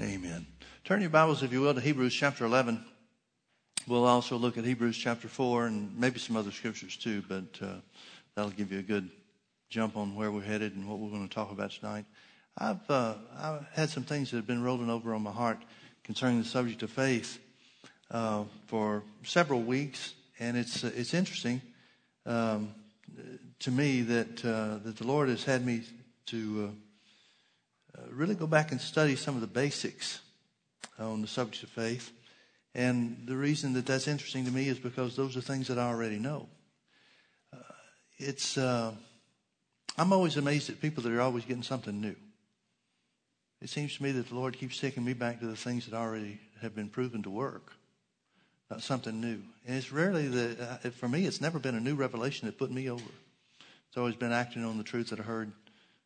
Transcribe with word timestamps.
Amen. 0.00 0.46
Turn 0.84 1.02
your 1.02 1.10
Bibles, 1.10 1.42
if 1.42 1.52
you 1.52 1.60
will, 1.60 1.74
to 1.74 1.80
Hebrews 1.80 2.14
chapter 2.14 2.46
11. 2.46 2.82
We'll 3.86 4.06
also 4.06 4.38
look 4.38 4.56
at 4.56 4.64
Hebrews 4.64 4.96
chapter 4.96 5.28
4 5.28 5.66
and 5.66 5.94
maybe 5.98 6.18
some 6.18 6.38
other 6.38 6.52
scriptures 6.52 6.96
too, 6.96 7.22
but 7.28 7.44
uh, 7.60 7.74
that'll 8.34 8.50
give 8.50 8.72
you 8.72 8.78
a 8.78 8.82
good 8.82 9.10
jump 9.68 9.98
on 9.98 10.14
where 10.14 10.32
we're 10.32 10.40
headed 10.40 10.74
and 10.74 10.88
what 10.88 11.00
we're 11.00 11.10
going 11.10 11.28
to 11.28 11.34
talk 11.34 11.52
about 11.52 11.72
tonight. 11.72 12.06
I've, 12.56 12.88
uh, 12.88 13.16
I've 13.38 13.66
had 13.74 13.90
some 13.90 14.04
things 14.04 14.30
that 14.30 14.38
have 14.38 14.46
been 14.46 14.62
rolling 14.62 14.88
over 14.88 15.12
on 15.12 15.20
my 15.20 15.32
heart 15.32 15.58
concerning 16.02 16.38
the 16.38 16.48
subject 16.48 16.82
of 16.82 16.90
faith 16.90 17.38
uh, 18.10 18.44
for 18.68 19.02
several 19.22 19.60
weeks, 19.60 20.14
and 20.38 20.56
it's 20.56 20.82
uh, 20.82 20.90
it's 20.94 21.12
interesting 21.12 21.60
um, 22.24 22.74
to 23.58 23.70
me 23.70 24.00
that 24.00 24.42
uh, 24.46 24.78
that 24.82 24.96
the 24.96 25.06
Lord 25.06 25.28
has 25.28 25.44
had 25.44 25.66
me 25.66 25.82
to 26.26 26.74
uh, 27.96 28.02
really 28.10 28.34
go 28.34 28.46
back 28.46 28.72
and 28.72 28.80
study 28.80 29.16
some 29.16 29.34
of 29.34 29.40
the 29.40 29.46
basics 29.46 30.20
on 30.98 31.22
the 31.22 31.28
subject 31.28 31.62
of 31.64 31.70
faith. 31.70 32.12
And 32.74 33.24
the 33.26 33.36
reason 33.36 33.72
that 33.72 33.86
that's 33.86 34.06
interesting 34.06 34.44
to 34.44 34.50
me 34.50 34.68
is 34.68 34.78
because 34.78 35.16
those 35.16 35.36
are 35.36 35.40
things 35.40 35.68
that 35.68 35.78
I 35.78 35.88
already 35.88 36.18
know. 36.18 36.48
Uh, 37.52 37.58
it's, 38.18 38.56
uh, 38.56 38.92
I'm 39.98 40.12
always 40.12 40.36
amazed 40.36 40.70
at 40.70 40.80
people 40.80 41.02
that 41.02 41.12
are 41.12 41.20
always 41.20 41.44
getting 41.44 41.62
something 41.62 42.00
new. 42.00 42.14
It 43.60 43.68
seems 43.68 43.96
to 43.96 44.02
me 44.02 44.12
that 44.12 44.28
the 44.28 44.34
Lord 44.34 44.56
keeps 44.56 44.78
taking 44.78 45.04
me 45.04 45.12
back 45.12 45.40
to 45.40 45.46
the 45.46 45.56
things 45.56 45.86
that 45.86 45.96
already 45.96 46.40
have 46.62 46.74
been 46.74 46.88
proven 46.88 47.22
to 47.24 47.30
work, 47.30 47.72
not 48.70 48.82
something 48.82 49.20
new. 49.20 49.42
And 49.66 49.76
it's 49.76 49.92
rarely 49.92 50.28
that, 50.28 50.80
uh, 50.84 50.90
for 50.90 51.08
me, 51.08 51.26
it's 51.26 51.40
never 51.40 51.58
been 51.58 51.74
a 51.74 51.80
new 51.80 51.94
revelation 51.96 52.46
that 52.46 52.58
put 52.58 52.70
me 52.70 52.88
over. 52.88 53.10
It's 53.88 53.96
always 53.96 54.14
been 54.14 54.32
acting 54.32 54.64
on 54.64 54.78
the 54.78 54.84
truth 54.84 55.10
that 55.10 55.18
I 55.18 55.24
heard, 55.24 55.52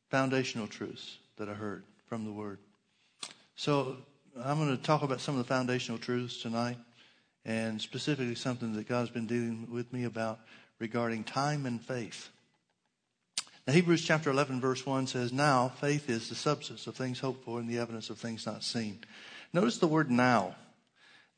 foundational 0.08 0.66
truths 0.66 1.18
that 1.36 1.48
I 1.48 1.54
heard 1.54 1.84
from 2.08 2.24
the 2.24 2.32
Word. 2.32 2.58
So 3.56 3.96
I'm 4.42 4.58
going 4.58 4.76
to 4.76 4.82
talk 4.82 5.02
about 5.02 5.20
some 5.20 5.38
of 5.38 5.38
the 5.38 5.48
foundational 5.52 5.98
truths 5.98 6.42
tonight, 6.42 6.76
and 7.44 7.80
specifically 7.80 8.34
something 8.34 8.72
that 8.74 8.88
God's 8.88 9.10
been 9.10 9.26
dealing 9.26 9.68
with 9.70 9.92
me 9.92 10.04
about 10.04 10.40
regarding 10.78 11.24
time 11.24 11.66
and 11.66 11.80
faith. 11.80 12.28
Now, 13.66 13.72
Hebrews 13.72 14.04
chapter 14.04 14.30
11, 14.30 14.60
verse 14.60 14.84
1 14.84 15.06
says, 15.06 15.32
Now 15.32 15.68
faith 15.80 16.10
is 16.10 16.28
the 16.28 16.34
substance 16.34 16.86
of 16.86 16.96
things 16.96 17.20
hoped 17.20 17.44
for 17.44 17.60
and 17.60 17.68
the 17.68 17.78
evidence 17.78 18.10
of 18.10 18.18
things 18.18 18.44
not 18.44 18.62
seen. 18.62 19.00
Notice 19.52 19.78
the 19.78 19.86
word 19.86 20.10
now. 20.10 20.54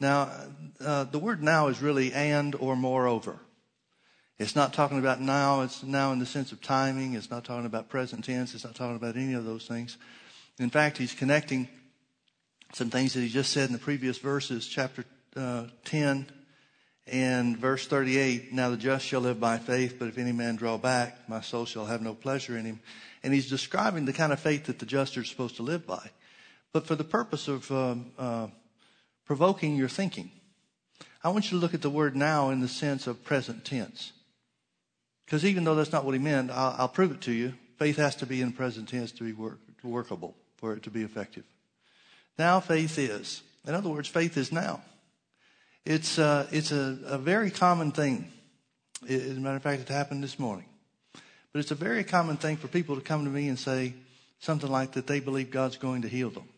Now, 0.01 0.31
uh, 0.81 1.05
the 1.05 1.19
word 1.19 1.43
now 1.43 1.69
is 1.69 1.81
really 1.81 2.13
and 2.13 2.55
or 2.57 2.77
moreover. 2.77 3.39
It's 4.39 4.55
not 4.55 4.75
talking 4.75 4.99
about 4.99 5.21
now. 5.21 5.63
It's 5.63 5.83
now 5.83 6.13
in 6.13 6.19
the 6.19 6.27
sense 6.27 6.53
of 6.53 6.61
timing. 6.61 7.15
It's 7.15 7.31
not 7.31 7.45
talking 7.45 7.65
about 7.65 7.89
present 7.89 8.25
tense. 8.25 8.55
It's 8.55 8.65
not 8.65 8.75
talking 8.75 8.97
about 8.97 9.17
any 9.17 9.33
of 9.33 9.45
those 9.45 9.67
things. 9.67 9.97
In 10.59 10.69
fact, 10.69 10.99
he's 10.99 11.15
connecting 11.15 11.69
some 12.73 12.91
things 12.91 13.15
that 13.15 13.21
he 13.21 13.29
just 13.29 13.53
said 13.53 13.69
in 13.69 13.73
the 13.73 13.79
previous 13.79 14.19
verses, 14.19 14.67
chapter 14.67 15.05
uh, 15.37 15.65
10 15.85 16.27
and 17.07 17.57
verse 17.57 17.87
38. 17.87 18.53
Now 18.53 18.71
the 18.71 18.77
just 18.77 19.07
shall 19.07 19.21
live 19.21 19.41
by 19.41 19.59
faith, 19.59 19.97
but 19.99 20.09
if 20.09 20.19
any 20.19 20.33
man 20.33 20.57
draw 20.57 20.77
back, 20.77 21.29
my 21.29 21.41
soul 21.41 21.65
shall 21.65 21.87
have 21.87 22.03
no 22.03 22.15
pleasure 22.15 22.59
in 22.59 22.65
him. 22.65 22.81
And 23.23 23.33
he's 23.33 23.49
describing 23.49 24.05
the 24.05 24.13
kind 24.13 24.33
of 24.33 24.41
faith 24.41 24.65
that 24.67 24.79
the 24.79 24.87
just 24.87 25.17
are 25.17 25.25
supposed 25.25 25.57
to 25.57 25.63
live 25.63 25.87
by. 25.87 26.11
But 26.73 26.87
for 26.87 26.95
the 26.95 27.05
purpose 27.05 27.49
of 27.49 27.71
um, 27.71 28.13
uh, 28.19 28.49
provoking 29.25 29.77
your 29.77 29.89
thinking, 29.89 30.31
I 31.25 31.31
want 31.31 31.47
you 31.47 31.59
to 31.59 31.63
look 31.63 31.75
at 31.75 31.83
the 31.83 31.91
word 31.91 32.15
now 32.15 32.51
in 32.51 32.61
the 32.61 32.69
sense 32.69 33.07
of 33.07 33.25
present 33.25 33.65
tense. 33.65 34.13
Because 35.27 35.45
even 35.45 35.65
though 35.65 35.75
that's 35.75 35.93
not 35.93 36.05
what 36.05 36.15
he 36.15 36.21
meant, 36.21 36.51
I'll, 36.51 36.75
I'll, 36.79 36.89
prove 36.89 37.11
it 37.11 37.21
to 37.23 37.33
you. 37.33 37.55
Faith 37.79 37.97
has 37.97 38.15
to 38.17 38.27
be 38.27 38.41
in 38.41 38.53
present 38.53 38.89
tense 38.89 39.11
to 39.13 39.25
be 39.25 39.33
work, 39.33 39.59
workable, 39.83 40.35
for 40.57 40.73
it 40.73 40.85
to 40.85 40.91
be 40.91 41.03
effective. 41.03 41.45
Now 42.39 42.61
faith 42.61 42.99
is. 42.99 43.43
In 43.67 43.75
other 43.75 43.89
words, 43.89 44.09
faith 44.09 44.37
is 44.37 44.53
now. 44.53 44.83
It's, 45.85 46.19
uh, 46.19 46.47
it's 46.53 46.71
a, 46.73 46.99
a, 47.07 47.19
very 47.19 47.51
common 47.51 47.93
thing. 47.93 48.31
As 49.09 49.37
a 49.37 49.41
matter 49.41 49.57
of 49.57 49.63
fact, 49.63 49.83
it 49.83 49.89
happened 49.89 50.23
this 50.23 50.39
morning. 50.39 50.67
But 51.53 51.61
it's 51.61 51.71
a 51.71 51.77
very 51.77 52.05
common 52.05 52.37
thing 52.37 52.57
for 52.57 52.69
people 52.69 52.97
to 52.97 53.01
come 53.03 53.25
to 53.25 53.31
me 53.31 53.49
and 53.49 53.59
say 53.59 53.95
something 54.39 54.71
like 54.71 54.93
that 54.93 55.07
they 55.07 55.21
believe 55.21 55.51
God's 55.51 55.77
going 55.77 56.03
to 56.03 56.09
heal 56.09 56.31
them. 56.31 56.49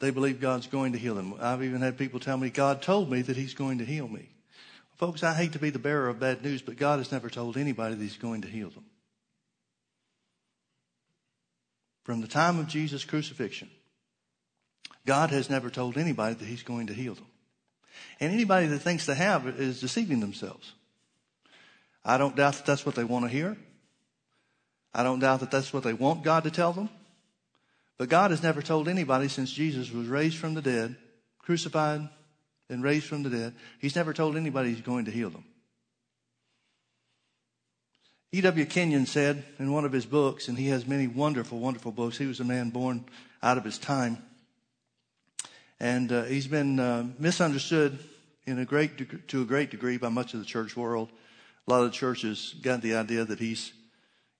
They 0.00 0.10
believe 0.10 0.40
God's 0.40 0.66
going 0.66 0.92
to 0.92 0.98
heal 0.98 1.14
them. 1.14 1.34
I've 1.40 1.62
even 1.62 1.80
had 1.80 1.96
people 1.96 2.20
tell 2.20 2.36
me, 2.36 2.50
God 2.50 2.82
told 2.82 3.10
me 3.10 3.22
that 3.22 3.36
He's 3.36 3.54
going 3.54 3.78
to 3.78 3.84
heal 3.84 4.06
me. 4.06 4.28
Folks, 4.96 5.22
I 5.22 5.34
hate 5.34 5.52
to 5.52 5.58
be 5.58 5.70
the 5.70 5.78
bearer 5.78 6.08
of 6.08 6.20
bad 6.20 6.42
news, 6.42 6.62
but 6.62 6.76
God 6.76 6.98
has 6.98 7.10
never 7.10 7.28
told 7.28 7.56
anybody 7.56 7.94
that 7.94 8.02
He's 8.02 8.16
going 8.16 8.42
to 8.42 8.48
heal 8.48 8.70
them. 8.70 8.84
From 12.04 12.20
the 12.20 12.28
time 12.28 12.58
of 12.58 12.68
Jesus' 12.68 13.04
crucifixion, 13.04 13.70
God 15.06 15.30
has 15.30 15.50
never 15.50 15.70
told 15.70 15.98
anybody 15.98 16.34
that 16.34 16.44
He's 16.44 16.62
going 16.62 16.86
to 16.88 16.94
heal 16.94 17.14
them. 17.14 17.26
And 18.20 18.32
anybody 18.32 18.66
that 18.68 18.80
thinks 18.80 19.06
they 19.06 19.14
have 19.14 19.46
is 19.46 19.80
deceiving 19.80 20.20
themselves. 20.20 20.72
I 22.04 22.18
don't 22.18 22.36
doubt 22.36 22.54
that 22.54 22.66
that's 22.66 22.86
what 22.86 22.94
they 22.94 23.04
want 23.04 23.24
to 23.24 23.30
hear. 23.30 23.56
I 24.92 25.02
don't 25.02 25.18
doubt 25.18 25.40
that 25.40 25.50
that's 25.50 25.72
what 25.72 25.82
they 25.82 25.92
want 25.92 26.22
God 26.22 26.44
to 26.44 26.50
tell 26.50 26.72
them. 26.72 26.88
But 27.98 28.08
God 28.08 28.30
has 28.30 28.42
never 28.42 28.62
told 28.62 28.88
anybody 28.88 29.28
since 29.28 29.50
Jesus 29.50 29.90
was 29.90 30.06
raised 30.06 30.36
from 30.36 30.54
the 30.54 30.62
dead, 30.62 30.96
crucified, 31.38 32.08
and 32.74 32.82
raised 32.82 33.06
from 33.06 33.22
the 33.22 33.30
dead. 33.30 33.54
He's 33.78 33.96
never 33.96 34.12
told 34.12 34.36
anybody 34.36 34.70
he's 34.74 34.82
going 34.82 35.06
to 35.06 35.10
heal 35.10 35.30
them. 35.30 35.44
E.W. 38.32 38.66
Kenyon 38.66 39.06
said 39.06 39.44
in 39.60 39.72
one 39.72 39.84
of 39.84 39.92
his 39.92 40.04
books, 40.04 40.48
and 40.48 40.58
he 40.58 40.66
has 40.68 40.86
many 40.86 41.06
wonderful, 41.06 41.60
wonderful 41.60 41.92
books. 41.92 42.18
He 42.18 42.26
was 42.26 42.40
a 42.40 42.44
man 42.44 42.70
born 42.70 43.04
out 43.42 43.56
of 43.56 43.64
his 43.64 43.78
time. 43.78 44.18
And 45.78 46.10
uh, 46.10 46.24
he's 46.24 46.48
been 46.48 46.80
uh, 46.80 47.06
misunderstood 47.18 47.98
in 48.44 48.58
a 48.58 48.64
great 48.64 48.96
deg- 48.96 49.28
to 49.28 49.42
a 49.42 49.44
great 49.44 49.70
degree 49.70 49.98
by 49.98 50.08
much 50.08 50.34
of 50.34 50.40
the 50.40 50.46
church 50.46 50.76
world. 50.76 51.10
A 51.66 51.70
lot 51.70 51.84
of 51.84 51.92
the 51.92 51.96
churches 51.96 52.54
got 52.60 52.82
the 52.82 52.96
idea 52.96 53.24
that 53.24 53.38
he's 53.38 53.72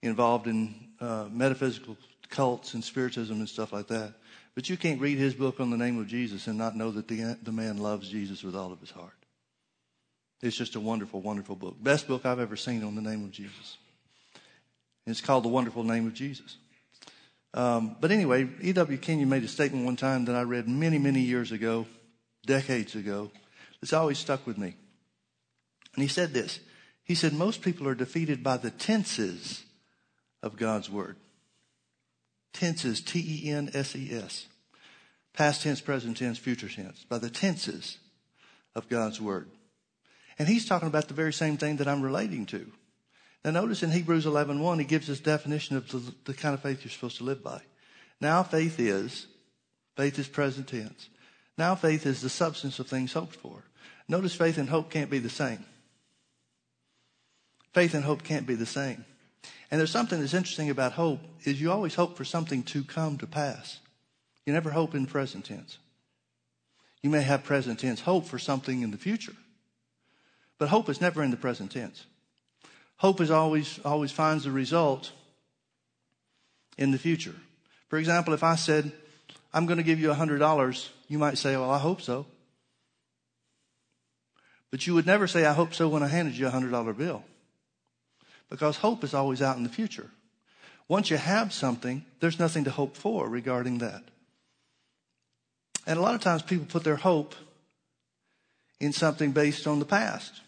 involved 0.02 0.48
in 0.48 0.74
uh, 1.00 1.26
metaphysical 1.30 1.96
cults 2.28 2.74
and 2.74 2.82
spiritism 2.82 3.38
and 3.38 3.48
stuff 3.48 3.72
like 3.72 3.86
that. 3.88 4.14
But 4.54 4.68
you 4.68 4.76
can't 4.76 5.00
read 5.00 5.18
his 5.18 5.34
book 5.34 5.58
on 5.58 5.70
the 5.70 5.76
name 5.76 5.98
of 5.98 6.06
Jesus 6.06 6.46
and 6.46 6.56
not 6.56 6.76
know 6.76 6.90
that 6.92 7.08
the, 7.08 7.36
the 7.42 7.52
man 7.52 7.78
loves 7.78 8.08
Jesus 8.08 8.42
with 8.42 8.54
all 8.54 8.72
of 8.72 8.80
his 8.80 8.90
heart. 8.90 9.12
It's 10.42 10.56
just 10.56 10.76
a 10.76 10.80
wonderful, 10.80 11.20
wonderful 11.20 11.56
book. 11.56 11.76
Best 11.82 12.06
book 12.06 12.24
I've 12.24 12.38
ever 12.38 12.56
seen 12.56 12.84
on 12.84 12.94
the 12.94 13.02
name 13.02 13.24
of 13.24 13.32
Jesus. 13.32 13.78
It's 15.06 15.20
called 15.20 15.44
The 15.44 15.48
Wonderful 15.48 15.84
Name 15.84 16.06
of 16.06 16.14
Jesus. 16.14 16.56
Um, 17.52 17.96
but 18.00 18.10
anyway, 18.10 18.48
E.W. 18.62 18.98
Kenyon 18.98 19.28
made 19.28 19.44
a 19.44 19.48
statement 19.48 19.84
one 19.84 19.96
time 19.96 20.24
that 20.26 20.36
I 20.36 20.42
read 20.42 20.68
many, 20.68 20.98
many 20.98 21.20
years 21.20 21.52
ago, 21.52 21.86
decades 22.46 22.94
ago. 22.94 23.30
It's 23.82 23.92
always 23.92 24.18
stuck 24.18 24.46
with 24.46 24.58
me. 24.58 24.74
And 25.94 26.02
he 26.02 26.08
said 26.08 26.32
this. 26.32 26.60
He 27.04 27.14
said, 27.14 27.32
most 27.32 27.60
people 27.62 27.86
are 27.86 27.94
defeated 27.94 28.42
by 28.42 28.56
the 28.56 28.70
tenses 28.70 29.64
of 30.42 30.56
God's 30.56 30.90
word. 30.90 31.16
Tenses, 32.54 33.02
T-E-N-S-E-S. 33.02 34.46
Past 35.34 35.62
tense, 35.62 35.80
present 35.80 36.16
tense, 36.16 36.38
future 36.38 36.68
tense. 36.68 37.04
By 37.08 37.18
the 37.18 37.28
tenses 37.28 37.98
of 38.74 38.88
God's 38.88 39.20
word. 39.20 39.50
And 40.38 40.48
he's 40.48 40.66
talking 40.66 40.88
about 40.88 41.08
the 41.08 41.14
very 41.14 41.32
same 41.32 41.56
thing 41.56 41.76
that 41.76 41.88
I'm 41.88 42.02
relating 42.02 42.46
to. 42.46 42.70
Now 43.44 43.50
notice 43.50 43.82
in 43.82 43.90
Hebrews 43.90 44.24
11.1, 44.24 44.60
1, 44.60 44.78
he 44.78 44.84
gives 44.84 45.06
this 45.06 45.20
definition 45.20 45.76
of 45.76 45.88
the, 45.90 46.14
the 46.24 46.34
kind 46.34 46.54
of 46.54 46.62
faith 46.62 46.82
you're 46.82 46.90
supposed 46.90 47.18
to 47.18 47.24
live 47.24 47.42
by. 47.42 47.60
Now 48.20 48.42
faith 48.42 48.80
is, 48.80 49.26
faith 49.96 50.18
is 50.18 50.28
present 50.28 50.68
tense. 50.68 51.10
Now 51.58 51.74
faith 51.74 52.06
is 52.06 52.22
the 52.22 52.30
substance 52.30 52.78
of 52.78 52.88
things 52.88 53.12
hoped 53.12 53.36
for. 53.36 53.62
Notice 54.08 54.34
faith 54.34 54.58
and 54.58 54.68
hope 54.68 54.90
can't 54.90 55.10
be 55.10 55.18
the 55.18 55.28
same. 55.28 55.64
Faith 57.72 57.94
and 57.94 58.04
hope 58.04 58.22
can't 58.22 58.46
be 58.46 58.54
the 58.54 58.66
same. 58.66 59.04
And 59.74 59.80
there's 59.80 59.90
something 59.90 60.20
that's 60.20 60.34
interesting 60.34 60.70
about 60.70 60.92
hope 60.92 61.18
is 61.42 61.60
you 61.60 61.72
always 61.72 61.96
hope 61.96 62.16
for 62.16 62.24
something 62.24 62.62
to 62.62 62.84
come 62.84 63.18
to 63.18 63.26
pass. 63.26 63.80
You 64.46 64.52
never 64.52 64.70
hope 64.70 64.94
in 64.94 65.04
present 65.04 65.46
tense. 65.46 65.78
You 67.02 67.10
may 67.10 67.22
have 67.22 67.42
present 67.42 67.80
tense 67.80 68.00
hope 68.02 68.24
for 68.24 68.38
something 68.38 68.82
in 68.82 68.92
the 68.92 68.96
future. 68.96 69.34
But 70.58 70.68
hope 70.68 70.88
is 70.88 71.00
never 71.00 71.24
in 71.24 71.32
the 71.32 71.36
present 71.36 71.72
tense. 71.72 72.06
Hope 72.98 73.20
is 73.20 73.32
always, 73.32 73.80
always 73.84 74.12
finds 74.12 74.44
the 74.44 74.52
result 74.52 75.10
in 76.78 76.92
the 76.92 76.98
future. 76.98 77.34
For 77.88 77.98
example, 77.98 78.32
if 78.32 78.44
I 78.44 78.54
said, 78.54 78.92
I'm 79.52 79.66
going 79.66 79.78
to 79.78 79.82
give 79.82 79.98
you 79.98 80.10
$100, 80.10 80.88
you 81.08 81.18
might 81.18 81.36
say, 81.36 81.56
well, 81.56 81.72
I 81.72 81.78
hope 81.78 82.00
so. 82.00 82.26
But 84.70 84.86
you 84.86 84.94
would 84.94 85.04
never 85.04 85.26
say, 85.26 85.44
I 85.44 85.52
hope 85.52 85.74
so 85.74 85.88
when 85.88 86.04
I 86.04 86.06
handed 86.06 86.38
you 86.38 86.46
a 86.46 86.52
$100 86.52 86.96
bill. 86.96 87.24
Because 88.54 88.76
hope 88.76 89.02
is 89.02 89.14
always 89.14 89.42
out 89.42 89.56
in 89.56 89.64
the 89.64 89.68
future. 89.68 90.08
Once 90.86 91.10
you 91.10 91.16
have 91.16 91.52
something, 91.52 92.04
there's 92.20 92.38
nothing 92.38 92.62
to 92.62 92.70
hope 92.70 92.96
for 92.96 93.28
regarding 93.28 93.78
that. 93.78 94.04
And 95.88 95.98
a 95.98 96.00
lot 96.00 96.14
of 96.14 96.20
times 96.20 96.42
people 96.42 96.64
put 96.64 96.84
their 96.84 96.94
hope 96.94 97.34
in 98.78 98.92
something 98.92 99.32
based 99.32 99.66
on 99.66 99.80
the 99.80 99.84
past. 99.84 100.40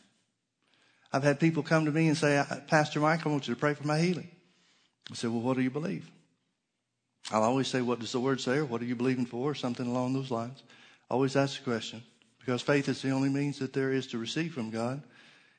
I've 1.12 1.24
had 1.24 1.40
people 1.40 1.64
come 1.64 1.84
to 1.86 1.90
me 1.90 2.06
and 2.06 2.16
say, 2.16 2.40
Pastor 2.68 3.00
Mike, 3.00 3.26
I 3.26 3.28
want 3.28 3.48
you 3.48 3.54
to 3.54 3.58
pray 3.58 3.74
for 3.74 3.84
my 3.84 3.98
healing. 3.98 4.30
I 5.10 5.16
said, 5.16 5.30
Well, 5.30 5.40
what 5.40 5.56
do 5.56 5.64
you 5.64 5.70
believe? 5.70 6.08
I'll 7.32 7.42
always 7.42 7.66
say, 7.66 7.82
What 7.82 7.98
does 7.98 8.12
the 8.12 8.20
word 8.20 8.40
say? 8.40 8.58
or 8.58 8.66
What 8.66 8.82
are 8.82 8.84
you 8.84 8.94
believing 8.94 9.26
for? 9.26 9.50
or 9.50 9.56
something 9.56 9.84
along 9.88 10.12
those 10.12 10.30
lines. 10.30 10.62
Always 11.10 11.34
ask 11.34 11.58
the 11.58 11.64
question 11.64 12.04
because 12.38 12.62
faith 12.62 12.88
is 12.88 13.02
the 13.02 13.10
only 13.10 13.30
means 13.30 13.58
that 13.58 13.72
there 13.72 13.92
is 13.92 14.06
to 14.08 14.18
receive 14.18 14.54
from 14.54 14.70
God. 14.70 15.02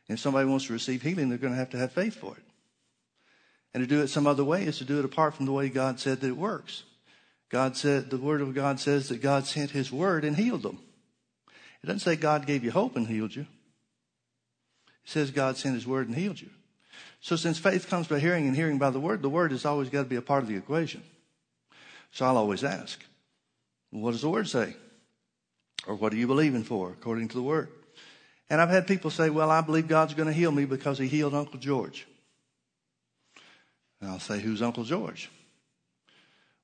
If 0.09 0.19
somebody 0.19 0.47
wants 0.47 0.65
to 0.67 0.73
receive 0.73 1.01
healing, 1.01 1.29
they're 1.29 1.37
going 1.37 1.53
to 1.53 1.59
have 1.59 1.71
to 1.71 1.77
have 1.77 1.91
faith 1.91 2.15
for 2.15 2.35
it. 2.35 2.43
And 3.73 3.83
to 3.83 3.87
do 3.87 4.01
it 4.01 4.07
some 4.07 4.25
other 4.25 4.43
way 4.43 4.63
is 4.63 4.77
to 4.77 4.85
do 4.85 4.99
it 4.99 5.05
apart 5.05 5.35
from 5.35 5.45
the 5.45 5.51
way 5.51 5.69
God 5.69 5.99
said 5.99 6.21
that 6.21 6.27
it 6.27 6.37
works. 6.37 6.83
God 7.49 7.77
said, 7.77 8.09
the 8.09 8.17
word 8.17 8.41
of 8.41 8.53
God 8.53 8.79
says 8.79 9.09
that 9.09 9.21
God 9.21 9.45
sent 9.45 9.71
his 9.71 9.91
word 9.91 10.23
and 10.23 10.35
healed 10.35 10.63
them. 10.63 10.79
It 11.83 11.87
doesn't 11.87 11.99
say 11.99 12.15
God 12.15 12.45
gave 12.45 12.63
you 12.63 12.71
hope 12.71 12.95
and 12.95 13.07
healed 13.07 13.35
you. 13.35 13.45
It 15.05 15.09
says 15.11 15.31
God 15.31 15.57
sent 15.57 15.75
his 15.75 15.87
word 15.87 16.07
and 16.07 16.15
healed 16.17 16.41
you. 16.41 16.49
So 17.19 17.35
since 17.35 17.57
faith 17.57 17.89
comes 17.89 18.07
by 18.07 18.19
hearing 18.19 18.47
and 18.47 18.55
hearing 18.55 18.77
by 18.77 18.89
the 18.89 18.99
word, 18.99 19.21
the 19.21 19.29
word 19.29 19.51
has 19.51 19.65
always 19.65 19.89
got 19.89 20.03
to 20.03 20.09
be 20.09 20.15
a 20.15 20.21
part 20.21 20.43
of 20.43 20.49
the 20.49 20.55
equation. 20.55 21.03
So 22.11 22.25
I'll 22.25 22.37
always 22.37 22.63
ask, 22.63 23.03
what 23.91 24.11
does 24.11 24.21
the 24.21 24.29
word 24.29 24.47
say? 24.47 24.75
Or 25.85 25.95
what 25.95 26.13
are 26.13 26.17
you 26.17 26.27
believing 26.27 26.63
for 26.63 26.91
according 26.91 27.29
to 27.29 27.35
the 27.35 27.43
word? 27.43 27.69
And 28.49 28.61
I've 28.61 28.69
had 28.69 28.87
people 28.87 29.11
say, 29.11 29.29
well, 29.29 29.51
I 29.51 29.61
believe 29.61 29.87
God's 29.87 30.13
going 30.13 30.27
to 30.27 30.33
heal 30.33 30.51
me 30.51 30.65
because 30.65 30.97
he 30.97 31.07
healed 31.07 31.33
Uncle 31.33 31.59
George. 31.59 32.07
And 33.99 34.09
I'll 34.09 34.19
say, 34.19 34.39
who's 34.39 34.61
Uncle 34.61 34.83
George? 34.83 35.29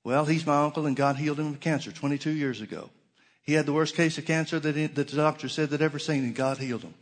Well, 0.04 0.26
he's 0.26 0.46
my 0.46 0.64
uncle 0.64 0.86
and 0.86 0.96
God 0.96 1.16
healed 1.16 1.40
him 1.40 1.48
of 1.48 1.60
cancer 1.60 1.92
22 1.92 2.30
years 2.30 2.62
ago. 2.62 2.90
He 3.44 3.54
had 3.54 3.66
the 3.66 3.74
worst 3.74 3.96
case 3.96 4.18
of 4.18 4.26
cancer 4.26 4.60
that, 4.60 4.76
he, 4.76 4.88
that 4.88 5.08
the 5.08 5.18
doctor 5.18 5.50
said 5.50 5.70
that 5.70 5.82
ever 5.82 6.00
seen 6.00 6.24
and 6.24 6.36
God 6.36 6.58
healed 6.58 6.82
him. 6.82 6.94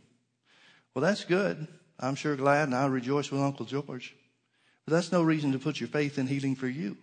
Well, 0.94 1.02
that's 1.02 1.24
good. 1.24 1.66
I'm 1.98 2.14
sure 2.14 2.36
glad 2.36 2.68
and 2.68 2.74
I 2.74 2.86
rejoice 2.86 3.30
with 3.30 3.40
Uncle 3.40 3.66
George. 3.66 4.14
But 4.84 4.94
that's 4.94 5.12
no 5.12 5.22
reason 5.22 5.52
to 5.52 5.58
put 5.58 5.80
your 5.80 5.88
faith 5.88 6.18
in 6.18 6.26
healing 6.26 6.56
for 6.56 6.68
you. 6.68 6.96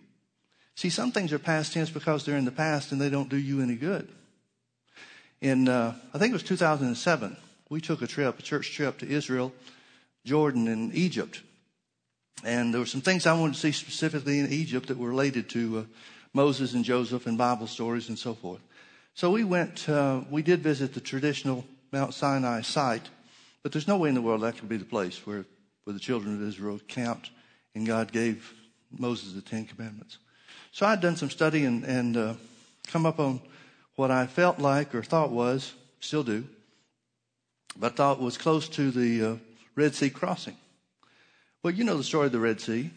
See, 0.74 0.90
some 0.90 1.12
things 1.12 1.32
are 1.32 1.38
past 1.38 1.72
tense 1.72 1.90
because 1.90 2.24
they're 2.24 2.36
in 2.36 2.44
the 2.44 2.52
past 2.52 2.92
and 2.92 3.00
they 3.00 3.10
don't 3.10 3.28
do 3.28 3.36
you 3.36 3.62
any 3.62 3.76
good. 3.76 4.08
In, 5.40 5.68
uh, 5.68 5.94
I 6.14 6.18
think 6.18 6.30
it 6.30 6.34
was 6.34 6.42
2007, 6.42 7.36
we 7.70 7.80
took 7.80 8.02
a 8.02 8.06
trip, 8.06 8.38
a 8.38 8.42
church 8.42 8.74
trip 8.74 8.98
to 8.98 9.08
Israel, 9.08 9.52
Jordan, 10.26 10.68
and 10.68 10.94
Egypt. 10.94 11.40
And 12.44 12.74
there 12.74 12.80
were 12.80 12.86
some 12.86 13.00
things 13.00 13.26
I 13.26 13.38
wanted 13.38 13.54
to 13.54 13.60
see 13.60 13.72
specifically 13.72 14.40
in 14.40 14.52
Egypt 14.52 14.88
that 14.88 14.98
were 14.98 15.08
related 15.08 15.48
to 15.50 15.78
uh, 15.78 15.84
Moses 16.34 16.74
and 16.74 16.84
Joseph 16.84 17.26
and 17.26 17.38
Bible 17.38 17.66
stories 17.66 18.08
and 18.08 18.18
so 18.18 18.34
forth. 18.34 18.60
So 19.14 19.30
we 19.30 19.44
went, 19.44 19.88
uh, 19.88 20.22
we 20.30 20.42
did 20.42 20.60
visit 20.60 20.94
the 20.94 21.00
traditional 21.00 21.64
Mount 21.92 22.12
Sinai 22.12 22.62
site, 22.62 23.08
but 23.62 23.72
there's 23.72 23.88
no 23.88 23.98
way 23.98 24.08
in 24.08 24.14
the 24.14 24.22
world 24.22 24.42
that 24.42 24.56
could 24.56 24.68
be 24.68 24.76
the 24.76 24.84
place 24.84 25.26
where, 25.26 25.44
where 25.84 25.94
the 25.94 26.00
children 26.00 26.34
of 26.34 26.48
Israel 26.48 26.80
camped 26.88 27.30
and 27.74 27.86
God 27.86 28.10
gave 28.10 28.52
Moses 28.96 29.32
the 29.32 29.42
Ten 29.42 29.64
Commandments. 29.64 30.18
So 30.72 30.86
I'd 30.86 31.00
done 31.00 31.16
some 31.16 31.30
study 31.30 31.64
and, 31.64 31.84
and 31.84 32.16
uh, 32.16 32.34
come 32.88 33.06
up 33.06 33.20
on 33.20 33.40
what 33.96 34.10
I 34.10 34.26
felt 34.26 34.58
like 34.58 34.94
or 34.94 35.02
thought 35.02 35.30
was, 35.30 35.74
still 36.00 36.22
do, 36.22 36.44
but 37.78 37.96
thought 37.96 38.20
was 38.20 38.38
close 38.38 38.68
to 38.70 38.90
the 38.90 39.32
uh, 39.32 39.36
Red 39.74 39.94
Sea 39.94 40.10
crossing. 40.10 40.56
Well, 41.62 41.74
you 41.74 41.84
know 41.84 41.96
the 41.96 42.04
story 42.04 42.26
of 42.26 42.32
the 42.32 42.40
Red 42.40 42.60
Sea. 42.60 42.90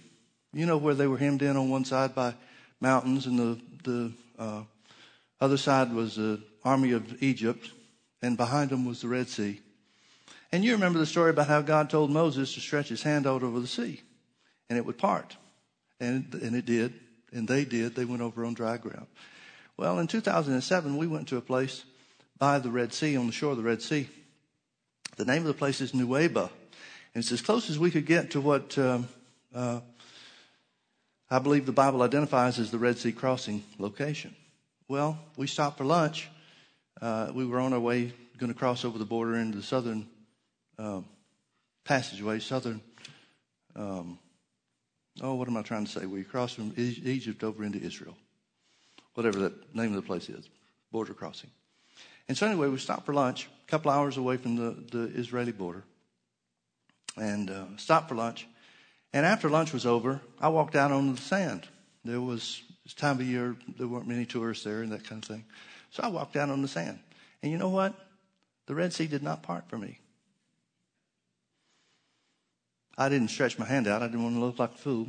You 0.53 0.65
know 0.65 0.77
where 0.77 0.93
they 0.93 1.07
were 1.07 1.17
hemmed 1.17 1.41
in 1.41 1.57
on 1.57 1.69
one 1.69 1.85
side 1.85 2.15
by 2.15 2.35
mountains, 2.79 3.25
and 3.25 3.39
the 3.39 3.59
the 3.83 4.11
uh, 4.39 4.63
other 5.41 5.57
side 5.57 5.93
was 5.93 6.15
the 6.15 6.41
army 6.63 6.91
of 6.91 7.21
Egypt, 7.21 7.71
and 8.21 8.37
behind 8.37 8.69
them 8.69 8.85
was 8.85 9.01
the 9.01 9.07
Red 9.07 9.27
Sea. 9.27 9.59
And 10.51 10.63
you 10.63 10.73
remember 10.73 10.99
the 10.99 11.05
story 11.05 11.31
about 11.31 11.47
how 11.47 11.61
God 11.61 11.89
told 11.89 12.11
Moses 12.11 12.53
to 12.53 12.59
stretch 12.59 12.89
his 12.89 13.03
hand 13.03 13.25
out 13.25 13.43
over 13.43 13.59
the 13.59 13.67
sea, 13.67 14.01
and 14.69 14.77
it 14.77 14.85
would 14.85 14.97
part, 14.97 15.35
and 15.99 16.33
and 16.35 16.55
it 16.55 16.65
did, 16.65 16.93
and 17.31 17.47
they 17.47 17.65
did. 17.65 17.95
They 17.95 18.05
went 18.05 18.21
over 18.21 18.45
on 18.45 18.53
dry 18.53 18.77
ground. 18.77 19.07
Well, 19.75 19.97
in 19.99 20.07
2007, 20.07 20.97
we 20.97 21.07
went 21.07 21.27
to 21.29 21.37
a 21.37 21.41
place 21.41 21.83
by 22.37 22.59
the 22.59 22.69
Red 22.69 22.93
Sea, 22.93 23.17
on 23.17 23.25
the 23.25 23.33
shore 23.33 23.51
of 23.51 23.57
the 23.57 23.63
Red 23.63 23.81
Sea. 23.81 24.07
The 25.15 25.25
name 25.25 25.42
of 25.42 25.48
the 25.48 25.54
place 25.54 25.80
is 25.80 25.92
Nuweiba. 25.92 26.50
And 27.13 27.24
it's 27.24 27.31
as 27.31 27.42
close 27.42 27.69
as 27.69 27.77
we 27.77 27.92
could 27.92 28.07
get 28.07 28.31
to 28.31 28.42
what 28.42 28.75
um, 28.80 29.07
uh, 29.54 29.81
I 31.30 31.39
believe 31.39 31.68
the 31.68 31.71
Bible 31.71 32.01
identifies 32.01 32.57
as 32.57 32.71
the 32.71 32.80
Red 32.80 32.98
Sea 32.98 33.12
crossing 33.12 33.63
location. 33.77 34.36
Well, 34.88 35.19
we 35.38 35.45
stopped 35.45 35.77
for 35.77 35.83
lunch. 35.83 36.30
Uh, 37.00 37.31
we 37.33 37.45
were 37.45 37.60
on 37.60 37.74
our 37.74 37.80
way, 37.80 38.12
going 38.38 38.51
to 38.51 38.57
cross 38.57 38.83
over 38.83 38.98
the 38.98 39.06
border 39.06 39.36
into 39.36 39.57
the 39.57 39.63
southern 39.63 40.07
um, 40.80 41.06
passageway, 41.86 42.39
southern. 42.39 42.81
Um, 43.75 44.18
oh, 45.21 45.36
what 45.36 45.48
am 45.48 45.57
I 45.57 45.62
trying 45.62 45.86
to 45.86 45.92
say? 45.92 46.07
We 46.07 46.24
crossed 46.24 46.56
from 46.56 46.74
Egypt 46.75 47.44
over 47.44 47.63
into 47.63 47.80
Israel, 47.80 48.18
whatever 49.13 49.39
that 49.39 49.75
name 49.75 49.89
of 49.89 49.95
the 49.95 50.01
place 50.01 50.30
is, 50.30 50.50
border 50.92 51.13
crossing. 51.13 51.51
And 52.27 52.37
so, 52.37 52.47
anyway, 52.47 52.67
we 52.67 52.77
stopped 52.77 53.05
for 53.05 53.13
lunch, 53.13 53.49
a 53.67 53.69
couple 53.69 53.91
hours 53.91 54.17
away 54.17 54.37
from 54.37 54.55
the, 54.55 54.75
the 54.91 55.19
Israeli 55.19 55.51
border 55.51 55.83
and 57.17 57.49
uh, 57.49 57.65
stopped 57.77 58.09
for 58.09 58.15
lunch. 58.15 58.47
And 59.13 59.25
after 59.25 59.49
lunch 59.49 59.73
was 59.73 59.85
over, 59.85 60.21
I 60.39 60.47
walked 60.49 60.75
out 60.75 60.91
on 60.91 61.13
the 61.13 61.21
sand. 61.21 61.67
There 62.03 62.21
was 62.21 62.63
this 62.83 62.93
time 62.93 63.19
of 63.19 63.25
year 63.25 63.55
there 63.77 63.87
weren't 63.87 64.07
many 64.07 64.25
tourists 64.25 64.63
there 64.63 64.81
and 64.81 64.91
that 64.91 65.03
kind 65.07 65.23
of 65.23 65.27
thing. 65.27 65.45
So 65.91 66.03
I 66.03 66.07
walked 66.07 66.35
out 66.35 66.49
on 66.49 66.61
the 66.61 66.67
sand. 66.67 66.99
And 67.41 67.51
you 67.51 67.57
know 67.57 67.69
what? 67.69 67.93
The 68.65 68.75
Red 68.75 68.93
Sea 68.93 69.07
did 69.07 69.21
not 69.21 69.43
part 69.43 69.69
for 69.69 69.77
me. 69.77 69.99
I 72.97 73.09
didn't 73.09 73.29
stretch 73.29 73.59
my 73.59 73.65
hand 73.65 73.87
out. 73.87 74.01
I 74.01 74.07
didn't 74.07 74.23
want 74.23 74.35
to 74.35 74.39
look 74.39 74.59
like 74.59 74.73
a 74.73 74.77
fool. 74.77 75.07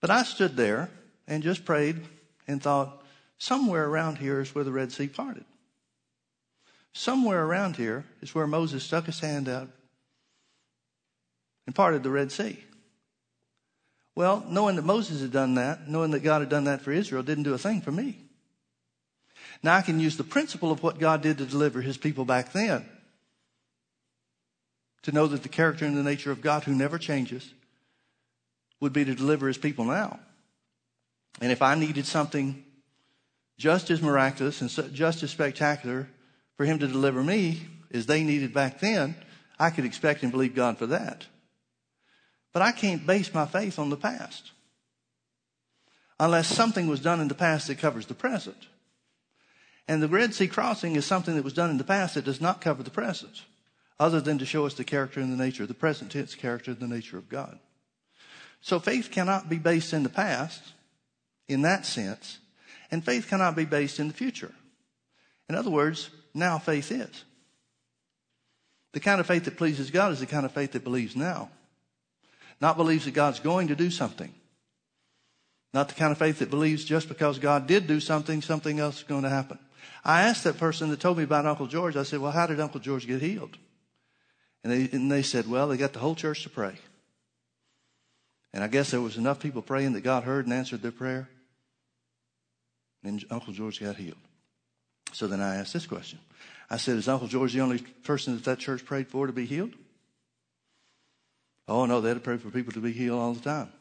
But 0.00 0.10
I 0.10 0.22
stood 0.22 0.56
there 0.56 0.90
and 1.28 1.42
just 1.42 1.64
prayed 1.64 2.00
and 2.48 2.62
thought, 2.62 3.01
somewhere 3.42 3.88
around 3.88 4.18
here 4.18 4.40
is 4.40 4.54
where 4.54 4.62
the 4.62 4.70
Red 4.70 4.92
Sea 4.92 5.08
parted. 5.08 5.44
Somewhere 6.92 7.44
around 7.44 7.74
here 7.74 8.04
is 8.20 8.32
where 8.36 8.46
Moses 8.46 8.84
stuck 8.84 9.06
his 9.06 9.18
hand 9.18 9.48
out 9.48 9.68
and 11.66 11.74
parted 11.74 12.04
the 12.04 12.10
Red 12.10 12.30
Sea. 12.30 12.62
Well, 14.14 14.44
knowing 14.48 14.76
that 14.76 14.84
Moses 14.84 15.22
had 15.22 15.32
done 15.32 15.54
that, 15.54 15.88
knowing 15.88 16.12
that 16.12 16.20
God 16.20 16.42
had 16.42 16.50
done 16.50 16.64
that 16.64 16.82
for 16.82 16.92
Israel, 16.92 17.24
didn't 17.24 17.42
do 17.42 17.52
a 17.52 17.58
thing 17.58 17.80
for 17.80 17.90
me. 17.90 18.16
Now 19.60 19.74
I 19.74 19.82
can 19.82 19.98
use 19.98 20.16
the 20.16 20.22
principle 20.22 20.70
of 20.70 20.84
what 20.84 21.00
God 21.00 21.20
did 21.20 21.38
to 21.38 21.44
deliver 21.44 21.80
his 21.80 21.96
people 21.96 22.24
back 22.24 22.52
then 22.52 22.88
to 25.02 25.10
know 25.10 25.26
that 25.26 25.42
the 25.42 25.48
character 25.48 25.84
and 25.84 25.96
the 25.96 26.04
nature 26.04 26.30
of 26.30 26.42
God, 26.42 26.62
who 26.62 26.76
never 26.76 26.96
changes, 26.96 27.52
would 28.78 28.92
be 28.92 29.04
to 29.04 29.16
deliver 29.16 29.48
his 29.48 29.58
people 29.58 29.84
now. 29.84 30.20
And 31.40 31.50
if 31.50 31.60
I 31.60 31.74
needed 31.74 32.06
something 32.06 32.62
just 33.58 33.90
as 33.90 34.02
miraculous 34.02 34.60
and 34.60 34.94
just 34.94 35.22
as 35.22 35.30
spectacular 35.30 36.08
for 36.56 36.64
him 36.64 36.78
to 36.78 36.86
deliver 36.86 37.22
me 37.22 37.62
as 37.92 38.06
they 38.06 38.24
needed 38.24 38.52
back 38.52 38.80
then, 38.80 39.14
I 39.58 39.70
could 39.70 39.84
expect 39.84 40.22
and 40.22 40.32
believe 40.32 40.54
God 40.54 40.78
for 40.78 40.86
that. 40.86 41.26
But 42.52 42.62
I 42.62 42.72
can't 42.72 43.06
base 43.06 43.32
my 43.32 43.46
faith 43.46 43.78
on 43.78 43.90
the 43.90 43.96
past 43.96 44.52
unless 46.18 46.46
something 46.46 46.86
was 46.86 47.00
done 47.00 47.20
in 47.20 47.28
the 47.28 47.34
past 47.34 47.66
that 47.66 47.78
covers 47.78 48.06
the 48.06 48.14
present. 48.14 48.68
And 49.88 50.02
the 50.02 50.08
Red 50.08 50.34
Sea 50.34 50.46
crossing 50.46 50.94
is 50.94 51.04
something 51.04 51.34
that 51.34 51.44
was 51.44 51.52
done 51.52 51.70
in 51.70 51.78
the 51.78 51.84
past 51.84 52.14
that 52.14 52.24
does 52.24 52.40
not 52.40 52.60
cover 52.60 52.82
the 52.82 52.90
present, 52.90 53.42
other 53.98 54.20
than 54.20 54.38
to 54.38 54.46
show 54.46 54.64
us 54.64 54.74
the 54.74 54.84
character 54.84 55.20
and 55.20 55.32
the 55.32 55.42
nature, 55.42 55.66
the 55.66 55.74
present 55.74 56.12
tense 56.12 56.34
character 56.34 56.70
and 56.70 56.80
the 56.80 56.86
nature 56.86 57.18
of 57.18 57.28
God. 57.28 57.58
So 58.60 58.78
faith 58.78 59.10
cannot 59.10 59.48
be 59.48 59.58
based 59.58 59.92
in 59.92 60.04
the 60.04 60.08
past 60.08 60.62
in 61.48 61.62
that 61.62 61.84
sense, 61.84 62.38
and 62.92 63.04
faith 63.04 63.28
cannot 63.28 63.56
be 63.56 63.64
based 63.64 63.98
in 63.98 64.06
the 64.06 64.14
future. 64.14 64.52
In 65.48 65.56
other 65.56 65.70
words, 65.70 66.10
now 66.34 66.58
faith 66.58 66.92
is. 66.92 67.24
The 68.92 69.00
kind 69.00 69.18
of 69.18 69.26
faith 69.26 69.46
that 69.46 69.56
pleases 69.56 69.90
God 69.90 70.12
is 70.12 70.20
the 70.20 70.26
kind 70.26 70.44
of 70.44 70.52
faith 70.52 70.72
that 70.72 70.84
believes 70.84 71.16
now. 71.16 71.48
Not 72.60 72.76
believes 72.76 73.06
that 73.06 73.14
God's 73.14 73.40
going 73.40 73.68
to 73.68 73.74
do 73.74 73.90
something. 73.90 74.32
Not 75.74 75.88
the 75.88 75.94
kind 75.94 76.12
of 76.12 76.18
faith 76.18 76.38
that 76.40 76.50
believes 76.50 76.84
just 76.84 77.08
because 77.08 77.38
God 77.38 77.66
did 77.66 77.86
do 77.86 77.98
something, 77.98 78.42
something 78.42 78.78
else 78.78 78.98
is 78.98 79.04
going 79.04 79.22
to 79.22 79.30
happen. 79.30 79.58
I 80.04 80.22
asked 80.22 80.44
that 80.44 80.58
person 80.58 80.90
that 80.90 81.00
told 81.00 81.16
me 81.16 81.24
about 81.24 81.46
Uncle 81.46 81.66
George, 81.66 81.96
I 81.96 82.02
said, 82.02 82.20
Well, 82.20 82.30
how 82.30 82.46
did 82.46 82.60
Uncle 82.60 82.80
George 82.80 83.06
get 83.06 83.22
healed? 83.22 83.56
And 84.62 84.72
they, 84.72 84.94
and 84.94 85.10
they 85.10 85.22
said, 85.22 85.48
Well, 85.48 85.68
they 85.68 85.78
got 85.78 85.94
the 85.94 85.98
whole 85.98 86.14
church 86.14 86.42
to 86.42 86.50
pray. 86.50 86.74
And 88.52 88.62
I 88.62 88.68
guess 88.68 88.90
there 88.90 89.00
was 89.00 89.16
enough 89.16 89.40
people 89.40 89.62
praying 89.62 89.94
that 89.94 90.02
God 90.02 90.24
heard 90.24 90.44
and 90.44 90.52
answered 90.52 90.82
their 90.82 90.92
prayer. 90.92 91.30
And 93.04 93.24
Uncle 93.30 93.52
George 93.52 93.80
got 93.80 93.96
healed. 93.96 94.16
So 95.12 95.26
then 95.26 95.40
I 95.40 95.56
asked 95.56 95.72
this 95.72 95.86
question. 95.86 96.18
I 96.70 96.76
said, 96.76 96.96
Is 96.96 97.08
Uncle 97.08 97.28
George 97.28 97.52
the 97.52 97.60
only 97.60 97.78
person 97.78 98.34
that 98.34 98.44
that 98.44 98.58
church 98.58 98.84
prayed 98.84 99.08
for 99.08 99.26
to 99.26 99.32
be 99.32 99.44
healed? 99.44 99.74
Oh, 101.68 101.86
no, 101.86 102.00
they 102.00 102.08
had 102.08 102.14
to 102.14 102.20
pray 102.20 102.38
for 102.38 102.50
people 102.50 102.72
to 102.72 102.80
be 102.80 102.92
healed 102.92 103.20
all 103.20 103.34
the 103.34 103.40
time. 103.40 103.72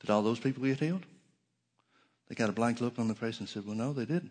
Did 0.00 0.10
all 0.10 0.22
those 0.22 0.38
people 0.38 0.62
get 0.64 0.80
healed? 0.80 1.04
They 2.28 2.34
got 2.34 2.48
a 2.48 2.52
blank 2.52 2.80
look 2.80 2.98
on 2.98 3.08
their 3.08 3.14
face 3.14 3.40
and 3.40 3.48
said, 3.48 3.66
Well, 3.66 3.74
no, 3.74 3.92
they 3.92 4.04
didn't. 4.04 4.30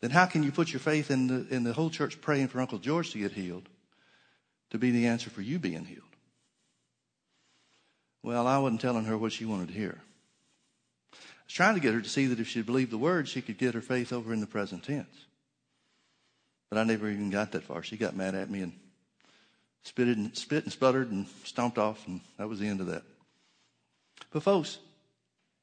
Then 0.00 0.10
how 0.10 0.26
can 0.26 0.42
you 0.42 0.52
put 0.52 0.72
your 0.72 0.80
faith 0.80 1.10
in 1.10 1.26
the, 1.26 1.46
in 1.54 1.64
the 1.64 1.72
whole 1.72 1.90
church 1.90 2.20
praying 2.20 2.48
for 2.48 2.60
Uncle 2.60 2.78
George 2.78 3.12
to 3.12 3.18
get 3.18 3.32
healed 3.32 3.68
to 4.70 4.78
be 4.78 4.90
the 4.90 5.06
answer 5.06 5.30
for 5.30 5.40
you 5.40 5.58
being 5.58 5.84
healed? 5.84 6.02
Well, 8.22 8.46
I 8.46 8.58
wasn't 8.58 8.80
telling 8.80 9.04
her 9.06 9.16
what 9.16 9.32
she 9.32 9.44
wanted 9.44 9.68
to 9.68 9.74
hear. 9.74 10.02
Was 11.46 11.54
trying 11.54 11.74
to 11.74 11.80
get 11.80 11.94
her 11.94 12.00
to 12.00 12.08
see 12.08 12.26
that 12.26 12.40
if 12.40 12.48
she 12.48 12.62
believed 12.62 12.90
the 12.90 12.98
word, 12.98 13.28
she 13.28 13.42
could 13.42 13.58
get 13.58 13.74
her 13.74 13.80
faith 13.80 14.12
over 14.12 14.32
in 14.32 14.40
the 14.40 14.46
present 14.46 14.84
tense. 14.84 15.26
But 16.70 16.78
I 16.78 16.84
never 16.84 17.08
even 17.08 17.30
got 17.30 17.52
that 17.52 17.62
far. 17.62 17.82
She 17.82 17.96
got 17.96 18.16
mad 18.16 18.34
at 18.34 18.50
me 18.50 18.60
and 18.60 18.72
spit 19.84 20.08
and, 20.08 20.36
spit 20.36 20.64
and 20.64 20.72
sputtered 20.72 21.10
and 21.10 21.26
stomped 21.44 21.78
off, 21.78 22.06
and 22.08 22.20
that 22.38 22.48
was 22.48 22.58
the 22.58 22.66
end 22.66 22.80
of 22.80 22.88
that. 22.88 23.04
But, 24.32 24.42
folks, 24.42 24.78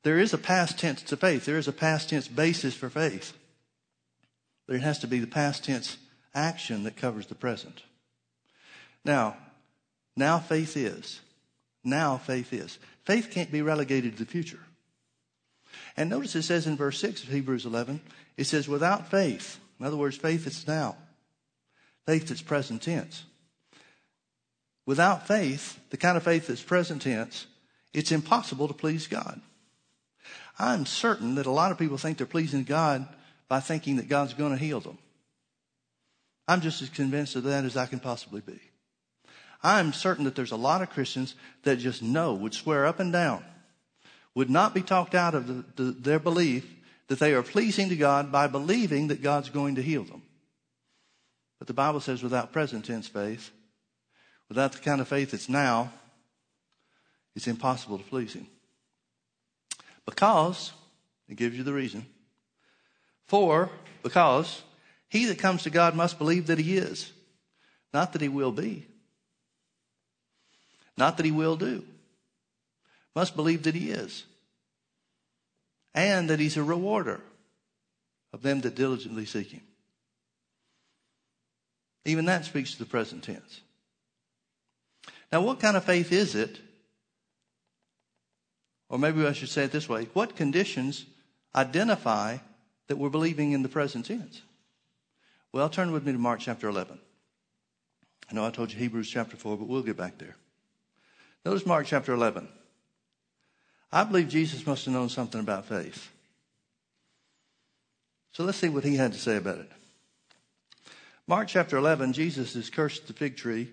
there 0.04 0.20
is 0.20 0.34
a 0.34 0.38
past 0.38 0.80
tense 0.80 1.02
to 1.04 1.18
faith. 1.18 1.46
There 1.46 1.58
is 1.58 1.68
a 1.68 1.74
past 1.74 2.10
tense 2.10 2.28
basis 2.28 2.74
for 2.74 2.90
faith. 2.90 3.34
But 4.66 4.78
it 4.78 4.82
has 4.82 5.00
to 5.00 5.08
be 5.08 5.20
the 5.20 5.28
past 5.28 5.66
tense 5.66 5.98
action 6.34 6.84
that 6.84 6.96
covers 6.96 7.28
the 7.28 7.36
present. 7.36 7.84
Now, 9.04 9.36
now 10.16 10.40
faith 10.40 10.78
is. 10.78 11.20
Now 11.84 12.18
faith 12.18 12.54
is. 12.54 12.80
Faith 13.04 13.30
can't 13.32 13.52
be 13.52 13.62
relegated 13.62 14.18
to 14.18 14.24
the 14.24 14.32
future. 14.32 14.60
And 15.98 16.10
notice 16.10 16.36
it 16.36 16.44
says 16.44 16.68
in 16.68 16.78
verse 16.78 17.00
6 17.00 17.24
of 17.24 17.30
Hebrews 17.30 17.66
11, 17.66 18.02
it 18.38 18.46
says, 18.46 18.68
without 18.68 19.10
faith, 19.10 19.60
in 19.80 19.86
other 19.86 19.98
words, 19.98 20.18
faith 20.18 20.46
that's 20.46 20.68
now, 20.68 20.98
faith 22.06 22.28
that's 22.28 22.42
present 22.42 22.82
tense. 22.82 23.24
Without 24.86 25.28
faith, 25.28 25.80
the 25.90 25.98
kind 25.98 26.18
of 26.18 26.24
faith 26.24 26.48
that's 26.48 26.64
present 26.64 27.02
tense, 27.02 27.48
it's 27.94 28.12
impossible 28.12 28.68
to 28.68 28.74
please 28.74 29.08
God. 29.08 29.40
I'm 30.60 30.86
certain 30.86 31.36
that 31.36 31.46
a 31.46 31.52
lot 31.52 31.72
of 31.72 31.78
people 31.78 31.98
think 31.98 32.18
they're 32.18 32.28
pleasing 32.28 32.64
God 32.64 33.08
by 33.48 33.60
thinking 33.60 33.98
that 33.98 34.10
God's 34.10 34.34
going 34.34 34.52
to 34.52 34.58
heal 34.58 34.80
them. 34.80 34.98
I'm 36.48 36.62
just 36.62 36.82
as 36.82 36.90
convinced 36.90 37.36
of 37.36 37.44
that 37.44 37.66
as 37.66 37.78
I 37.78 37.86
can 37.86 38.00
possibly 38.00 38.42
be. 38.42 38.60
I'm 39.64 39.94
certain 39.94 40.26
that 40.26 40.36
there's 40.36 40.52
a 40.52 40.58
lot 40.58 40.82
of 40.82 40.90
Christians 40.90 41.36
that 41.64 41.78
just 41.78 42.04
know, 42.04 42.34
would 42.34 42.54
swear 42.54 42.86
up 42.86 43.00
and 43.00 43.14
down, 43.14 43.44
would 44.36 44.50
not 44.50 44.74
be 44.74 44.82
talked 44.82 45.16
out 45.16 45.36
of 45.36 45.48
the, 45.48 45.84
the, 45.84 45.92
their 45.92 46.20
belief 46.20 46.66
that 47.08 47.20
they 47.20 47.34
are 47.34 47.44
pleasing 47.44 47.90
to 47.90 47.96
God 47.96 48.32
by 48.32 48.48
believing 48.48 49.08
that 49.10 49.22
God's 49.22 49.50
going 49.50 49.76
to 49.76 49.82
heal 49.82 50.04
them. 50.04 50.24
But 51.60 51.68
the 51.68 51.74
Bible 51.74 52.00
says 52.00 52.24
without 52.24 52.52
present 52.52 52.86
tense 52.86 53.08
faith, 53.08 53.52
without 54.50 54.72
the 54.74 54.80
kind 54.80 55.02
of 55.02 55.08
faith 55.08 55.32
that's 55.32 55.50
now, 55.50 55.92
it's 57.36 57.48
impossible 57.48 57.98
to 57.98 58.04
please 58.04 58.34
Him. 58.34 58.48
Because, 60.06 60.74
it 61.30 61.38
gives 61.38 61.56
you 61.56 61.64
the 61.64 61.74
reason. 61.74 62.06
For, 63.28 63.70
because 64.04 64.62
he 65.08 65.26
that 65.26 65.40
comes 65.40 65.64
to 65.64 65.70
God 65.70 65.96
must 65.96 66.18
believe 66.18 66.48
that 66.48 66.60
he 66.60 66.78
is, 66.78 67.12
not 67.94 68.14
that 68.14 68.22
he 68.22 68.30
will 68.30 68.52
be, 68.52 68.86
not 70.98 71.18
that 71.18 71.26
he 71.26 71.32
will 71.32 71.56
do. 71.56 71.86
Must 73.16 73.36
believe 73.36 73.64
that 73.64 73.76
he 73.76 73.92
is, 73.92 74.26
and 75.94 76.30
that 76.30 76.40
he's 76.40 76.58
a 76.58 76.64
rewarder 76.64 77.22
of 78.32 78.42
them 78.42 78.62
that 78.62 78.76
diligently 78.76 79.26
seek 79.26 79.52
him. 79.52 79.62
Even 82.06 82.26
that 82.26 82.46
speaks 82.46 82.74
to 82.74 82.80
the 82.80 82.86
present 82.86 83.24
tense. 83.24 83.62
Now, 85.32 85.42
what 85.42 85.60
kind 85.60 85.78
of 85.78 85.84
faith 85.84 86.12
is 86.12 86.36
it 86.36 86.60
or 88.94 89.00
maybe 89.00 89.26
I 89.26 89.32
should 89.32 89.50
say 89.50 89.64
it 89.64 89.72
this 89.72 89.90
way 89.90 90.08
what 90.14 90.36
conditions 90.36 91.08
identify 91.56 92.38
that 92.88 92.96
we're 92.96 93.10
believing 93.10 93.52
in 93.52 93.64
the 93.64 93.70
present 93.70 94.06
tense? 94.06 94.44
Well, 95.52 95.68
turn 95.68 95.92
with 95.92 96.06
me 96.06 96.12
to 96.12 96.20
Mark 96.20 96.40
chapter 96.40 96.68
11. 96.70 97.00
I 98.30 98.36
know 98.36 98.46
I 98.46 98.52
told 98.52 98.72
you 98.72 98.78
Hebrews 98.78 99.10
chapter 99.10 99.36
4, 99.36 99.58
but 99.58 99.68
we'll 99.68 99.82
get 99.82 99.98
back 99.98 100.20
there. 100.20 100.36
Notice 101.44 101.66
Mark 101.66 101.88
chapter 101.88 102.14
11. 102.14 102.48
I 103.94 104.04
believe 104.04 104.28
Jesus 104.28 104.66
must 104.66 104.86
have 104.86 104.94
known 104.94 105.10
something 105.10 105.40
about 105.40 105.68
faith. 105.68 106.12
So 108.32 108.44
let's 108.44 108.58
see 108.58 108.68
what 108.68 108.84
he 108.84 108.96
had 108.96 109.14
to 109.14 109.20
say 109.20 109.38
about 109.38 109.60
it. 109.60 109.72
Mark 111.28 111.48
chapter 111.48 111.78
11, 111.78 112.14
Jesus 112.14 112.56
has 112.56 112.72
cursed 112.72 113.06
the 113.06 113.14
fig 113.14 113.38
tree 113.38 113.70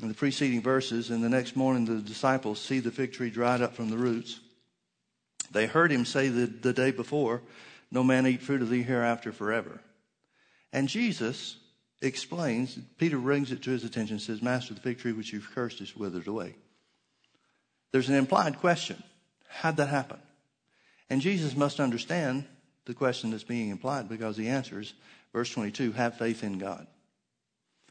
in 0.00 0.08
the 0.08 0.14
preceding 0.14 0.62
verses, 0.62 1.10
and 1.10 1.22
the 1.22 1.28
next 1.28 1.54
morning 1.54 1.84
the 1.84 2.00
disciples 2.00 2.62
see 2.62 2.80
the 2.80 2.90
fig 2.90 3.12
tree 3.12 3.28
dried 3.28 3.60
up 3.60 3.74
from 3.74 3.90
the 3.90 3.98
roots. 3.98 4.40
They 5.52 5.66
heard 5.66 5.92
him 5.92 6.06
say 6.06 6.28
the, 6.28 6.46
the 6.46 6.72
day 6.72 6.90
before, 6.90 7.42
No 7.90 8.02
man 8.02 8.26
eat 8.26 8.40
fruit 8.40 8.62
of 8.62 8.70
thee 8.70 8.82
hereafter 8.82 9.32
forever. 9.32 9.82
And 10.72 10.88
Jesus 10.88 11.58
explains, 12.00 12.78
Peter 12.96 13.18
brings 13.18 13.52
it 13.52 13.62
to 13.64 13.70
his 13.70 13.84
attention 13.84 14.18
says, 14.18 14.40
Master, 14.40 14.72
the 14.72 14.80
fig 14.80 14.98
tree 14.98 15.12
which 15.12 15.30
you've 15.34 15.50
cursed 15.54 15.82
is 15.82 15.94
withered 15.94 16.26
away. 16.26 16.54
There's 17.92 18.08
an 18.08 18.14
implied 18.14 18.60
question. 18.60 19.02
How'd 19.50 19.76
that 19.76 19.88
happen? 19.88 20.18
And 21.08 21.20
Jesus 21.20 21.56
must 21.56 21.80
understand 21.80 22.44
the 22.86 22.94
question 22.94 23.30
that's 23.30 23.44
being 23.44 23.70
implied 23.70 24.08
because 24.08 24.36
he 24.36 24.48
answers, 24.48 24.94
verse 25.32 25.50
22, 25.50 25.92
have 25.92 26.16
faith 26.16 26.42
in 26.42 26.58
God 26.58 26.86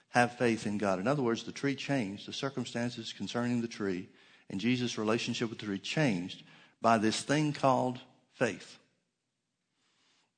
have 0.10 0.38
faith 0.38 0.66
in 0.66 0.78
God. 0.78 1.00
In 1.00 1.08
other 1.08 1.22
words, 1.22 1.44
the 1.44 1.52
tree 1.52 1.76
changed, 1.76 2.28
the 2.28 2.34
circumstances 2.34 3.14
concerning 3.14 3.62
the 3.62 3.68
tree 3.68 4.10
and 4.50 4.60
Jesus' 4.60 4.98
relationship 4.98 5.50
with 5.50 5.60
the 5.60 5.66
tree 5.66 5.80
changed 5.80 6.44
by 6.82 6.98
this 6.98 7.22
thing 7.22 7.54
called 7.54 8.00
faith. 8.34 8.80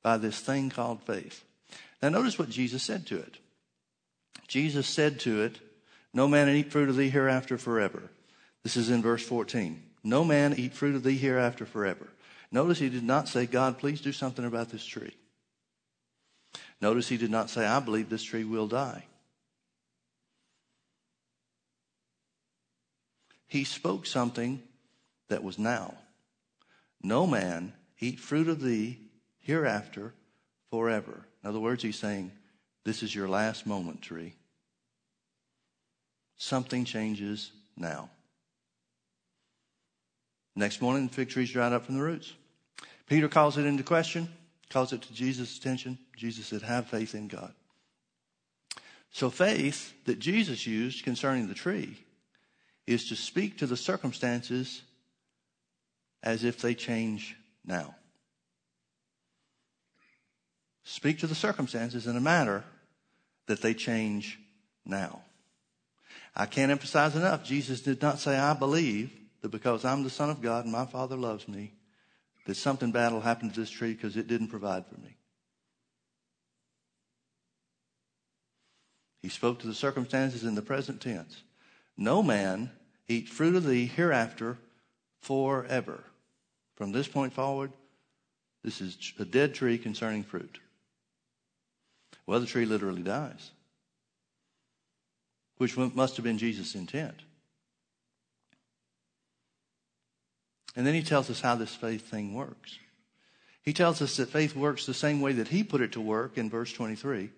By 0.03 0.17
this 0.17 0.39
thing 0.39 0.69
called 0.69 1.03
faith. 1.03 1.43
Now, 2.01 2.09
notice 2.09 2.37
what 2.37 2.49
Jesus 2.49 2.83
said 2.83 3.07
to 3.07 3.17
it. 3.17 3.37
Jesus 4.47 4.87
said 4.87 5.19
to 5.21 5.43
it, 5.43 5.59
No 6.13 6.27
man 6.27 6.49
eat 6.49 6.71
fruit 6.71 6.89
of 6.89 6.97
thee 6.97 7.09
hereafter 7.09 7.57
forever. 7.57 8.09
This 8.63 8.75
is 8.75 8.89
in 8.89 9.01
verse 9.01 9.25
14. 9.25 9.81
No 10.03 10.23
man 10.23 10.55
eat 10.57 10.73
fruit 10.73 10.95
of 10.95 11.03
thee 11.03 11.17
hereafter 11.17 11.65
forever. 11.65 12.07
Notice 12.51 12.79
he 12.79 12.89
did 12.89 13.03
not 13.03 13.27
say, 13.27 13.45
God, 13.45 13.77
please 13.77 14.01
do 14.01 14.11
something 14.11 14.45
about 14.45 14.69
this 14.69 14.85
tree. 14.85 15.15
Notice 16.81 17.07
he 17.07 17.17
did 17.17 17.31
not 17.31 17.49
say, 17.49 17.65
I 17.65 17.79
believe 17.79 18.09
this 18.09 18.23
tree 18.23 18.43
will 18.43 18.67
die. 18.67 19.05
he 23.51 23.65
spoke 23.65 24.05
something 24.05 24.63
that 25.27 25.43
was 25.43 25.59
now. 25.59 25.95
No 27.03 27.27
man 27.27 27.73
eat 27.99 28.17
fruit 28.17 28.47
of 28.47 28.61
thee 28.61 28.97
hereafter 29.41 30.13
forever. 30.69 31.27
In 31.43 31.49
other 31.49 31.59
words, 31.59 31.83
he's 31.83 31.99
saying, 31.99 32.31
This 32.85 33.03
is 33.03 33.13
your 33.13 33.27
last 33.27 33.67
moment, 33.67 34.01
tree. 34.01 34.35
Something 36.37 36.85
changes 36.85 37.51
now. 37.75 38.09
Next 40.55 40.81
morning, 40.81 41.07
the 41.07 41.13
fig 41.13 41.29
tree's 41.29 41.51
dried 41.51 41.73
up 41.73 41.85
from 41.85 41.95
the 41.95 42.03
roots. 42.03 42.33
Peter 43.07 43.27
calls 43.27 43.57
it 43.57 43.65
into 43.65 43.83
question, 43.83 44.29
calls 44.69 44.93
it 44.93 45.01
to 45.01 45.13
Jesus' 45.13 45.57
attention. 45.57 45.97
Jesus 46.15 46.47
said, 46.47 46.61
Have 46.61 46.87
faith 46.87 47.15
in 47.15 47.27
God. 47.27 47.53
So, 49.11 49.29
faith 49.29 49.93
that 50.05 50.19
Jesus 50.19 50.65
used 50.65 51.03
concerning 51.03 51.47
the 51.47 51.53
tree 51.53 51.97
is 52.87 53.07
to 53.09 53.15
speak 53.15 53.57
to 53.57 53.67
the 53.67 53.77
circumstances 53.77 54.81
as 56.23 56.43
if 56.43 56.61
they 56.61 56.73
change 56.73 57.35
now. 57.65 57.95
Speak 60.83 61.19
to 61.19 61.27
the 61.27 61.35
circumstances 61.35 62.07
in 62.07 62.15
a 62.15 62.21
manner 62.21 62.63
that 63.47 63.61
they 63.61 63.73
change 63.73 64.39
now. 64.85 65.21
I 66.35 66.45
can't 66.45 66.71
emphasize 66.71 67.15
enough, 67.15 67.43
Jesus 67.43 67.81
did 67.81 68.01
not 68.01 68.19
say, 68.19 68.37
I 68.37 68.53
believe 68.53 69.11
that 69.41 69.49
because 69.49 69.83
I'm 69.85 70.03
the 70.03 70.09
Son 70.09 70.29
of 70.29 70.41
God 70.41 70.65
and 70.65 70.71
my 70.71 70.85
Father 70.85 71.15
loves 71.15 71.47
me, 71.47 71.73
that 72.45 72.55
something 72.55 72.91
bad 72.91 73.11
will 73.11 73.21
happen 73.21 73.49
to 73.49 73.59
this 73.59 73.69
tree 73.69 73.93
because 73.93 74.17
it 74.17 74.27
didn't 74.27 74.47
provide 74.47 74.85
for 74.87 74.99
me. 74.99 75.17
He 79.21 79.29
spoke 79.29 79.59
to 79.59 79.67
the 79.67 79.75
circumstances 79.75 80.43
in 80.43 80.55
the 80.55 80.61
present 80.61 81.01
tense. 81.01 81.43
No 81.97 82.23
man 82.23 82.71
eat 83.07 83.29
fruit 83.29 83.55
of 83.55 83.65
thee 83.65 83.85
hereafter 83.85 84.57
forever. 85.21 86.03
From 86.75 86.91
this 86.91 87.07
point 87.07 87.33
forward, 87.33 87.71
this 88.63 88.81
is 88.81 89.13
a 89.19 89.25
dead 89.25 89.53
tree 89.53 89.77
concerning 89.77 90.23
fruit. 90.23 90.59
Well, 92.25 92.39
the 92.39 92.45
tree 92.47 92.65
literally 92.65 93.03
dies, 93.03 93.51
which 95.57 95.77
must 95.77 96.15
have 96.17 96.23
been 96.23 96.37
Jesus' 96.37 96.75
intent. 96.75 97.21
And 100.75 100.87
then 100.87 100.93
he 100.93 101.03
tells 101.03 101.29
us 101.29 101.41
how 101.41 101.55
this 101.55 101.75
faith 101.75 102.09
thing 102.09 102.33
works. 102.33 102.77
He 103.61 103.73
tells 103.73 104.01
us 104.01 104.17
that 104.17 104.29
faith 104.29 104.55
works 104.55 104.85
the 104.85 104.93
same 104.93 105.21
way 105.21 105.33
that 105.33 105.49
he 105.49 105.63
put 105.63 105.81
it 105.81 105.91
to 105.93 106.01
work 106.01 106.37
in 106.37 106.49
verse 106.49 106.73
23. 106.73 107.29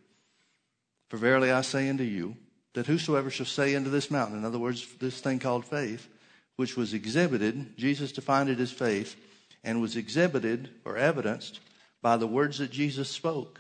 For 1.10 1.18
verily 1.18 1.52
I 1.52 1.62
say 1.62 1.90
unto 1.90 2.04
you, 2.04 2.38
that 2.74 2.88
whosoever 2.88 3.30
shall 3.30 3.46
say 3.46 3.76
unto 3.76 3.90
this 3.90 4.10
mountain, 4.10 4.38
in 4.38 4.46
other 4.46 4.60
words, 4.60 4.88
this 5.00 5.20
thing 5.20 5.40
called 5.40 5.66
faith, 5.66 6.08
which 6.56 6.76
was 6.76 6.94
exhibited, 6.94 7.78
Jesus 7.78 8.12
defined 8.12 8.50
it 8.50 8.60
as 8.60 8.72
faith, 8.72 9.16
and 9.64 9.82
was 9.82 9.96
exhibited 9.96 10.70
or 10.86 10.98
evidenced 10.98 11.60
by 12.02 12.18
the 12.18 12.28
words 12.28 12.58
that 12.58 12.72
Jesus 12.72 13.10
spoke 13.10 13.60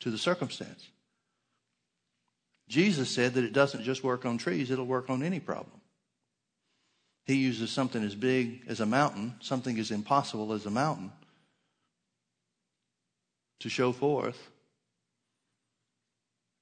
to 0.00 0.10
the 0.10 0.18
circumstance. 0.18 0.88
Jesus 2.68 3.10
said 3.10 3.34
that 3.34 3.44
it 3.44 3.52
doesn't 3.52 3.84
just 3.84 4.02
work 4.02 4.24
on 4.24 4.38
trees, 4.38 4.70
it'll 4.70 4.86
work 4.86 5.10
on 5.10 5.22
any 5.22 5.40
problem. 5.40 5.81
He 7.24 7.34
uses 7.34 7.70
something 7.70 8.02
as 8.02 8.14
big 8.14 8.62
as 8.66 8.80
a 8.80 8.86
mountain, 8.86 9.34
something 9.40 9.78
as 9.78 9.90
impossible 9.90 10.52
as 10.52 10.66
a 10.66 10.70
mountain, 10.70 11.12
to 13.60 13.68
show 13.68 13.92
forth 13.92 14.50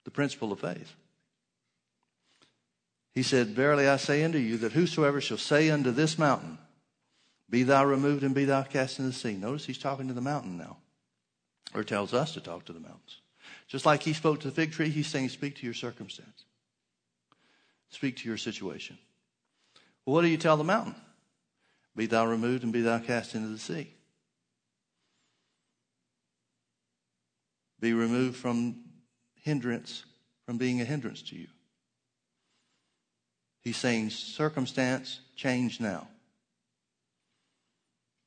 the 0.04 0.10
principle 0.10 0.52
of 0.52 0.60
faith. 0.60 0.94
He 3.12 3.22
said, 3.22 3.48
Verily 3.48 3.88
I 3.88 3.96
say 3.96 4.22
unto 4.22 4.38
you 4.38 4.58
that 4.58 4.72
whosoever 4.72 5.20
shall 5.20 5.38
say 5.38 5.70
unto 5.70 5.90
this 5.90 6.18
mountain, 6.18 6.58
Be 7.48 7.62
thou 7.62 7.84
removed 7.84 8.22
and 8.22 8.34
be 8.34 8.44
thou 8.44 8.62
cast 8.62 8.98
into 8.98 9.10
the 9.10 9.16
sea. 9.16 9.34
Notice 9.34 9.64
he's 9.64 9.78
talking 9.78 10.08
to 10.08 10.14
the 10.14 10.20
mountain 10.20 10.58
now, 10.58 10.76
or 11.74 11.82
tells 11.84 12.12
us 12.14 12.34
to 12.34 12.40
talk 12.40 12.66
to 12.66 12.72
the 12.72 12.80
mountains. 12.80 13.20
Just 13.66 13.86
like 13.86 14.02
he 14.02 14.12
spoke 14.12 14.40
to 14.40 14.48
the 14.48 14.54
fig 14.54 14.72
tree, 14.72 14.90
he's 14.90 15.06
saying, 15.06 15.30
Speak 15.30 15.56
to 15.56 15.64
your 15.64 15.74
circumstance, 15.74 16.44
speak 17.88 18.16
to 18.18 18.28
your 18.28 18.36
situation. 18.36 18.98
Well, 20.04 20.14
what 20.14 20.22
do 20.22 20.28
you 20.28 20.36
tell 20.36 20.56
the 20.56 20.64
mountain? 20.64 20.94
Be 21.96 22.06
thou 22.06 22.26
removed 22.26 22.64
and 22.64 22.72
be 22.72 22.82
thou 22.82 22.98
cast 22.98 23.34
into 23.34 23.48
the 23.48 23.58
sea. 23.58 23.92
Be 27.80 27.92
removed 27.92 28.36
from 28.36 28.76
hindrance, 29.42 30.04
from 30.46 30.58
being 30.58 30.80
a 30.80 30.84
hindrance 30.84 31.22
to 31.22 31.36
you. 31.36 31.48
He's 33.62 33.76
saying, 33.76 34.10
circumstance, 34.10 35.20
change 35.36 35.80
now. 35.80 36.08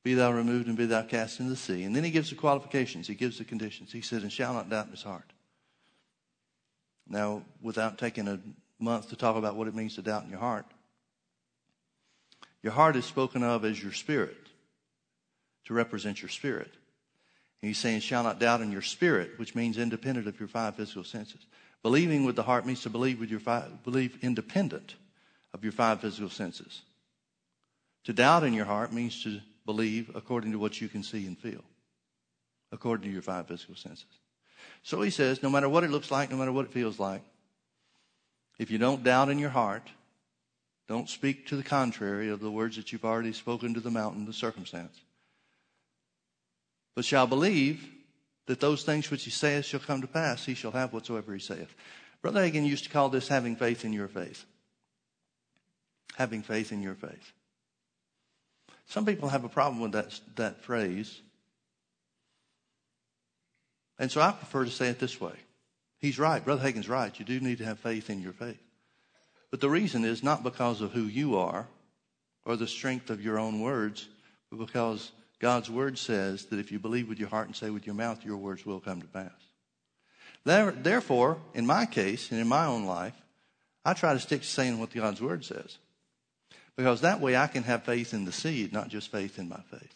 Be 0.04 0.14
thou 0.14 0.32
removed 0.32 0.68
and 0.68 0.76
be 0.76 0.86
thou 0.86 1.02
cast 1.02 1.40
into 1.40 1.50
the 1.50 1.56
sea. 1.56 1.84
And 1.84 1.96
then 1.96 2.04
he 2.04 2.10
gives 2.10 2.30
the 2.30 2.36
qualifications, 2.36 3.06
he 3.06 3.14
gives 3.14 3.38
the 3.38 3.44
conditions. 3.44 3.90
He 3.90 4.02
says, 4.02 4.22
and 4.22 4.30
shall 4.30 4.52
not 4.52 4.68
doubt 4.68 4.86
in 4.86 4.92
his 4.92 5.02
heart. 5.02 5.32
Now, 7.08 7.42
without 7.60 7.98
taking 7.98 8.28
a 8.28 8.40
month 8.78 9.08
to 9.10 9.16
talk 9.16 9.36
about 9.36 9.56
what 9.56 9.68
it 9.68 9.74
means 9.74 9.94
to 9.94 10.02
doubt 10.02 10.24
in 10.24 10.30
your 10.30 10.40
heart, 10.40 10.66
your 12.64 12.72
heart 12.72 12.96
is 12.96 13.04
spoken 13.04 13.42
of 13.42 13.62
as 13.66 13.80
your 13.80 13.92
spirit, 13.92 14.48
to 15.66 15.74
represent 15.74 16.22
your 16.22 16.30
spirit. 16.30 16.72
And 17.60 17.68
he's 17.68 17.76
saying, 17.78 18.00
shall 18.00 18.22
not 18.22 18.40
doubt 18.40 18.62
in 18.62 18.72
your 18.72 18.80
spirit, 18.80 19.38
which 19.38 19.54
means 19.54 19.76
independent 19.76 20.26
of 20.26 20.40
your 20.40 20.48
five 20.48 20.74
physical 20.74 21.04
senses. 21.04 21.44
Believing 21.82 22.24
with 22.24 22.36
the 22.36 22.42
heart 22.42 22.64
means 22.64 22.82
to 22.82 22.90
believe 22.90 23.20
with 23.20 23.28
your 23.28 23.38
five, 23.38 23.84
believe 23.84 24.18
independent 24.22 24.94
of 25.52 25.62
your 25.62 25.72
five 25.74 26.00
physical 26.00 26.30
senses. 26.30 26.80
To 28.04 28.14
doubt 28.14 28.44
in 28.44 28.54
your 28.54 28.64
heart 28.64 28.94
means 28.94 29.22
to 29.24 29.40
believe 29.66 30.10
according 30.14 30.52
to 30.52 30.58
what 30.58 30.80
you 30.80 30.88
can 30.88 31.02
see 31.02 31.26
and 31.26 31.38
feel, 31.38 31.64
according 32.72 33.06
to 33.08 33.12
your 33.12 33.22
five 33.22 33.46
physical 33.46 33.76
senses. 33.76 34.06
So 34.82 35.02
he 35.02 35.10
says, 35.10 35.42
no 35.42 35.50
matter 35.50 35.68
what 35.68 35.84
it 35.84 35.90
looks 35.90 36.10
like, 36.10 36.30
no 36.30 36.38
matter 36.38 36.52
what 36.52 36.64
it 36.64 36.72
feels 36.72 36.98
like, 36.98 37.22
if 38.58 38.70
you 38.70 38.78
don't 38.78 39.04
doubt 39.04 39.28
in 39.28 39.38
your 39.38 39.50
heart, 39.50 39.86
don't 40.88 41.08
speak 41.08 41.46
to 41.46 41.56
the 41.56 41.62
contrary 41.62 42.28
of 42.28 42.40
the 42.40 42.50
words 42.50 42.76
that 42.76 42.92
you've 42.92 43.04
already 43.04 43.32
spoken 43.32 43.74
to 43.74 43.80
the 43.80 43.90
mountain, 43.90 44.26
the 44.26 44.32
circumstance, 44.32 45.00
but 46.94 47.04
shall 47.04 47.26
believe 47.26 47.88
that 48.46 48.60
those 48.60 48.84
things 48.84 49.10
which 49.10 49.24
he 49.24 49.30
saith 49.30 49.64
shall 49.64 49.80
come 49.80 50.02
to 50.02 50.06
pass, 50.06 50.44
he 50.44 50.54
shall 50.54 50.72
have 50.72 50.92
whatsoever 50.92 51.32
he 51.32 51.40
saith. 51.40 51.74
Brother 52.20 52.40
Hagin 52.40 52.66
used 52.66 52.84
to 52.84 52.90
call 52.90 53.08
this 53.08 53.28
having 53.28 53.56
faith 53.56 53.84
in 53.84 53.92
your 53.92 54.08
faith 54.08 54.44
having 56.16 56.42
faith 56.42 56.72
in 56.72 56.82
your 56.82 56.94
faith. 56.94 57.32
Some 58.86 59.06
people 59.06 59.28
have 59.28 59.44
a 59.44 59.48
problem 59.48 59.80
with 59.80 59.92
that, 59.92 60.18
that 60.36 60.62
phrase. 60.62 61.20
And 63.98 64.10
so 64.10 64.20
I 64.20 64.32
prefer 64.32 64.64
to 64.64 64.70
say 64.70 64.88
it 64.88 64.98
this 64.98 65.20
way. 65.20 65.34
He's 66.00 66.18
right. 66.18 66.44
Brother 66.44 66.62
Hagin's 66.62 66.88
right. 66.88 67.16
You 67.18 67.24
do 67.24 67.40
need 67.40 67.58
to 67.58 67.64
have 67.64 67.78
faith 67.78 68.10
in 68.10 68.20
your 68.20 68.32
faith. 68.32 68.60
But 69.54 69.60
the 69.60 69.70
reason 69.70 70.04
is 70.04 70.24
not 70.24 70.42
because 70.42 70.80
of 70.80 70.90
who 70.90 71.04
you 71.04 71.36
are 71.36 71.68
or 72.44 72.56
the 72.56 72.66
strength 72.66 73.08
of 73.08 73.22
your 73.22 73.38
own 73.38 73.60
words, 73.60 74.08
but 74.50 74.58
because 74.58 75.12
God's 75.38 75.70
word 75.70 75.96
says 75.96 76.46
that 76.46 76.58
if 76.58 76.72
you 76.72 76.80
believe 76.80 77.08
with 77.08 77.20
your 77.20 77.28
heart 77.28 77.46
and 77.46 77.54
say 77.54 77.70
with 77.70 77.86
your 77.86 77.94
mouth, 77.94 78.24
your 78.24 78.36
words 78.36 78.66
will 78.66 78.80
come 78.80 79.00
to 79.00 79.06
pass. 79.06 79.30
Therefore, 80.44 81.38
in 81.54 81.66
my 81.66 81.86
case 81.86 82.32
and 82.32 82.40
in 82.40 82.48
my 82.48 82.66
own 82.66 82.84
life, 82.84 83.14
I 83.84 83.94
try 83.94 84.12
to 84.12 84.18
stick 84.18 84.40
to 84.40 84.46
saying 84.48 84.80
what 84.80 84.92
God's 84.92 85.22
word 85.22 85.44
says. 85.44 85.78
Because 86.74 87.02
that 87.02 87.20
way 87.20 87.36
I 87.36 87.46
can 87.46 87.62
have 87.62 87.84
faith 87.84 88.12
in 88.12 88.24
the 88.24 88.32
seed, 88.32 88.72
not 88.72 88.88
just 88.88 89.12
faith 89.12 89.38
in 89.38 89.48
my 89.48 89.60
faith. 89.70 89.94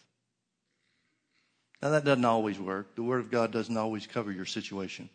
Now, 1.83 1.91
that 1.91 2.05
doesn't 2.05 2.25
always 2.25 2.61
work. 2.61 2.95
The 2.95 3.03
Word 3.03 3.23
of 3.23 3.33
God 3.33 3.51
doesn't 3.51 3.77
always 3.77 4.07
cover 4.07 4.31
your 4.31 4.47
situation. 4.47 5.11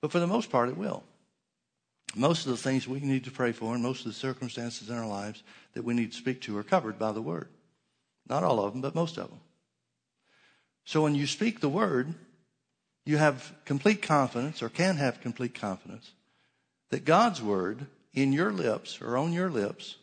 But 0.00 0.12
for 0.12 0.20
the 0.20 0.28
most 0.28 0.52
part, 0.52 0.68
it 0.68 0.76
will. 0.76 1.02
Most 2.14 2.46
of 2.46 2.52
the 2.52 2.56
things 2.56 2.86
we 2.86 3.00
need 3.00 3.24
to 3.24 3.30
pray 3.30 3.52
for 3.52 3.74
and 3.74 3.82
most 3.82 4.00
of 4.00 4.06
the 4.06 4.12
circumstances 4.12 4.88
in 4.88 4.96
our 4.96 5.06
lives 5.06 5.42
that 5.74 5.84
we 5.84 5.94
need 5.94 6.12
to 6.12 6.18
speak 6.18 6.40
to 6.42 6.56
are 6.56 6.62
covered 6.62 6.98
by 6.98 7.12
the 7.12 7.22
Word. 7.22 7.48
Not 8.28 8.42
all 8.42 8.64
of 8.64 8.72
them, 8.72 8.80
but 8.80 8.94
most 8.94 9.18
of 9.18 9.28
them. 9.28 9.40
So 10.84 11.02
when 11.02 11.14
you 11.14 11.26
speak 11.26 11.60
the 11.60 11.68
Word, 11.68 12.14
you 13.04 13.16
have 13.18 13.52
complete 13.64 14.02
confidence 14.02 14.62
or 14.62 14.68
can 14.68 14.96
have 14.96 15.20
complete 15.20 15.54
confidence 15.54 16.12
that 16.90 17.04
God's 17.04 17.42
Word 17.42 17.86
in 18.14 18.32
your 18.32 18.52
lips 18.52 19.00
or 19.00 19.16
on 19.16 19.32
your 19.32 19.50
lips 19.50 19.96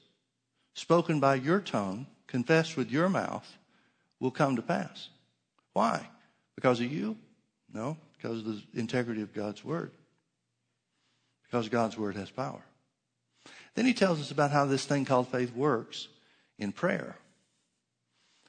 spoken 0.76 1.20
by 1.20 1.36
your 1.36 1.60
tongue, 1.60 2.08
confessed 2.28 2.78
with 2.78 2.92
your 2.92 3.10
mouth, 3.10 3.58
will 4.20 4.32
come 4.32 4.56
to 4.56 4.62
pass. 4.62 5.10
Why? 5.74 6.08
Because 6.56 6.80
of 6.80 6.92
you? 6.92 7.18
No, 7.74 7.98
because 8.16 8.40
of 8.40 8.46
the 8.46 8.62
integrity 8.76 9.22
of 9.22 9.34
God's 9.34 9.66
word. 9.66 9.92
Because 11.54 11.70
God's 11.70 12.00
word 12.00 12.16
has 12.16 12.32
power. 12.32 12.64
Then 13.76 13.86
he 13.86 13.94
tells 13.94 14.20
us 14.20 14.32
about 14.32 14.50
how 14.50 14.66
this 14.66 14.86
thing 14.86 15.06
called 15.06 15.28
faith 15.28 15.54
works 15.56 16.08
in 16.58 16.72
prayer. 16.72 17.16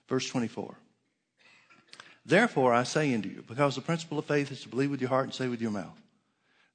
Verse 0.09 0.27
24. 0.27 0.75
Therefore 2.25 2.73
I 2.73 2.85
say 2.85 3.12
unto 3.12 3.29
you, 3.29 3.45
because 3.47 3.75
the 3.75 3.83
principle 3.83 4.19
of 4.19 4.25
faith 4.25 4.51
is 4.51 4.62
to 4.62 4.71
believe 4.71 4.90
with 4.90 5.03
your 5.03 5.11
heart 5.11 5.27
and 5.27 5.35
say 5.35 5.49
with 5.49 5.61
your 5.61 5.71
mouth. 5.71 6.01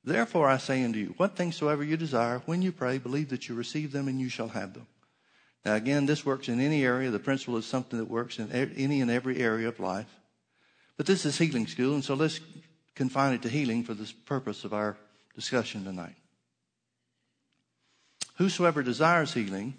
Therefore 0.03 0.47
I 0.47 0.57
say 0.57 0.83
unto 0.83 0.99
you, 0.99 1.15
what 1.17 1.35
things 1.35 1.55
soever 1.55 1.83
you 1.83 1.97
desire, 1.97 2.43
when 2.45 2.61
you 2.61 2.71
pray, 2.71 2.99
believe 2.99 3.29
that 3.29 3.49
you 3.49 3.55
receive 3.55 3.91
them 3.91 4.07
and 4.07 4.21
you 4.21 4.29
shall 4.29 4.49
have 4.49 4.75
them. 4.75 4.85
Now, 5.65 5.73
again, 5.73 6.05
this 6.05 6.27
works 6.27 6.47
in 6.47 6.61
any 6.61 6.85
area. 6.85 7.09
The 7.09 7.17
principle 7.17 7.57
is 7.57 7.65
something 7.65 7.97
that 7.97 8.05
works 8.05 8.37
in 8.37 8.51
any 8.51 9.01
and 9.01 9.09
every 9.09 9.39
area 9.39 9.67
of 9.67 9.79
life. 9.79 10.15
But 10.95 11.07
this 11.07 11.25
is 11.25 11.39
healing 11.39 11.65
school, 11.65 11.95
and 11.95 12.03
so 12.03 12.13
let's 12.13 12.39
confine 12.93 13.33
it 13.33 13.41
to 13.41 13.49
healing 13.49 13.83
for 13.83 13.95
the 13.95 14.13
purpose 14.27 14.63
of 14.63 14.75
our 14.75 14.95
discussion 15.39 15.85
tonight. 15.85 16.17
Whosoever 18.35 18.83
desires 18.83 19.33
healing, 19.33 19.73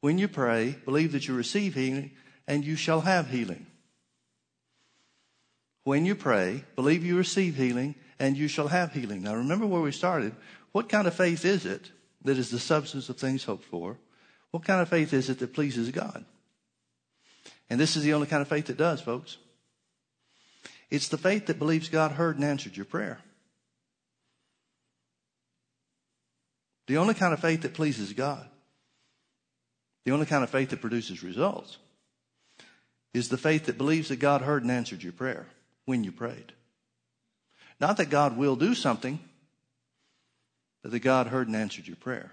when 0.00 0.16
you 0.16 0.28
pray, 0.28 0.78
believe 0.86 1.12
that 1.12 1.28
you 1.28 1.34
receive 1.34 1.74
healing, 1.74 2.12
and 2.48 2.64
you 2.64 2.74
shall 2.74 3.02
have 3.02 3.28
healing. 3.28 3.66
When 5.82 6.06
you 6.06 6.14
pray, 6.14 6.64
believe 6.74 7.04
you 7.04 7.18
receive 7.18 7.54
healing, 7.54 7.96
and 8.18 8.34
you 8.34 8.48
shall 8.48 8.68
have 8.68 8.94
healing. 8.94 9.22
Now, 9.22 9.34
remember 9.34 9.66
where 9.66 9.82
we 9.82 9.92
started. 9.92 10.34
What 10.72 10.88
kind 10.88 11.06
of 11.06 11.14
faith 11.14 11.44
is 11.44 11.66
it 11.66 11.90
that 12.22 12.38
is 12.38 12.50
the 12.50 12.58
substance 12.58 13.10
of 13.10 13.18
things 13.18 13.44
hoped 13.44 13.66
for? 13.66 13.98
What 14.52 14.64
kind 14.64 14.80
of 14.80 14.88
faith 14.88 15.12
is 15.12 15.28
it 15.28 15.38
that 15.40 15.52
pleases 15.52 15.90
God? 15.90 16.24
And 17.68 17.78
this 17.78 17.94
is 17.94 18.04
the 18.04 18.14
only 18.14 18.26
kind 18.26 18.40
of 18.40 18.48
faith 18.48 18.68
that 18.68 18.78
does, 18.78 19.02
folks. 19.02 19.36
It's 20.90 21.08
the 21.08 21.18
faith 21.18 21.44
that 21.46 21.58
believes 21.58 21.90
God 21.90 22.12
heard 22.12 22.36
and 22.36 22.44
answered 22.44 22.74
your 22.74 22.86
prayer. 22.86 23.18
The 26.86 26.98
only 26.98 27.14
kind 27.14 27.32
of 27.32 27.40
faith 27.40 27.62
that 27.62 27.74
pleases 27.74 28.12
God, 28.12 28.46
the 30.04 30.12
only 30.12 30.26
kind 30.26 30.44
of 30.44 30.50
faith 30.50 30.70
that 30.70 30.80
produces 30.80 31.22
results, 31.22 31.78
is 33.14 33.28
the 33.28 33.38
faith 33.38 33.66
that 33.66 33.78
believes 33.78 34.08
that 34.08 34.16
God 34.16 34.42
heard 34.42 34.62
and 34.62 34.70
answered 34.70 35.02
your 35.02 35.12
prayer 35.12 35.46
when 35.86 36.04
you 36.04 36.12
prayed. 36.12 36.52
Not 37.80 37.96
that 37.96 38.10
God 38.10 38.36
will 38.36 38.56
do 38.56 38.74
something, 38.74 39.18
but 40.82 40.90
that 40.92 41.00
God 41.00 41.28
heard 41.28 41.46
and 41.46 41.56
answered 41.56 41.86
your 41.86 41.96
prayer. 41.96 42.32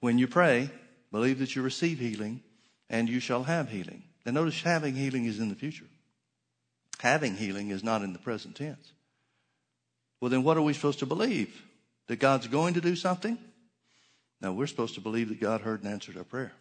When 0.00 0.18
you 0.18 0.26
pray, 0.26 0.70
believe 1.12 1.38
that 1.38 1.54
you 1.54 1.62
receive 1.62 1.98
healing 1.98 2.42
and 2.90 3.08
you 3.08 3.20
shall 3.20 3.44
have 3.44 3.68
healing. 3.68 4.02
Now 4.26 4.32
notice 4.32 4.62
having 4.62 4.94
healing 4.94 5.26
is 5.26 5.38
in 5.38 5.48
the 5.48 5.54
future. 5.54 5.86
Having 7.00 7.36
healing 7.36 7.70
is 7.70 7.84
not 7.84 8.02
in 8.02 8.12
the 8.12 8.18
present 8.18 8.56
tense. 8.56 8.92
Well, 10.20 10.30
then 10.30 10.42
what 10.42 10.56
are 10.56 10.62
we 10.62 10.72
supposed 10.72 11.00
to 11.00 11.06
believe? 11.06 11.62
That 12.06 12.16
God's 12.16 12.46
going 12.48 12.74
to 12.74 12.80
do 12.80 12.96
something? 12.96 13.38
No, 14.40 14.52
we're 14.52 14.66
supposed 14.66 14.94
to 14.94 15.00
believe 15.00 15.28
that 15.30 15.40
God 15.40 15.62
heard 15.62 15.82
and 15.82 15.92
answered 15.92 16.16
our 16.16 16.24
prayer. 16.24 16.52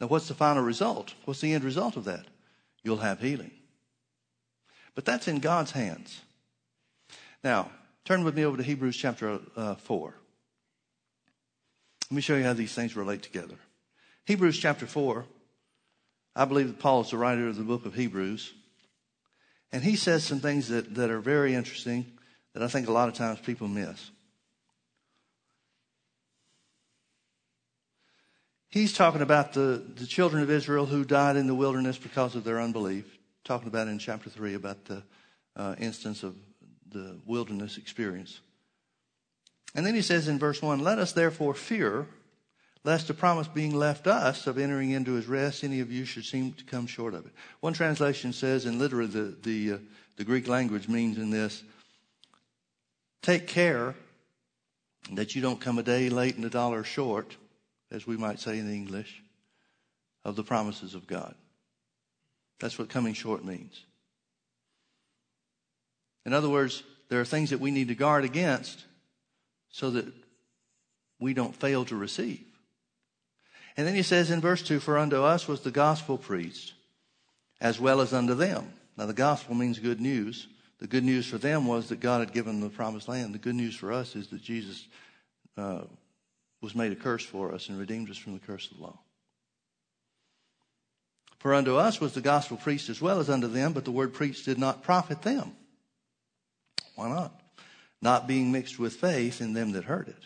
Now, 0.00 0.06
what's 0.06 0.28
the 0.28 0.34
final 0.34 0.62
result? 0.62 1.14
What's 1.26 1.40
the 1.40 1.52
end 1.52 1.62
result 1.62 1.96
of 1.96 2.04
that? 2.04 2.24
You'll 2.82 2.98
have 2.98 3.20
healing. 3.20 3.50
But 4.94 5.04
that's 5.04 5.28
in 5.28 5.38
God's 5.38 5.72
hands. 5.72 6.20
Now, 7.44 7.70
turn 8.04 8.24
with 8.24 8.34
me 8.34 8.44
over 8.44 8.56
to 8.56 8.62
Hebrews 8.62 8.96
chapter 8.96 9.40
uh, 9.56 9.74
4. 9.74 10.14
Let 12.10 12.14
me 12.16 12.22
show 12.22 12.36
you 12.36 12.44
how 12.44 12.54
these 12.54 12.74
things 12.74 12.96
relate 12.96 13.22
together. 13.22 13.56
Hebrews 14.24 14.58
chapter 14.58 14.86
4, 14.86 15.24
I 16.34 16.44
believe 16.44 16.68
that 16.68 16.78
Paul 16.78 17.02
is 17.02 17.10
the 17.10 17.16
writer 17.16 17.46
of 17.46 17.56
the 17.56 17.62
book 17.62 17.86
of 17.86 17.94
Hebrews. 17.94 18.52
And 19.72 19.84
he 19.84 19.96
says 19.96 20.24
some 20.24 20.40
things 20.40 20.68
that, 20.68 20.94
that 20.94 21.10
are 21.10 21.20
very 21.20 21.54
interesting 21.54 22.06
that 22.54 22.62
I 22.62 22.68
think 22.68 22.88
a 22.88 22.92
lot 22.92 23.08
of 23.08 23.14
times 23.14 23.38
people 23.40 23.68
miss. 23.68 24.10
He's 28.68 28.92
talking 28.92 29.22
about 29.22 29.52
the, 29.52 29.84
the 29.96 30.06
children 30.06 30.42
of 30.42 30.50
Israel 30.50 30.86
who 30.86 31.04
died 31.04 31.36
in 31.36 31.46
the 31.46 31.54
wilderness 31.54 31.98
because 31.98 32.36
of 32.36 32.44
their 32.44 32.60
unbelief. 32.60 33.18
Talking 33.44 33.68
about 33.68 33.88
in 33.88 33.98
chapter 33.98 34.30
3 34.30 34.54
about 34.54 34.84
the 34.84 35.02
uh, 35.56 35.74
instance 35.78 36.22
of 36.22 36.36
the 36.88 37.18
wilderness 37.26 37.78
experience. 37.78 38.40
And 39.74 39.84
then 39.84 39.94
he 39.94 40.02
says 40.02 40.28
in 40.28 40.38
verse 40.38 40.62
1 40.62 40.80
Let 40.80 40.98
us 40.98 41.12
therefore 41.12 41.54
fear 41.54 42.06
lest 42.84 43.08
the 43.08 43.14
promise 43.14 43.48
being 43.48 43.74
left 43.74 44.06
us 44.06 44.46
of 44.46 44.58
entering 44.58 44.90
into 44.90 45.12
his 45.12 45.26
rest, 45.26 45.64
any 45.64 45.80
of 45.80 45.92
you 45.92 46.04
should 46.04 46.24
seem 46.24 46.52
to 46.52 46.64
come 46.64 46.86
short 46.86 47.14
of 47.14 47.26
it. 47.26 47.32
One 47.60 47.72
translation 47.72 48.32
says, 48.32 48.64
and 48.64 48.78
literally 48.78 49.08
the, 49.08 49.36
the, 49.42 49.72
uh, 49.72 49.78
the 50.16 50.24
Greek 50.24 50.48
language 50.48 50.88
means 50.88 51.18
in 51.18 51.30
this, 51.30 51.62
take 53.22 53.46
care 53.46 53.94
that 55.12 55.34
you 55.34 55.42
don't 55.42 55.60
come 55.60 55.78
a 55.78 55.82
day 55.82 56.08
late 56.08 56.36
and 56.36 56.44
a 56.44 56.50
dollar 56.50 56.84
short, 56.84 57.36
as 57.90 58.06
we 58.06 58.16
might 58.16 58.40
say 58.40 58.58
in 58.58 58.72
English, 58.72 59.22
of 60.24 60.36
the 60.36 60.44
promises 60.44 60.94
of 60.94 61.06
God. 61.06 61.34
That's 62.60 62.78
what 62.78 62.88
coming 62.88 63.14
short 63.14 63.44
means. 63.44 63.84
In 66.24 66.32
other 66.32 66.48
words, 66.48 66.82
there 67.08 67.20
are 67.20 67.24
things 67.24 67.50
that 67.50 67.60
we 67.60 67.70
need 67.70 67.88
to 67.88 67.94
guard 67.94 68.24
against 68.24 68.84
so 69.70 69.90
that 69.90 70.06
we 71.18 71.34
don't 71.34 71.56
fail 71.56 71.84
to 71.86 71.96
receive. 71.96 72.44
And 73.76 73.86
then 73.86 73.94
he 73.94 74.02
says 74.02 74.30
in 74.30 74.40
verse 74.40 74.62
2 74.62 74.80
For 74.80 74.98
unto 74.98 75.22
us 75.22 75.46
was 75.48 75.60
the 75.60 75.70
gospel 75.70 76.18
preached, 76.18 76.74
as 77.60 77.80
well 77.80 78.00
as 78.00 78.12
unto 78.12 78.34
them. 78.34 78.72
Now, 78.96 79.06
the 79.06 79.12
gospel 79.12 79.54
means 79.54 79.78
good 79.78 80.00
news. 80.00 80.46
The 80.78 80.86
good 80.86 81.04
news 81.04 81.26
for 81.26 81.38
them 81.38 81.66
was 81.66 81.88
that 81.88 82.00
God 82.00 82.20
had 82.20 82.32
given 82.32 82.60
them 82.60 82.68
the 82.68 82.74
promised 82.74 83.08
land. 83.08 83.34
The 83.34 83.38
good 83.38 83.54
news 83.54 83.76
for 83.76 83.92
us 83.92 84.16
is 84.16 84.28
that 84.28 84.42
Jesus 84.42 84.86
uh, 85.56 85.82
was 86.60 86.74
made 86.74 86.92
a 86.92 86.96
curse 86.96 87.24
for 87.24 87.54
us 87.54 87.68
and 87.68 87.78
redeemed 87.78 88.10
us 88.10 88.16
from 88.16 88.34
the 88.34 88.40
curse 88.40 88.70
of 88.70 88.78
the 88.78 88.82
law. 88.82 88.98
For 91.38 91.54
unto 91.54 91.76
us 91.76 92.00
was 92.00 92.12
the 92.12 92.20
gospel 92.20 92.58
preached 92.58 92.90
as 92.90 93.00
well 93.00 93.18
as 93.18 93.30
unto 93.30 93.46
them, 93.46 93.72
but 93.72 93.84
the 93.84 93.90
word 93.90 94.12
preached 94.12 94.44
did 94.44 94.58
not 94.58 94.82
profit 94.82 95.22
them. 95.22 95.52
Why 96.96 97.08
not? 97.08 97.32
Not 98.02 98.26
being 98.26 98.52
mixed 98.52 98.78
with 98.78 98.96
faith 98.96 99.40
in 99.40 99.54
them 99.54 99.72
that 99.72 99.84
heard 99.84 100.08
it. 100.08 100.22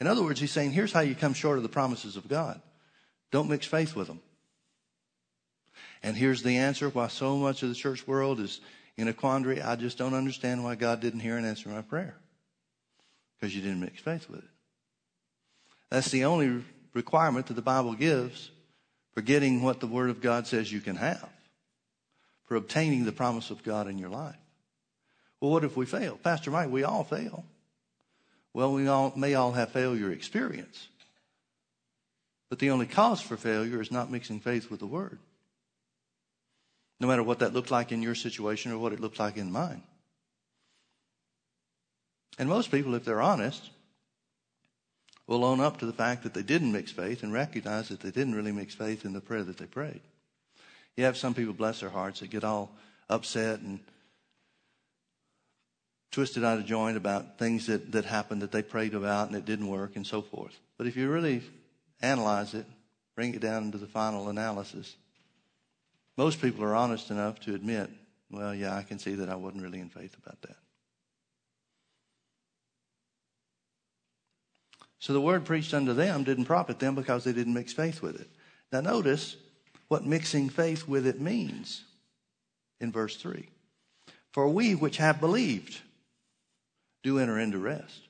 In 0.00 0.06
other 0.06 0.22
words, 0.22 0.40
he's 0.40 0.50
saying, 0.50 0.72
here's 0.72 0.92
how 0.92 1.00
you 1.00 1.14
come 1.14 1.34
short 1.34 1.56
of 1.56 1.62
the 1.62 1.68
promises 1.68 2.16
of 2.16 2.28
God. 2.28 2.60
Don't 3.30 3.48
mix 3.48 3.66
faith 3.66 3.94
with 3.94 4.08
them. 4.08 4.20
And 6.02 6.16
here's 6.16 6.42
the 6.42 6.56
answer 6.58 6.88
why 6.88 7.08
so 7.08 7.36
much 7.36 7.62
of 7.62 7.68
the 7.68 7.74
church 7.74 8.06
world 8.06 8.40
is 8.40 8.60
in 8.96 9.08
a 9.08 9.12
quandary. 9.12 9.62
I 9.62 9.76
just 9.76 9.98
don't 9.98 10.14
understand 10.14 10.62
why 10.62 10.74
God 10.74 11.00
didn't 11.00 11.20
hear 11.20 11.36
and 11.36 11.46
answer 11.46 11.68
my 11.68 11.82
prayer. 11.82 12.16
Because 13.38 13.54
you 13.54 13.62
didn't 13.62 13.80
mix 13.80 14.00
faith 14.00 14.28
with 14.28 14.40
it. 14.40 14.50
That's 15.90 16.10
the 16.10 16.24
only 16.24 16.62
requirement 16.92 17.46
that 17.46 17.54
the 17.54 17.62
Bible 17.62 17.94
gives 17.94 18.50
for 19.12 19.22
getting 19.22 19.62
what 19.62 19.80
the 19.80 19.86
Word 19.86 20.10
of 20.10 20.20
God 20.20 20.46
says 20.46 20.72
you 20.72 20.80
can 20.80 20.96
have, 20.96 21.28
for 22.46 22.56
obtaining 22.56 23.04
the 23.04 23.12
promise 23.12 23.50
of 23.50 23.62
God 23.62 23.88
in 23.88 23.98
your 23.98 24.10
life. 24.10 24.36
Well, 25.40 25.52
what 25.52 25.64
if 25.64 25.76
we 25.76 25.86
fail? 25.86 26.18
Pastor 26.22 26.50
Mike, 26.50 26.70
we 26.70 26.84
all 26.84 27.04
fail. 27.04 27.44
Well, 28.54 28.72
we 28.72 28.86
all 28.86 29.12
may 29.16 29.34
all 29.34 29.52
have 29.52 29.72
failure 29.72 30.10
experience. 30.12 30.86
But 32.48 32.60
the 32.60 32.70
only 32.70 32.86
cause 32.86 33.20
for 33.20 33.36
failure 33.36 33.82
is 33.82 33.90
not 33.90 34.12
mixing 34.12 34.38
faith 34.38 34.70
with 34.70 34.80
the 34.80 34.86
Word. 34.86 35.18
No 37.00 37.08
matter 37.08 37.24
what 37.24 37.40
that 37.40 37.52
looked 37.52 37.72
like 37.72 37.90
in 37.90 38.00
your 38.00 38.14
situation 38.14 38.70
or 38.70 38.78
what 38.78 38.92
it 38.92 39.00
looked 39.00 39.18
like 39.18 39.36
in 39.36 39.50
mine. 39.50 39.82
And 42.38 42.48
most 42.48 42.70
people, 42.70 42.94
if 42.94 43.04
they're 43.04 43.20
honest, 43.20 43.70
will 45.26 45.44
own 45.44 45.60
up 45.60 45.78
to 45.78 45.86
the 45.86 45.92
fact 45.92 46.22
that 46.22 46.34
they 46.34 46.42
didn't 46.42 46.72
mix 46.72 46.92
faith 46.92 47.22
and 47.22 47.32
recognize 47.32 47.88
that 47.88 48.00
they 48.00 48.10
didn't 48.10 48.34
really 48.34 48.52
mix 48.52 48.74
faith 48.74 49.04
in 49.04 49.12
the 49.12 49.20
prayer 49.20 49.42
that 49.42 49.56
they 49.56 49.66
prayed. 49.66 50.00
You 50.96 51.04
have 51.04 51.16
some 51.16 51.34
people, 51.34 51.54
bless 51.54 51.80
their 51.80 51.90
hearts, 51.90 52.20
that 52.20 52.30
get 52.30 52.44
all 52.44 52.70
upset 53.08 53.60
and 53.60 53.80
twisted 56.14 56.44
out 56.44 56.58
of 56.58 56.64
joint 56.64 56.96
about 56.96 57.38
things 57.38 57.66
that, 57.66 57.90
that 57.90 58.04
happened 58.04 58.40
that 58.40 58.52
they 58.52 58.62
prayed 58.62 58.94
about 58.94 59.26
and 59.26 59.36
it 59.36 59.44
didn't 59.44 59.66
work 59.66 59.96
and 59.96 60.06
so 60.06 60.22
forth. 60.22 60.56
But 60.78 60.86
if 60.86 60.96
you 60.96 61.10
really 61.10 61.42
analyze 62.00 62.54
it, 62.54 62.66
bring 63.16 63.34
it 63.34 63.40
down 63.40 63.72
to 63.72 63.78
the 63.78 63.88
final 63.88 64.28
analysis, 64.28 64.94
most 66.16 66.40
people 66.40 66.62
are 66.62 66.76
honest 66.76 67.10
enough 67.10 67.40
to 67.40 67.54
admit, 67.56 67.90
well, 68.30 68.54
yeah, 68.54 68.76
I 68.76 68.84
can 68.84 69.00
see 69.00 69.16
that 69.16 69.28
I 69.28 69.34
wasn't 69.34 69.64
really 69.64 69.80
in 69.80 69.88
faith 69.88 70.16
about 70.24 70.40
that. 70.42 70.56
So 75.00 75.12
the 75.12 75.20
word 75.20 75.44
preached 75.44 75.74
unto 75.74 75.94
them 75.94 76.22
didn't 76.22 76.44
profit 76.44 76.78
them 76.78 76.94
because 76.94 77.24
they 77.24 77.32
didn't 77.32 77.54
mix 77.54 77.72
faith 77.72 78.00
with 78.00 78.20
it. 78.20 78.30
Now 78.70 78.82
notice 78.82 79.36
what 79.88 80.06
mixing 80.06 80.48
faith 80.48 80.86
with 80.86 81.08
it 81.08 81.20
means 81.20 81.82
in 82.80 82.92
verse 82.92 83.16
3. 83.16 83.48
For 84.30 84.48
we 84.48 84.76
which 84.76 84.98
have 84.98 85.18
believed 85.20 85.80
do 87.04 87.20
enter 87.20 87.38
into 87.38 87.58
rest. 87.58 88.00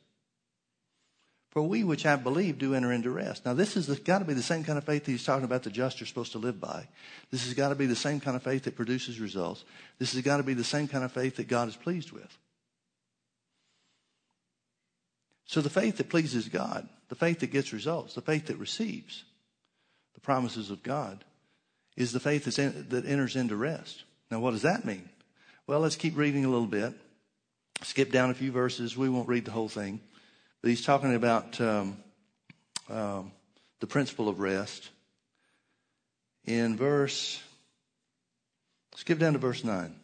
For 1.51 1.63
we 1.63 1.85
which 1.85 2.03
have 2.05 2.25
believed 2.25 2.59
do 2.59 2.75
enter 2.75 2.91
into 2.91 3.11
rest. 3.11 3.45
Now, 3.45 3.55
this 3.55 3.75
has 3.75 3.87
got 4.01 4.21
to 4.21 4.25
be 4.25 4.35
the 4.35 4.43
same 4.43 4.65
kind 4.65 4.79
of 4.79 4.85
faith 4.85 5.05
that 5.05 5.11
he's 5.11 5.25
talking 5.25 5.45
about 5.45 5.63
the 5.63 5.71
just 5.71 6.01
are 6.01 6.07
supposed 6.07 6.33
to 6.33 6.39
live 6.39 6.61
by. 6.61 6.89
This 7.31 7.45
has 7.45 7.55
got 7.55 7.69
to 7.69 7.75
be 7.75 7.87
the 7.87 7.95
same 7.95 8.19
kind 8.19 8.37
of 8.37 8.43
faith 8.43 8.65
that 8.65 8.75
produces 8.75 9.21
results. 9.21 9.63
This 9.99 10.15
has 10.15 10.23
got 10.23 10.39
to 10.39 10.43
be 10.43 10.55
the 10.55 10.65
same 10.65 10.89
kind 10.89 11.05
of 11.05 11.13
faith 11.13 11.37
that 11.37 11.47
God 11.47 11.69
is 11.69 11.77
pleased 11.77 12.11
with. 12.11 12.39
So 15.47 15.61
the 15.61 15.71
faith 15.71 15.99
that 15.99 16.09
pleases 16.09 16.49
God, 16.49 16.89
the 17.09 17.15
faith 17.15 17.41
that 17.41 17.53
gets 17.53 17.73
results, 17.73 18.15
the 18.15 18.21
faith 18.21 18.47
that 18.47 18.57
receives 18.57 19.25
the 20.15 20.21
promises 20.21 20.71
of 20.71 20.83
God 20.83 21.23
is 21.97 22.13
the 22.13 22.19
faith 22.19 22.59
in, 22.59 22.87
that 22.89 23.07
enters 23.07 23.37
into 23.37 23.55
rest. 23.55 24.03
Now, 24.31 24.41
what 24.41 24.53
does 24.53 24.63
that 24.63 24.85
mean? 24.85 25.09
Well, 25.69 25.81
let's 25.81 25.97
keep 25.97 26.17
reading 26.17 26.45
a 26.45 26.49
little 26.49 26.67
bit. 26.67 26.95
Skip 27.83 28.11
down 28.11 28.31
a 28.31 28.35
few 28.35 28.53
verses. 28.53 28.97
We 28.97 29.09
won't 29.09 29.29
read 29.29 29.45
the 29.45 29.51
whole 29.51 29.69
thing. 29.69 30.01
But 30.63 30.71
he's 30.71 30.85
talking 30.85 31.15
about 31.15 31.61
um, 31.61 31.97
um, 32.89 33.33
the 33.81 33.87
principle 33.87 34.29
of 34.29 34.41
rest. 34.41 34.89
In 36.47 36.77
verse, 36.77 37.43
skip 38.97 39.19
down 39.19 39.33
to 39.35 39.39
verse 39.39 39.65
9. 39.65 39.95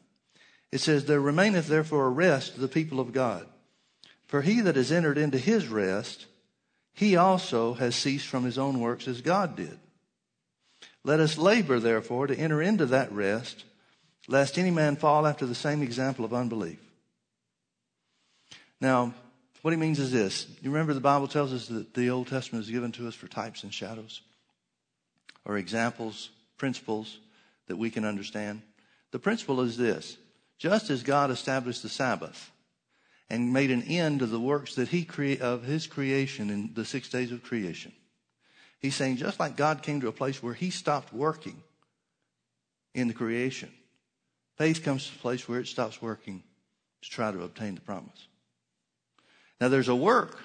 It 0.72 0.80
says, 0.80 1.04
There 1.04 1.20
remaineth 1.20 1.66
therefore 1.66 2.06
a 2.06 2.11
rest 2.11 2.54
to 2.54 2.61
the 2.61 2.68
people 2.68 3.00
of 3.00 3.12
God. 3.12 3.46
For 4.26 4.42
he 4.42 4.61
that 4.61 4.76
has 4.76 4.92
entered 4.92 5.18
into 5.18 5.38
his 5.38 5.66
rest, 5.66 6.26
he 6.92 7.16
also 7.16 7.74
has 7.74 7.96
ceased 7.96 8.26
from 8.26 8.44
his 8.44 8.59
own 8.59 8.80
works 8.80 9.09
as 9.09 9.22
God 9.22 9.56
did. 9.56 9.78
Let 11.02 11.20
us 11.20 11.38
labor, 11.38 11.80
therefore, 11.80 12.26
to 12.26 12.38
enter 12.38 12.61
into 12.61 12.87
that 12.87 13.11
rest, 13.11 13.64
lest 14.28 14.59
any 14.59 14.70
man 14.70 14.96
fall 14.96 15.26
after 15.26 15.46
the 15.46 15.54
same 15.54 15.83
example 15.83 16.24
of 16.24 16.35
unbelief. 16.35 16.78
Now, 18.80 19.14
what 19.62 19.72
he 19.72 19.76
means 19.76 19.98
is 19.98 20.10
this. 20.10 20.46
You 20.62 20.70
remember 20.70 20.94
the 20.94 21.00
Bible 21.00 21.28
tells 21.28 21.52
us 21.52 21.68
that 21.68 21.94
the 21.94 22.10
Old 22.10 22.28
Testament 22.28 22.64
is 22.64 22.70
given 22.70 22.92
to 22.92 23.08
us 23.08 23.14
for 23.14 23.28
types 23.28 23.62
and 23.62 23.72
shadows, 23.72 24.22
or 25.44 25.58
examples, 25.58 26.30
principles 26.56 27.18
that 27.66 27.76
we 27.76 27.90
can 27.90 28.04
understand. 28.04 28.62
The 29.10 29.18
principle 29.18 29.60
is 29.60 29.76
this 29.76 30.16
just 30.58 30.90
as 30.90 31.02
God 31.02 31.30
established 31.30 31.82
the 31.82 31.88
Sabbath, 31.88 32.50
and 33.30 33.52
made 33.52 33.70
an 33.70 33.82
end 33.84 34.22
of 34.22 34.30
the 34.30 34.40
works 34.40 34.74
that 34.74 34.88
he 34.88 35.06
of 35.38 35.62
his 35.62 35.86
creation 35.86 36.50
in 36.50 36.72
the 36.74 36.84
six 36.84 37.08
days 37.08 37.32
of 37.32 37.42
creation. 37.42 37.92
He's 38.80 38.94
saying 38.94 39.16
just 39.16 39.38
like 39.38 39.56
God 39.56 39.82
came 39.82 40.00
to 40.00 40.08
a 40.08 40.12
place 40.12 40.42
where 40.42 40.54
he 40.54 40.70
stopped 40.70 41.12
working 41.12 41.62
in 42.94 43.08
the 43.08 43.14
creation, 43.14 43.70
faith 44.56 44.82
comes 44.82 45.06
to 45.06 45.14
a 45.14 45.18
place 45.18 45.48
where 45.48 45.60
it 45.60 45.68
stops 45.68 46.02
working 46.02 46.42
to 47.02 47.10
try 47.10 47.30
to 47.30 47.44
obtain 47.44 47.76
the 47.76 47.80
promise. 47.80 48.26
Now 49.60 49.68
there's 49.68 49.88
a 49.88 49.94
work 49.94 50.38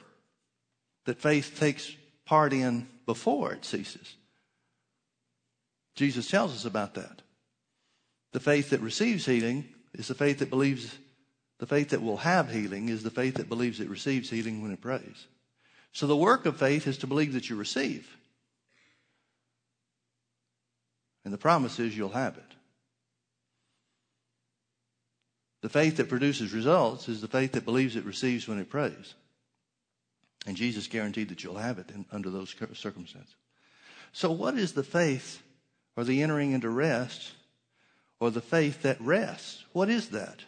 that 1.06 1.22
faith 1.22 1.58
takes 1.60 1.92
part 2.26 2.54
in 2.54 2.88
before 3.06 3.54
it 3.54 3.66
ceases. 3.66 4.16
Jesus 5.96 6.30
tells 6.30 6.54
us 6.54 6.66
about 6.66 6.96
that. 6.96 7.22
The 8.34 8.40
faith 8.40 8.72
that 8.72 8.82
receives 8.82 9.26
healing 9.26 9.66
is 9.94 10.08
the 10.10 10.16
faith 10.16 10.40
that 10.40 10.50
believes 10.50 10.98
the 11.58 11.66
faith 11.66 11.90
that 11.90 12.02
will 12.02 12.18
have 12.18 12.52
healing 12.52 12.90
is 12.90 13.02
the 13.02 13.10
faith 13.10 13.36
that 13.36 13.48
believes 13.48 13.80
it 13.80 13.90
receives 13.90 14.30
healing 14.30 14.62
when 14.62 14.72
it 14.72 14.82
prays. 14.82 15.28
So 15.94 16.06
the 16.06 16.18
work 16.18 16.46
of 16.46 16.58
faith 16.58 16.86
is 16.86 16.98
to 16.98 17.08
believe 17.08 17.32
that 17.32 17.50
you 17.50 17.56
receive. 17.56 18.18
And 21.24 21.34
the 21.34 21.38
promise 21.38 21.80
is 21.80 21.96
you'll 21.96 22.10
have 22.10 22.38
it. 22.38 22.55
The 25.66 25.70
faith 25.70 25.98
that 25.98 26.10
produces 26.10 26.54
results 26.54 27.10
is 27.10 27.22
the 27.22 27.28
faith 27.28 27.54
that 27.54 27.66
believes 27.66 27.96
it 27.96 28.06
receives 28.06 28.48
when 28.48 28.60
it 28.60 28.70
prays. 28.70 29.16
And 30.46 30.56
Jesus 30.56 30.86
guaranteed 30.86 31.30
that 31.30 31.44
you'll 31.44 31.58
have 31.58 31.80
it 31.80 31.90
in, 31.90 32.06
under 32.12 32.30
those 32.30 32.54
circumstances. 32.74 33.34
So, 34.14 34.32
what 34.32 34.60
is 34.60 34.74
the 34.74 34.84
faith 34.84 35.42
or 35.98 36.04
the 36.04 36.22
entering 36.22 36.52
into 36.52 36.70
rest 36.70 37.32
or 38.20 38.30
the 38.30 38.42
faith 38.42 38.84
that 38.84 39.02
rests? 39.02 39.66
What 39.74 39.90
is 39.90 40.10
that? 40.10 40.42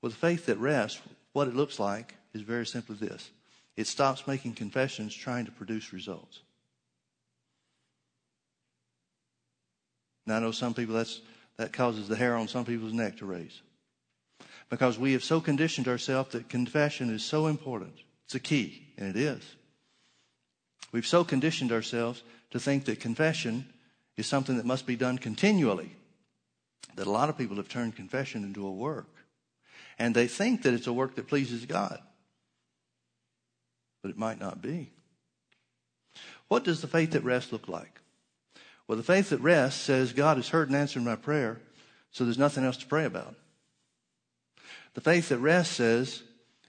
Well, 0.00 0.08
the 0.08 0.16
faith 0.16 0.46
that 0.46 0.56
rests, 0.56 0.98
what 1.34 1.48
it 1.48 1.54
looks 1.54 1.78
like 1.78 2.14
is 2.32 2.40
very 2.40 2.64
simply 2.64 2.96
this 2.96 3.30
it 3.76 3.86
stops 3.86 4.26
making 4.26 4.54
confessions 4.54 5.14
trying 5.14 5.44
to 5.44 5.52
produce 5.52 5.92
results. 5.92 6.40
Now, 10.24 10.36
I 10.36 10.40
know 10.40 10.52
some 10.52 10.72
people 10.72 10.94
that's, 10.94 11.20
that 11.58 11.74
causes 11.74 12.08
the 12.08 12.16
hair 12.16 12.34
on 12.34 12.48
some 12.48 12.64
people's 12.64 12.94
neck 12.94 13.18
to 13.18 13.26
raise. 13.26 13.60
Because 14.70 14.98
we 14.98 15.12
have 15.12 15.24
so 15.24 15.40
conditioned 15.40 15.88
ourselves 15.88 16.32
that 16.32 16.48
confession 16.48 17.12
is 17.12 17.24
so 17.24 17.48
important. 17.48 17.94
It's 18.24 18.34
a 18.34 18.40
key, 18.40 18.86
and 18.96 19.08
it 19.08 19.16
is. 19.16 19.42
We've 20.92 21.06
so 21.06 21.24
conditioned 21.24 21.72
ourselves 21.72 22.22
to 22.52 22.60
think 22.60 22.86
that 22.86 23.00
confession 23.00 23.68
is 24.16 24.26
something 24.26 24.56
that 24.56 24.66
must 24.66 24.86
be 24.86 24.96
done 24.96 25.18
continually 25.18 25.90
that 26.96 27.06
a 27.06 27.10
lot 27.10 27.28
of 27.28 27.38
people 27.38 27.56
have 27.56 27.68
turned 27.68 27.96
confession 27.96 28.44
into 28.44 28.66
a 28.66 28.70
work. 28.70 29.08
And 29.98 30.14
they 30.14 30.26
think 30.26 30.62
that 30.62 30.74
it's 30.74 30.86
a 30.86 30.92
work 30.92 31.14
that 31.16 31.28
pleases 31.28 31.66
God. 31.66 31.98
But 34.02 34.10
it 34.10 34.18
might 34.18 34.40
not 34.40 34.62
be. 34.62 34.90
What 36.48 36.64
does 36.64 36.80
the 36.80 36.88
faith 36.88 37.14
at 37.14 37.24
rest 37.24 37.52
look 37.52 37.68
like? 37.68 38.00
Well, 38.88 38.96
the 38.96 39.04
faith 39.04 39.32
at 39.32 39.40
rest 39.40 39.82
says 39.82 40.12
God 40.12 40.36
has 40.36 40.48
heard 40.48 40.68
and 40.68 40.76
answered 40.76 41.04
my 41.04 41.16
prayer, 41.16 41.60
so 42.10 42.24
there's 42.24 42.38
nothing 42.38 42.64
else 42.64 42.78
to 42.78 42.86
pray 42.86 43.04
about. 43.04 43.36
The 44.94 45.00
faith 45.00 45.30
at 45.32 45.40
rest 45.40 45.72
says 45.72 46.22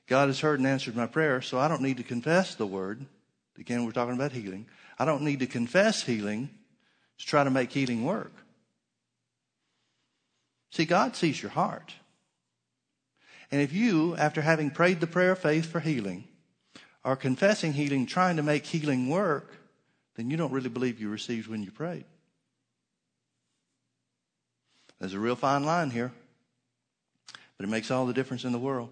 God 0.07 0.27
has 0.27 0.39
heard 0.39 0.59
and 0.59 0.67
answered 0.67 0.95
my 0.95 1.07
prayer, 1.07 1.41
so 1.41 1.57
I 1.57 1.67
don't 1.67 1.81
need 1.81 1.97
to 1.97 2.03
confess 2.03 2.55
the 2.55 2.67
word. 2.67 3.05
Again, 3.57 3.85
we're 3.85 3.91
talking 3.91 4.15
about 4.15 4.31
healing. 4.31 4.67
I 4.99 5.05
don't 5.05 5.23
need 5.23 5.39
to 5.39 5.47
confess 5.47 6.03
healing 6.03 6.49
to 7.17 7.25
try 7.25 7.43
to 7.43 7.49
make 7.49 7.71
healing 7.71 8.03
work. 8.03 8.33
See, 10.71 10.85
God 10.85 11.15
sees 11.15 11.41
your 11.41 11.51
heart. 11.51 11.93
And 13.51 13.61
if 13.61 13.73
you, 13.73 14.15
after 14.15 14.41
having 14.41 14.71
prayed 14.71 15.01
the 15.01 15.07
prayer 15.07 15.33
of 15.33 15.39
faith 15.39 15.65
for 15.65 15.79
healing, 15.79 16.25
are 17.03 17.15
confessing 17.15 17.73
healing, 17.73 18.05
trying 18.05 18.37
to 18.37 18.43
make 18.43 18.65
healing 18.65 19.09
work, 19.09 19.53
then 20.15 20.29
you 20.29 20.37
don't 20.37 20.51
really 20.51 20.69
believe 20.69 20.99
you 20.99 21.09
received 21.09 21.47
when 21.47 21.63
you 21.63 21.71
prayed. 21.71 22.05
There's 24.99 25.13
a 25.13 25.19
real 25.19 25.35
fine 25.35 25.63
line 25.63 25.89
here, 25.89 26.11
but 27.61 27.67
it 27.67 27.71
makes 27.71 27.91
all 27.91 28.07
the 28.07 28.13
difference 28.13 28.43
in 28.43 28.51
the 28.51 28.57
world. 28.57 28.89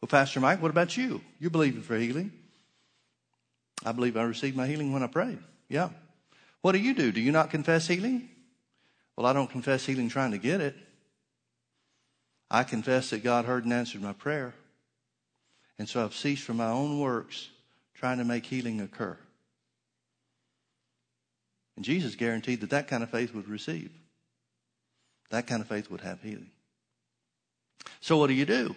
Well, 0.00 0.08
Pastor 0.08 0.40
Mike, 0.40 0.60
what 0.60 0.72
about 0.72 0.96
you? 0.96 1.20
You're 1.38 1.52
believing 1.52 1.82
for 1.82 1.96
healing. 1.96 2.32
I 3.84 3.92
believe 3.92 4.16
I 4.16 4.24
received 4.24 4.56
my 4.56 4.66
healing 4.66 4.92
when 4.92 5.04
I 5.04 5.06
prayed. 5.06 5.38
Yeah. 5.68 5.90
What 6.62 6.72
do 6.72 6.78
you 6.78 6.94
do? 6.94 7.12
Do 7.12 7.20
you 7.20 7.30
not 7.30 7.50
confess 7.50 7.86
healing? 7.86 8.28
Well, 9.14 9.24
I 9.24 9.32
don't 9.32 9.48
confess 9.48 9.86
healing 9.86 10.08
trying 10.08 10.32
to 10.32 10.38
get 10.38 10.60
it. 10.60 10.74
I 12.50 12.64
confess 12.64 13.10
that 13.10 13.22
God 13.22 13.44
heard 13.44 13.62
and 13.62 13.72
answered 13.72 14.02
my 14.02 14.12
prayer. 14.12 14.52
And 15.78 15.88
so 15.88 16.02
I've 16.02 16.12
ceased 16.12 16.42
from 16.42 16.56
my 16.56 16.70
own 16.70 16.98
works 16.98 17.50
trying 17.94 18.18
to 18.18 18.24
make 18.24 18.46
healing 18.46 18.80
occur. 18.80 19.16
And 21.76 21.84
Jesus 21.84 22.16
guaranteed 22.16 22.62
that 22.62 22.70
that 22.70 22.88
kind 22.88 23.04
of 23.04 23.10
faith 23.10 23.32
would 23.32 23.48
receive. 23.48 23.92
That 25.30 25.46
kind 25.46 25.60
of 25.60 25.68
faith 25.68 25.90
would 25.90 26.00
have 26.00 26.22
healing. 26.22 26.50
So 28.00 28.16
what 28.16 28.28
do 28.28 28.34
you 28.34 28.46
do? 28.46 28.74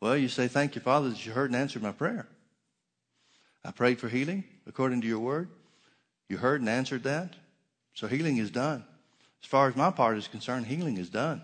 Well, 0.00 0.16
you 0.16 0.28
say, 0.28 0.48
Thank 0.48 0.74
you, 0.74 0.80
Father, 0.80 1.08
that 1.08 1.24
you 1.24 1.32
heard 1.32 1.50
and 1.50 1.56
answered 1.56 1.82
my 1.82 1.92
prayer. 1.92 2.28
I 3.64 3.70
prayed 3.70 3.98
for 3.98 4.08
healing 4.08 4.44
according 4.66 5.00
to 5.00 5.06
your 5.06 5.18
word. 5.18 5.48
You 6.28 6.36
heard 6.36 6.60
and 6.60 6.68
answered 6.68 7.02
that. 7.04 7.34
So 7.94 8.06
healing 8.06 8.36
is 8.36 8.50
done. 8.50 8.84
As 9.42 9.48
far 9.48 9.68
as 9.68 9.76
my 9.76 9.90
part 9.90 10.18
is 10.18 10.28
concerned, 10.28 10.66
healing 10.66 10.96
is 10.96 11.08
done. 11.08 11.42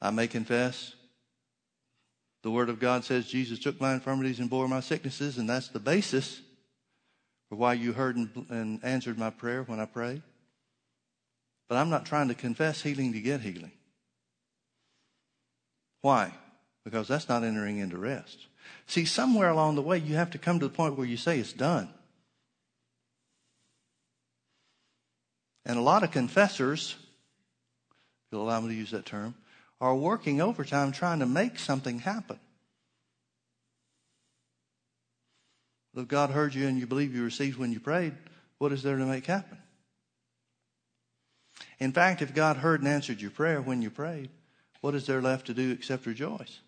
I 0.00 0.10
may 0.10 0.26
confess 0.26 0.94
the 2.42 2.50
Word 2.50 2.70
of 2.70 2.80
God 2.80 3.04
says 3.04 3.26
Jesus 3.26 3.58
took 3.58 3.80
my 3.80 3.92
infirmities 3.92 4.40
and 4.40 4.48
bore 4.48 4.66
my 4.66 4.80
sicknesses, 4.80 5.36
and 5.36 5.48
that's 5.48 5.68
the 5.68 5.78
basis 5.78 6.40
for 7.48 7.56
why 7.56 7.74
you 7.74 7.92
heard 7.92 8.16
and, 8.16 8.46
and 8.48 8.80
answered 8.82 9.18
my 9.18 9.30
prayer 9.30 9.62
when 9.62 9.78
I 9.78 9.84
prayed. 9.84 10.22
But 11.70 11.76
I'm 11.76 11.88
not 11.88 12.04
trying 12.04 12.26
to 12.28 12.34
confess 12.34 12.82
healing 12.82 13.12
to 13.12 13.20
get 13.20 13.42
healing. 13.42 13.70
Why? 16.02 16.32
Because 16.84 17.06
that's 17.06 17.28
not 17.28 17.44
entering 17.44 17.78
into 17.78 17.96
rest. 17.96 18.48
See, 18.88 19.04
somewhere 19.04 19.50
along 19.50 19.76
the 19.76 19.82
way, 19.82 19.98
you 19.98 20.16
have 20.16 20.32
to 20.32 20.38
come 20.38 20.58
to 20.58 20.66
the 20.66 20.74
point 20.74 20.98
where 20.98 21.06
you 21.06 21.16
say 21.16 21.38
it's 21.38 21.52
done. 21.52 21.88
And 25.64 25.78
a 25.78 25.80
lot 25.80 26.02
of 26.02 26.10
confessors, 26.10 26.96
if 26.98 28.32
you'll 28.32 28.42
allow 28.42 28.60
me 28.60 28.70
to 28.70 28.74
use 28.74 28.90
that 28.90 29.06
term, 29.06 29.36
are 29.80 29.94
working 29.94 30.40
overtime 30.40 30.90
trying 30.90 31.20
to 31.20 31.26
make 31.26 31.56
something 31.56 32.00
happen. 32.00 32.40
If 35.94 36.08
God 36.08 36.30
heard 36.30 36.52
you 36.52 36.66
and 36.66 36.80
you 36.80 36.88
believe 36.88 37.14
you 37.14 37.22
received 37.22 37.60
when 37.60 37.72
you 37.72 37.78
prayed, 37.78 38.14
what 38.58 38.72
is 38.72 38.82
there 38.82 38.96
to 38.96 39.06
make 39.06 39.26
happen? 39.26 39.59
In 41.80 41.92
fact, 41.92 42.20
if 42.20 42.34
God 42.34 42.58
heard 42.58 42.80
and 42.80 42.88
answered 42.88 43.20
your 43.20 43.30
prayer 43.30 43.60
when 43.60 43.80
you 43.80 43.90
prayed, 43.90 44.28
what 44.82 44.94
is 44.94 45.06
there 45.06 45.22
left 45.22 45.46
to 45.46 45.54
do 45.54 45.72
except 45.72 46.06
rejoice? 46.06 46.60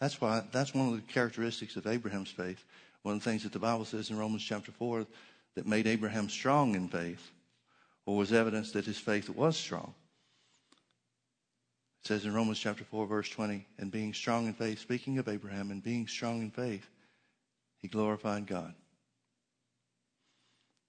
That's 0.00 0.20
why 0.20 0.42
that's 0.52 0.74
one 0.74 0.88
of 0.88 0.94
the 0.94 1.12
characteristics 1.12 1.76
of 1.76 1.86
Abraham's 1.86 2.30
faith. 2.30 2.64
One 3.02 3.16
of 3.16 3.24
the 3.24 3.30
things 3.30 3.44
that 3.44 3.52
the 3.52 3.58
Bible 3.58 3.84
says 3.84 4.10
in 4.10 4.18
Romans 4.18 4.44
chapter 4.44 4.72
4 4.72 5.06
that 5.54 5.66
made 5.66 5.86
Abraham 5.86 6.28
strong 6.28 6.74
in 6.74 6.88
faith 6.88 7.30
or 8.06 8.16
was 8.16 8.32
evidence 8.32 8.72
that 8.72 8.84
his 8.84 8.98
faith 8.98 9.28
was 9.28 9.56
strong. 9.56 9.94
It 12.02 12.08
says 12.08 12.24
in 12.24 12.34
Romans 12.34 12.58
chapter 12.58 12.84
4, 12.84 13.06
verse 13.06 13.28
20, 13.28 13.66
and 13.78 13.90
being 13.90 14.14
strong 14.14 14.46
in 14.46 14.54
faith, 14.54 14.78
speaking 14.78 15.18
of 15.18 15.28
Abraham, 15.28 15.70
and 15.70 15.82
being 15.82 16.06
strong 16.06 16.42
in 16.42 16.50
faith, 16.50 16.88
he 17.82 17.88
glorified 17.88 18.46
God. 18.46 18.74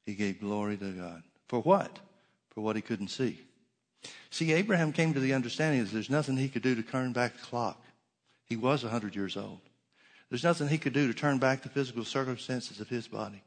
He 0.10 0.16
gave 0.16 0.40
glory 0.40 0.76
to 0.76 0.92
God. 0.92 1.22
For 1.50 1.62
what? 1.62 2.00
For 2.50 2.62
what 2.62 2.76
he 2.76 2.82
couldn't 2.82 3.10
see. 3.10 3.40
See, 4.32 4.54
Abraham 4.54 4.92
came 4.92 5.14
to 5.14 5.20
the 5.20 5.36
understanding 5.36 5.84
that 5.84 5.92
there's 5.92 6.10
nothing 6.10 6.36
he 6.36 6.50
could 6.50 6.64
do 6.64 6.74
to 6.74 6.82
turn 6.82 7.14
back 7.14 7.34
the 7.34 7.46
clock. 7.46 7.80
He 8.48 8.56
was 8.56 8.82
100 8.82 9.16
years 9.16 9.38
old. 9.38 9.60
There's 10.32 10.44
nothing 10.44 10.68
he 10.68 10.80
could 10.80 10.94
do 10.94 11.06
to 11.06 11.14
turn 11.14 11.38
back 11.38 11.62
the 11.62 11.70
physical 11.70 12.04
circumstances 12.04 12.80
of 12.80 12.90
his 12.90 13.08
body. 13.08 13.44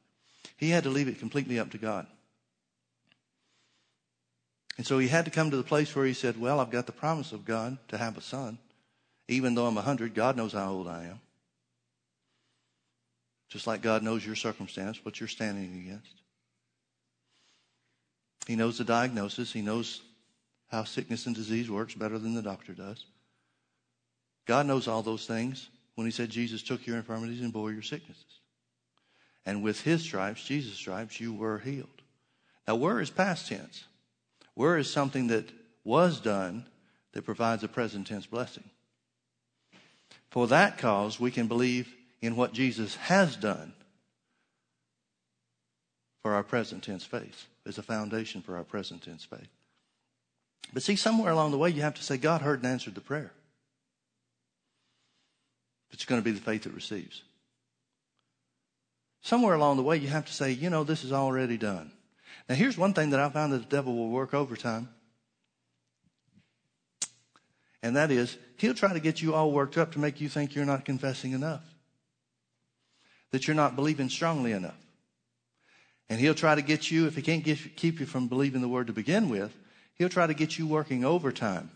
He 0.56 0.70
had 0.70 0.84
to 0.84 0.90
leave 0.90 1.08
it 1.08 1.18
completely 1.18 1.58
up 1.58 1.72
to 1.72 1.78
God. 1.78 2.06
And 4.76 4.86
so 4.86 5.00
he 5.00 5.08
had 5.08 5.24
to 5.24 5.32
come 5.32 5.50
to 5.50 5.56
the 5.56 5.64
place 5.64 5.96
where 5.96 6.06
he 6.06 6.14
said, 6.14 6.40
Well, 6.40 6.60
I've 6.60 6.70
got 6.70 6.86
the 6.86 6.92
promise 6.92 7.32
of 7.32 7.44
God 7.44 7.76
to 7.88 7.98
have 7.98 8.16
a 8.16 8.22
son. 8.22 8.58
Even 9.26 9.56
though 9.56 9.66
I'm 9.66 9.74
100, 9.74 10.14
God 10.14 10.36
knows 10.36 10.52
how 10.52 10.70
old 10.70 10.86
I 10.86 11.06
am. 11.06 11.20
Just 13.48 13.66
like 13.66 13.82
God 13.82 14.04
knows 14.04 14.24
your 14.24 14.36
circumstance, 14.36 15.04
what 15.04 15.18
you're 15.18 15.28
standing 15.28 15.84
against. 15.84 16.21
He 18.46 18.56
knows 18.56 18.78
the 18.78 18.84
diagnosis. 18.84 19.52
He 19.52 19.62
knows 19.62 20.02
how 20.68 20.84
sickness 20.84 21.26
and 21.26 21.34
disease 21.34 21.70
works 21.70 21.94
better 21.94 22.18
than 22.18 22.34
the 22.34 22.42
doctor 22.42 22.72
does. 22.72 23.04
God 24.46 24.66
knows 24.66 24.88
all 24.88 25.02
those 25.02 25.26
things 25.26 25.68
when 25.94 26.06
he 26.06 26.10
said 26.10 26.30
Jesus 26.30 26.62
took 26.62 26.86
your 26.86 26.96
infirmities 26.96 27.40
and 27.40 27.52
bore 27.52 27.72
your 27.72 27.82
sicknesses. 27.82 28.40
And 29.44 29.62
with 29.62 29.82
his 29.82 30.02
stripes, 30.02 30.44
Jesus' 30.44 30.74
stripes, 30.74 31.20
you 31.20 31.32
were 31.32 31.58
healed. 31.58 31.88
Now, 32.66 32.76
where 32.76 33.00
is 33.00 33.10
past 33.10 33.48
tense? 33.48 33.84
Where 34.54 34.78
is 34.78 34.90
something 34.90 35.28
that 35.28 35.50
was 35.84 36.20
done 36.20 36.66
that 37.12 37.24
provides 37.24 37.64
a 37.64 37.68
present 37.68 38.06
tense 38.06 38.26
blessing? 38.26 38.64
For 40.30 40.46
that 40.46 40.78
cause, 40.78 41.20
we 41.20 41.30
can 41.30 41.46
believe 41.46 41.94
in 42.20 42.36
what 42.36 42.52
Jesus 42.52 42.94
has 42.96 43.36
done 43.36 43.72
for 46.22 46.34
our 46.34 46.44
present 46.44 46.84
tense 46.84 47.04
faith, 47.04 47.48
as 47.66 47.78
a 47.78 47.82
foundation 47.82 48.42
for 48.42 48.56
our 48.56 48.64
present 48.64 49.02
tense 49.02 49.24
faith. 49.24 49.48
But 50.72 50.82
see, 50.82 50.96
somewhere 50.96 51.32
along 51.32 51.50
the 51.50 51.58
way, 51.58 51.70
you 51.70 51.82
have 51.82 51.94
to 51.94 52.02
say, 52.02 52.16
God 52.16 52.40
heard 52.40 52.62
and 52.62 52.66
answered 52.66 52.94
the 52.94 53.00
prayer. 53.00 53.32
It's 55.92 56.04
going 56.04 56.20
to 56.20 56.24
be 56.24 56.30
the 56.30 56.40
faith 56.40 56.62
that 56.62 56.74
receives. 56.74 57.22
Somewhere 59.20 59.54
along 59.54 59.76
the 59.76 59.82
way, 59.82 59.98
you 59.98 60.08
have 60.08 60.24
to 60.26 60.32
say, 60.32 60.50
you 60.50 60.70
know, 60.70 60.82
this 60.82 61.04
is 61.04 61.12
already 61.12 61.56
done. 61.56 61.92
Now, 62.48 62.54
here's 62.54 62.78
one 62.78 62.94
thing 62.94 63.10
that 63.10 63.20
I 63.20 63.28
found 63.28 63.52
that 63.52 63.58
the 63.68 63.76
devil 63.76 63.94
will 63.94 64.08
work 64.08 64.34
overtime. 64.34 64.88
And 67.82 67.96
that 67.96 68.10
is, 68.10 68.36
he'll 68.56 68.74
try 68.74 68.92
to 68.92 69.00
get 69.00 69.20
you 69.20 69.34
all 69.34 69.52
worked 69.52 69.76
up 69.76 69.92
to 69.92 69.98
make 69.98 70.20
you 70.20 70.28
think 70.28 70.54
you're 70.54 70.64
not 70.64 70.84
confessing 70.84 71.32
enough, 71.32 71.64
that 73.30 73.46
you're 73.46 73.56
not 73.56 73.76
believing 73.76 74.08
strongly 74.08 74.52
enough. 74.52 74.81
And 76.12 76.20
he'll 76.20 76.34
try 76.34 76.54
to 76.54 76.60
get 76.60 76.90
you, 76.90 77.06
if 77.06 77.16
he 77.16 77.22
can't 77.22 77.42
get, 77.42 77.74
keep 77.74 77.98
you 77.98 78.04
from 78.04 78.28
believing 78.28 78.60
the 78.60 78.68
word 78.68 78.88
to 78.88 78.92
begin 78.92 79.30
with, 79.30 79.50
he'll 79.94 80.10
try 80.10 80.26
to 80.26 80.34
get 80.34 80.58
you 80.58 80.66
working 80.66 81.06
overtime. 81.06 81.70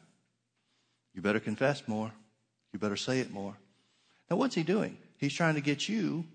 You 1.14 1.22
better 1.22 1.40
confess 1.40 1.88
more. 1.88 2.12
You 2.70 2.79
better 2.79 2.96
say 2.96 3.20
it 3.20 3.31
more. 3.31 3.57
Now, 4.31 4.37
what's 4.37 4.55
he 4.55 4.62
doing? 4.62 4.99
He's 5.16 5.33
trying 5.33 5.55
to 5.55 5.62
get 5.62 5.88
you 5.88 6.27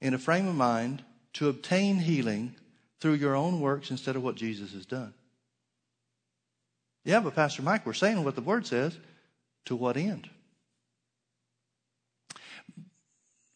in 0.00 0.14
a 0.14 0.20
frame 0.20 0.46
of 0.46 0.54
mind 0.54 1.02
to 1.32 1.48
obtain 1.48 1.96
healing 1.96 2.54
through 3.00 3.14
your 3.14 3.34
own 3.34 3.60
works 3.60 3.90
instead 3.90 4.14
of 4.14 4.22
what 4.22 4.36
Jesus 4.36 4.72
has 4.72 4.86
done. 4.86 5.14
Yeah, 7.04 7.18
but 7.18 7.34
Pastor 7.34 7.62
Mike, 7.62 7.84
we're 7.84 7.92
saying 7.92 8.22
what 8.22 8.36
the 8.36 8.40
Word 8.40 8.68
says. 8.68 8.96
To 9.64 9.74
what 9.74 9.96
end? 9.96 10.30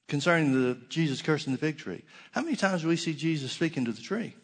Concerning 0.08 0.52
the 0.52 0.74
Jesus 0.88 1.22
cursing 1.22 1.52
the 1.52 1.58
fig 1.58 1.78
tree. 1.78 2.02
How 2.32 2.42
many 2.42 2.56
times 2.56 2.82
do 2.82 2.88
we 2.88 2.96
see 2.96 3.14
Jesus 3.14 3.52
speaking 3.52 3.84
to 3.86 3.92
the 3.92 4.02
tree? 4.02 4.34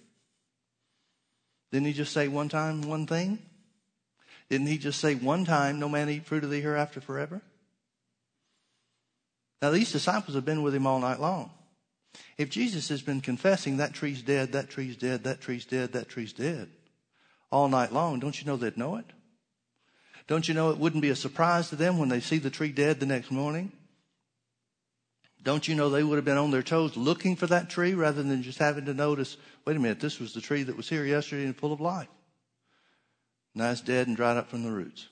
Didn't 1.71 1.87
he 1.87 1.93
just 1.93 2.13
say 2.13 2.29
one 2.29 2.49
time 2.49 2.83
one 2.83 3.07
thing? 3.07 3.39
Didn't 4.51 4.67
he 4.67 4.77
just 4.77 5.01
say 5.01 5.15
one 5.15 5.45
time, 5.45 5.79
no 5.79 5.89
man 5.89 6.11
eat 6.11 6.27
fruit 6.27 6.45
of 6.45 6.51
thee 6.51 6.61
hereafter 6.61 7.01
forever? 7.01 7.41
Now 9.63 9.71
these 9.71 9.93
disciples 9.93 10.35
have 10.35 10.45
been 10.45 10.63
with 10.63 10.75
him 10.75 10.87
all 10.87 10.99
night 10.99 11.21
long. 11.21 11.51
If 12.37 12.51
Jesus 12.51 12.89
has 12.89 13.01
been 13.01 13.21
confessing 13.21 13.77
that 13.77 13.95
tree's 13.95 14.21
dead, 14.21 14.53
that 14.53 14.69
tree's 14.69 14.97
dead, 14.97 15.25
that 15.25 15.41
tree's 15.41 15.65
dead, 15.65 15.93
that 15.93 16.09
tree's 16.09 16.33
dead 16.33 16.69
all 17.51 17.69
night 17.69 17.93
long, 17.93 18.19
don't 18.19 18.39
you 18.39 18.47
know 18.47 18.57
they'd 18.57 18.77
know 18.77 18.97
it? 18.97 19.07
Don't 20.27 20.47
you 20.47 20.55
know 20.55 20.71
it 20.71 20.79
wouldn't 20.79 21.03
be 21.03 21.11
a 21.11 21.17
surprise 21.17 21.69
to 21.71 21.77
them 21.77 21.99
when 21.99 22.09
they 22.09 22.21
see 22.21 22.39
the 22.39 22.51
tree 22.51 22.73
dead 22.73 23.01
the 23.01 23.07
next 23.07 23.31
morning? 23.31 23.73
Don't 25.43 25.67
you 25.67 25.75
know 25.75 25.91
they 25.91 26.05
would 26.05 26.17
have 26.17 26.25
been 26.25 26.39
on 26.39 26.51
their 26.51 26.63
toes 26.63 26.97
looking 26.97 27.35
for 27.35 27.49
that 27.49 27.69
tree 27.69 27.95
rather 27.95 28.23
than 28.23 28.43
just 28.43 28.59
having 28.59 28.85
to 28.85 28.95
notice, 28.95 29.37
wait 29.65 29.77
a 29.77 29.81
minute, 29.81 29.99
this 29.99 30.21
was 30.21 30.33
the 30.33 30.41
tree 30.41 30.63
that 30.63 30.77
was 30.77 30.89
here 30.89 31.05
yesterday 31.05 31.45
and 31.45 31.57
full 31.57 31.73
of 31.73 31.81
life. 31.81 32.09
Now 33.55 33.71
it's 33.71 33.81
dead 33.81 34.07
and 34.07 34.17
dried 34.17 34.37
up 34.37 34.49
from 34.49 34.63
the 34.63 34.71
roots. 34.71 35.09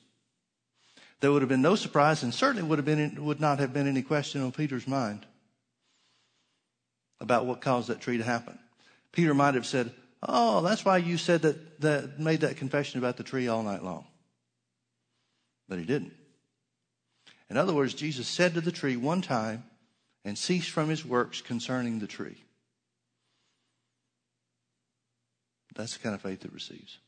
There 1.21 1.33
would 1.33 1.43
have 1.43 1.49
been 1.49 1.63
no 1.63 1.75
surprise 1.75 2.23
and 2.23 2.33
certainly 2.33 2.67
would 2.67 2.79
have 2.79 2.87
been, 2.87 3.25
would 3.25 3.41
not 3.41 3.59
have 3.59 3.73
been 3.73 3.89
any 3.89 4.03
question 4.03 4.41
on 4.43 4.53
Peter's 4.53 4.87
mind 4.87 5.27
about 7.21 7.45
what 7.45 7.61
caused 7.61 7.89
that 7.89 8.01
tree 8.01 8.17
to 8.17 8.25
happen. 8.25 8.59
Peter 9.13 9.35
might 9.35 9.55
have 9.55 9.67
said, 9.67 9.93
Oh, 10.23 10.61
that's 10.61 10.85
why 10.85 10.99
you 10.99 11.17
said 11.17 11.43
that, 11.43 11.81
that 11.81 12.21
made 12.21 12.41
that 12.41 12.57
confession 12.57 12.99
about 12.99 13.17
the 13.17 13.23
tree 13.23 13.49
all 13.49 13.63
night 13.63 13.83
long. 13.83 14.07
But 15.69 15.79
he 15.79 15.85
didn't. 15.85 16.13
In 17.49 17.57
other 17.57 17.73
words, 17.73 17.95
Jesus 17.95 18.29
said 18.29 18.55
to 18.55 18.61
the 18.61 18.73
tree 18.73 18.97
one 18.97 19.23
time 19.23 19.65
and 20.25 20.37
ceased 20.37 20.71
from 20.71 20.89
his 20.89 21.05
works 21.05 21.41
concerning 21.41 21.99
the 21.99 22.07
tree. 22.07 22.43
That's 25.75 25.95
the 25.97 26.03
kind 26.03 26.15
of 26.15 26.21
faith 26.21 26.41
that 26.41 26.53
receives. 26.53 26.99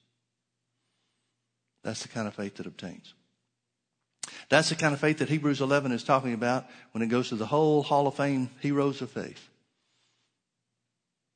That's 1.84 2.02
the 2.02 2.08
kind 2.08 2.28
of 2.28 2.34
faith 2.34 2.56
that 2.56 2.66
obtains. 2.66 3.12
That's 4.48 4.68
the 4.68 4.76
kind 4.76 4.94
of 4.94 5.00
faith 5.00 5.18
that 5.18 5.28
Hebrews 5.28 5.60
11 5.60 5.92
is 5.92 6.04
talking 6.04 6.32
about 6.32 6.66
when 6.92 7.02
it 7.02 7.08
goes 7.08 7.30
to 7.30 7.36
the 7.36 7.46
whole 7.46 7.82
Hall 7.82 8.06
of 8.06 8.14
Fame 8.14 8.50
heroes 8.60 9.02
of 9.02 9.10
faith. 9.10 9.48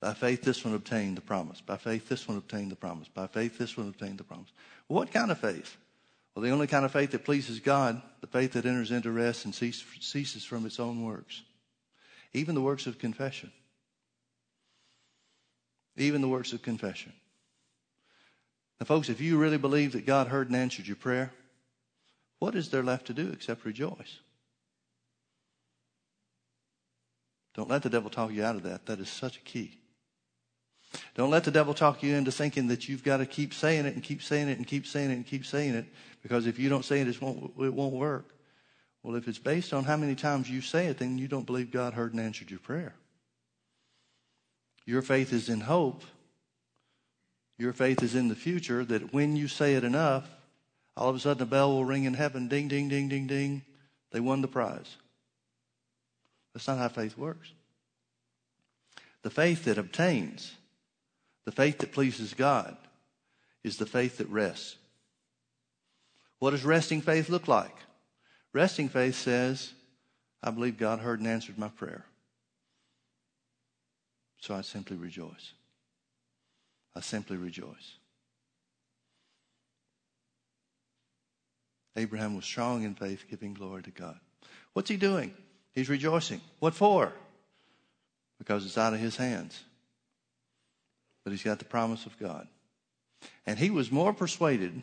By 0.00 0.14
faith, 0.14 0.42
this 0.42 0.64
one 0.64 0.74
obtained 0.74 1.16
the 1.16 1.22
promise. 1.22 1.60
By 1.60 1.78
faith, 1.78 2.08
this 2.08 2.28
one 2.28 2.36
obtained 2.36 2.70
the 2.70 2.76
promise. 2.76 3.08
By 3.08 3.26
faith, 3.26 3.58
this 3.58 3.76
one 3.76 3.88
obtained 3.88 4.18
the 4.18 4.24
promise. 4.24 4.52
What 4.86 5.10
kind 5.10 5.30
of 5.30 5.38
faith? 5.38 5.76
Well, 6.34 6.44
the 6.44 6.50
only 6.50 6.66
kind 6.66 6.84
of 6.84 6.92
faith 6.92 7.12
that 7.12 7.24
pleases 7.24 7.60
God, 7.60 8.00
the 8.20 8.26
faith 8.26 8.52
that 8.52 8.66
enters 8.66 8.90
into 8.90 9.10
rest 9.10 9.46
and 9.46 9.54
ceases 9.54 10.44
from 10.44 10.66
its 10.66 10.78
own 10.78 11.02
works. 11.02 11.42
Even 12.32 12.54
the 12.54 12.60
works 12.60 12.86
of 12.86 12.98
confession. 12.98 13.52
Even 15.96 16.20
the 16.20 16.28
works 16.28 16.52
of 16.52 16.62
confession. 16.62 17.12
Now, 18.80 18.84
folks, 18.84 19.08
if 19.08 19.20
you 19.20 19.38
really 19.38 19.58
believe 19.58 19.92
that 19.92 20.04
God 20.04 20.28
heard 20.28 20.48
and 20.48 20.56
answered 20.56 20.86
your 20.86 20.96
prayer, 20.96 21.32
what 22.38 22.54
is 22.54 22.68
there 22.68 22.82
left 22.82 23.06
to 23.06 23.14
do 23.14 23.30
except 23.32 23.64
rejoice? 23.64 24.18
Don't 27.54 27.70
let 27.70 27.82
the 27.82 27.88
devil 27.88 28.10
talk 28.10 28.32
you 28.32 28.44
out 28.44 28.56
of 28.56 28.64
that. 28.64 28.84
That 28.84 29.00
is 29.00 29.08
such 29.08 29.38
a 29.38 29.40
key. 29.40 29.78
Don't 31.14 31.30
let 31.30 31.44
the 31.44 31.50
devil 31.50 31.72
talk 31.72 32.02
you 32.02 32.14
into 32.14 32.30
thinking 32.30 32.68
that 32.68 32.88
you've 32.88 33.02
got 33.02 33.16
to 33.18 33.26
keep 33.26 33.54
saying 33.54 33.86
it 33.86 33.94
and 33.94 34.02
keep 34.02 34.22
saying 34.22 34.48
it 34.48 34.58
and 34.58 34.66
keep 34.66 34.86
saying 34.86 35.10
it 35.10 35.14
and 35.14 35.26
keep 35.26 35.46
saying 35.46 35.74
it 35.74 35.86
because 36.22 36.46
if 36.46 36.58
you 36.58 36.68
don't 36.68 36.84
say 36.84 37.00
it, 37.00 37.08
it 37.08 37.20
won't, 37.20 37.52
it 37.58 37.72
won't 37.72 37.94
work. 37.94 38.35
Well, 39.06 39.14
if 39.14 39.28
it's 39.28 39.38
based 39.38 39.72
on 39.72 39.84
how 39.84 39.96
many 39.96 40.16
times 40.16 40.50
you 40.50 40.60
say 40.60 40.86
it, 40.86 40.98
then 40.98 41.16
you 41.16 41.28
don't 41.28 41.46
believe 41.46 41.70
God 41.70 41.94
heard 41.94 42.12
and 42.12 42.20
answered 42.20 42.50
your 42.50 42.58
prayer. 42.58 42.92
Your 44.84 45.00
faith 45.00 45.32
is 45.32 45.48
in 45.48 45.60
hope. 45.60 46.02
Your 47.56 47.72
faith 47.72 48.02
is 48.02 48.16
in 48.16 48.26
the 48.26 48.34
future 48.34 48.84
that 48.84 49.14
when 49.14 49.36
you 49.36 49.46
say 49.46 49.74
it 49.74 49.84
enough, 49.84 50.28
all 50.96 51.08
of 51.08 51.14
a 51.14 51.20
sudden 51.20 51.44
a 51.44 51.46
bell 51.46 51.70
will 51.70 51.84
ring 51.84 52.02
in 52.02 52.14
heaven 52.14 52.48
ding, 52.48 52.66
ding, 52.66 52.88
ding, 52.88 53.08
ding, 53.08 53.28
ding. 53.28 53.62
They 54.10 54.18
won 54.18 54.40
the 54.40 54.48
prize. 54.48 54.96
That's 56.52 56.66
not 56.66 56.78
how 56.78 56.88
faith 56.88 57.16
works. 57.16 57.52
The 59.22 59.30
faith 59.30 59.66
that 59.66 59.78
obtains 59.78 60.52
the 61.44 61.52
faith 61.52 61.78
that 61.78 61.92
pleases 61.92 62.34
God 62.34 62.76
is 63.62 63.76
the 63.76 63.86
faith 63.86 64.18
that 64.18 64.28
rests. 64.30 64.74
What 66.40 66.50
does 66.50 66.64
resting 66.64 67.02
faith 67.02 67.28
look 67.28 67.46
like? 67.46 67.76
Resting 68.56 68.88
faith 68.88 69.14
says, 69.14 69.72
I 70.42 70.50
believe 70.50 70.78
God 70.78 71.00
heard 71.00 71.20
and 71.20 71.28
answered 71.28 71.58
my 71.58 71.68
prayer. 71.68 72.06
So 74.40 74.54
I 74.54 74.62
simply 74.62 74.96
rejoice. 74.96 75.52
I 76.94 77.00
simply 77.00 77.36
rejoice. 77.36 77.98
Abraham 81.96 82.34
was 82.34 82.44
strong 82.44 82.82
in 82.82 82.94
faith, 82.94 83.24
giving 83.28 83.54
glory 83.54 83.82
to 83.82 83.90
God. 83.90 84.18
What's 84.72 84.88
he 84.88 84.96
doing? 84.96 85.34
He's 85.72 85.88
rejoicing. 85.88 86.40
What 86.58 86.74
for? 86.74 87.12
Because 88.38 88.64
it's 88.64 88.78
out 88.78 88.94
of 88.94 89.00
his 89.00 89.16
hands 89.16 89.62
but 91.26 91.32
he's 91.32 91.42
got 91.42 91.58
the 91.58 91.64
promise 91.64 92.06
of 92.06 92.16
God. 92.20 92.46
And 93.46 93.58
he 93.58 93.68
was 93.68 93.90
more 93.90 94.12
persuaded 94.12 94.80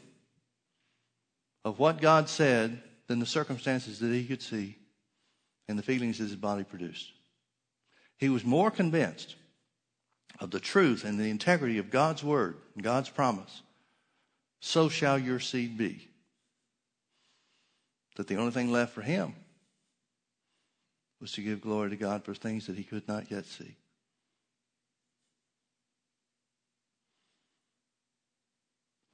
of 1.63 1.79
what 1.79 2.01
God 2.01 2.27
said 2.27 2.81
than 3.13 3.19
the 3.19 3.27
circumstances 3.27 3.99
that 3.99 4.11
he 4.11 4.25
could 4.25 4.41
see 4.41 4.75
and 5.67 5.77
the 5.77 5.83
feelings 5.83 6.17
that 6.17 6.23
his 6.23 6.35
body 6.35 6.63
produced. 6.63 7.11
He 8.17 8.27
was 8.27 8.43
more 8.43 8.71
convinced 8.71 9.35
of 10.39 10.49
the 10.49 10.59
truth 10.59 11.05
and 11.05 11.19
the 11.19 11.29
integrity 11.29 11.77
of 11.77 11.91
God's 11.91 12.23
word 12.23 12.55
and 12.73 12.83
God's 12.83 13.11
promise. 13.11 13.61
So 14.61 14.89
shall 14.89 15.19
your 15.19 15.39
seed 15.39 15.77
be. 15.77 16.09
That 18.15 18.25
the 18.25 18.37
only 18.37 18.51
thing 18.51 18.71
left 18.71 18.95
for 18.95 19.03
him 19.03 19.35
was 21.21 21.33
to 21.33 21.41
give 21.41 21.61
glory 21.61 21.91
to 21.91 21.95
God 21.95 22.25
for 22.25 22.33
things 22.33 22.65
that 22.65 22.77
he 22.77 22.83
could 22.83 23.07
not 23.07 23.29
yet 23.29 23.45
see. 23.45 23.75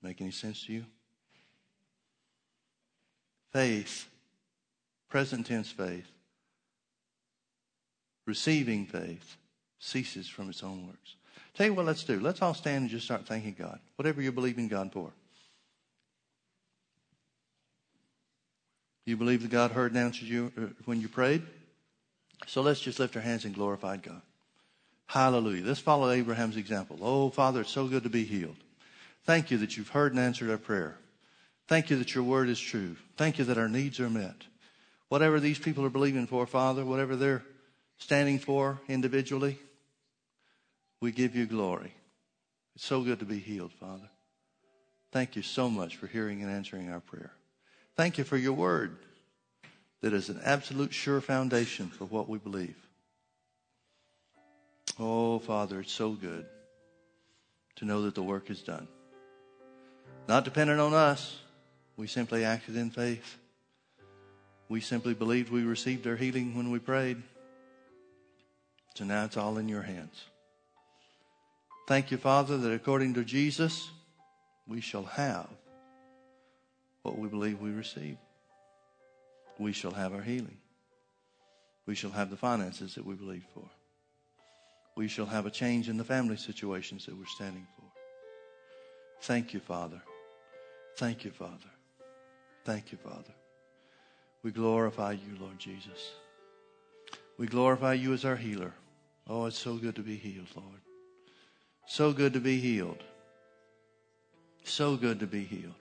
Make 0.02 0.22
any 0.22 0.32
sense 0.32 0.66
to 0.68 0.72
you? 0.72 0.86
Faith, 3.52 4.08
present 5.10 5.48
tense 5.48 5.72
faith, 5.72 6.08
receiving 8.26 8.86
faith, 8.86 9.38
ceases 9.80 10.28
from 10.28 10.50
its 10.50 10.64
own 10.64 10.86
works. 10.86 11.16
Tell 11.56 11.66
you 11.66 11.74
what, 11.74 11.86
let's 11.86 12.04
do. 12.04 12.20
Let's 12.20 12.42
all 12.42 12.54
stand 12.54 12.84
and 12.84 12.90
just 12.90 13.06
start 13.06 13.26
thanking 13.26 13.56
God. 13.58 13.80
Whatever 13.96 14.22
you 14.22 14.32
believe 14.32 14.58
in 14.58 14.68
God 14.68 14.92
for. 14.94 15.12
You 19.06 19.18
believe 19.18 19.42
that 19.42 19.50
God 19.50 19.72
heard 19.72 19.92
and 19.92 20.00
answered 20.00 20.28
you 20.28 20.52
uh, 20.56 20.62
when 20.86 21.02
you 21.02 21.10
prayed? 21.10 21.42
So 22.46 22.62
let's 22.62 22.80
just 22.80 23.00
lift 23.00 23.16
our 23.16 23.22
hands 23.22 23.44
and 23.44 23.56
glorify 23.56 23.98
God. 23.98 24.22
Hallelujah. 25.08 25.66
Let's 25.66 25.80
follow 25.80 26.12
Abraham's 26.12 26.56
example. 26.56 27.00
Oh, 27.02 27.32
Father, 27.32 27.62
it's 27.62 27.72
so 27.72 27.88
good 27.88 28.04
to 28.04 28.10
be 28.10 28.24
healed. 28.24 28.58
Thank 29.26 29.50
you 29.50 29.58
that 29.58 29.76
you've 29.76 29.90
heard 29.90 30.14
and 30.14 30.22
answered 30.22 30.52
our 30.52 30.58
prayer. 30.58 30.98
Thank 31.70 31.92
you 31.92 31.98
that 31.98 32.16
your 32.16 32.24
word 32.24 32.50
is 32.50 32.60
true. 32.60 32.96
Thank 33.16 33.38
you 33.38 33.46
that 33.46 33.60
our 33.60 33.70
needs 33.70 34.00
are 34.00 34.10
met. 34.10 34.44
Whatever 35.08 35.40
these 35.40 35.60
people 35.60 35.86
are 35.86 35.92
believing 35.92 36.26
for, 36.26 36.48
Father, 36.48 36.84
whatever 36.84 37.16
they're 37.16 37.44
standing 38.00 38.40
for 38.40 38.82
individually, 38.88 39.60
we 41.00 41.12
give 41.12 41.36
you 41.36 41.46
glory. 41.46 41.94
It's 42.76 42.86
so 42.86 43.04
good 43.04 43.20
to 43.20 43.26
be 43.26 43.38
healed, 43.38 43.72
Father. 43.72 44.10
Thank 45.12 45.36
you 45.36 45.44
so 45.44 45.70
much 45.70 45.98
for 45.98 46.08
hearing 46.08 46.42
and 46.42 46.52
answering 46.52 46.90
our 46.92 47.02
prayer. 47.02 47.34
Thank 47.96 48.18
you 48.18 48.24
for 48.24 48.36
your 48.36 48.54
word 48.54 48.98
that 50.02 50.12
is 50.12 50.30
an 50.30 50.42
absolute 50.44 50.92
sure 50.92 51.22
foundation 51.22 51.90
for 51.90 52.06
what 52.06 52.28
we 52.28 52.40
believe. 52.40 52.78
Oh, 54.98 55.38
Father, 55.38 55.82
it's 55.82 55.94
so 55.94 56.14
good 56.14 56.48
to 57.76 57.86
know 57.86 58.02
that 58.02 58.16
the 58.16 58.24
work 58.24 58.50
is 58.50 58.64
done. 58.64 58.88
Not 60.28 60.46
dependent 60.46 60.80
on 60.80 60.96
us. 60.96 61.38
We 62.00 62.08
simply 62.08 62.46
acted 62.46 62.78
in 62.78 62.92
faith. 62.92 63.38
We 64.70 64.80
simply 64.80 65.14
believed 65.14 65.52
we 65.52 65.64
received 65.64 66.08
our 66.08 66.16
healing 66.16 66.56
when 66.56 66.72
we 66.72 66.80
prayed. 66.80 67.22
So 68.96 69.04
now 69.04 69.26
it's 69.26 69.36
all 69.36 69.58
in 69.58 69.68
your 69.68 69.82
hands. 69.82 70.24
Thank 71.90 72.10
you, 72.10 72.16
Father, 72.16 72.56
that 72.56 72.72
according 72.72 73.16
to 73.16 73.26
Jesus, 73.26 73.90
we 74.66 74.80
shall 74.80 75.04
have 75.04 75.50
what 77.02 77.18
we 77.18 77.28
believe 77.28 77.60
we 77.60 77.72
receive. 77.72 78.16
We 79.58 79.74
shall 79.74 79.92
have 79.92 80.14
our 80.14 80.22
healing. 80.22 80.58
We 81.86 81.96
shall 81.96 82.12
have 82.12 82.30
the 82.30 82.38
finances 82.38 82.96
that 82.96 83.06
we 83.06 83.16
believe 83.16 83.44
for. 83.54 83.70
We 84.96 85.10
shall 85.10 85.26
have 85.26 85.46
a 85.46 85.52
change 85.52 85.90
in 85.90 85.98
the 85.98 86.06
family 86.06 86.38
situations 86.38 87.08
that 87.08 87.18
we're 87.18 87.26
standing 87.26 87.68
for. 87.76 87.84
Thank 89.24 89.54
you, 89.54 89.60
Father. 89.60 90.02
Thank 90.96 91.26
you, 91.26 91.32
Father. 91.32 91.70
Thank 92.66 92.92
you, 92.92 92.98
Father. 92.98 93.34
We 94.44 94.52
glorify 94.52 95.14
you, 95.14 95.38
Lord 95.40 95.60
Jesus. 95.60 96.12
We 97.38 97.48
glorify 97.48 97.94
you 97.94 98.14
as 98.14 98.26
our 98.26 98.36
healer. 98.36 98.74
Oh, 99.28 99.46
it's 99.46 99.58
so 99.58 99.76
good 99.76 99.96
to 99.96 100.02
be 100.02 100.16
healed, 100.16 100.48
Lord. 100.56 100.82
So 101.88 102.14
good 102.14 102.34
to 102.34 102.40
be 102.40 102.60
healed. 102.60 103.04
So 104.64 104.98
good 104.98 105.20
to 105.22 105.28
be 105.28 105.44
healed. 105.44 105.74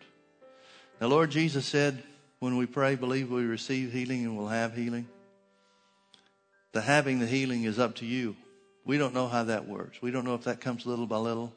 Now, 1.01 1.09
Lord 1.09 1.31
Jesus 1.31 1.67
said, 1.67 2.03
when 2.41 2.57
we 2.57 2.67
pray, 2.67 2.95
believe 2.95 3.31
we 3.31 3.45
receive 3.45 3.93
healing 3.93 4.25
and 4.25 4.37
we'll 4.37 4.49
have 4.49 4.75
healing. 4.75 5.09
The 6.73 6.81
having 6.81 7.19
the 7.19 7.27
healing 7.27 7.65
is 7.65 7.79
up 7.79 7.97
to 7.97 8.07
you. 8.07 8.37
We 8.85 8.99
don't 8.99 9.15
know 9.15 9.29
how 9.29 9.45
that 9.45 9.69
works. 9.69 10.01
We 10.01 10.11
don't 10.11 10.25
know 10.25 10.35
if 10.35 10.45
that 10.45 10.61
comes 10.61 10.87
little 10.87 11.07
by 11.07 11.19
little. 11.19 11.53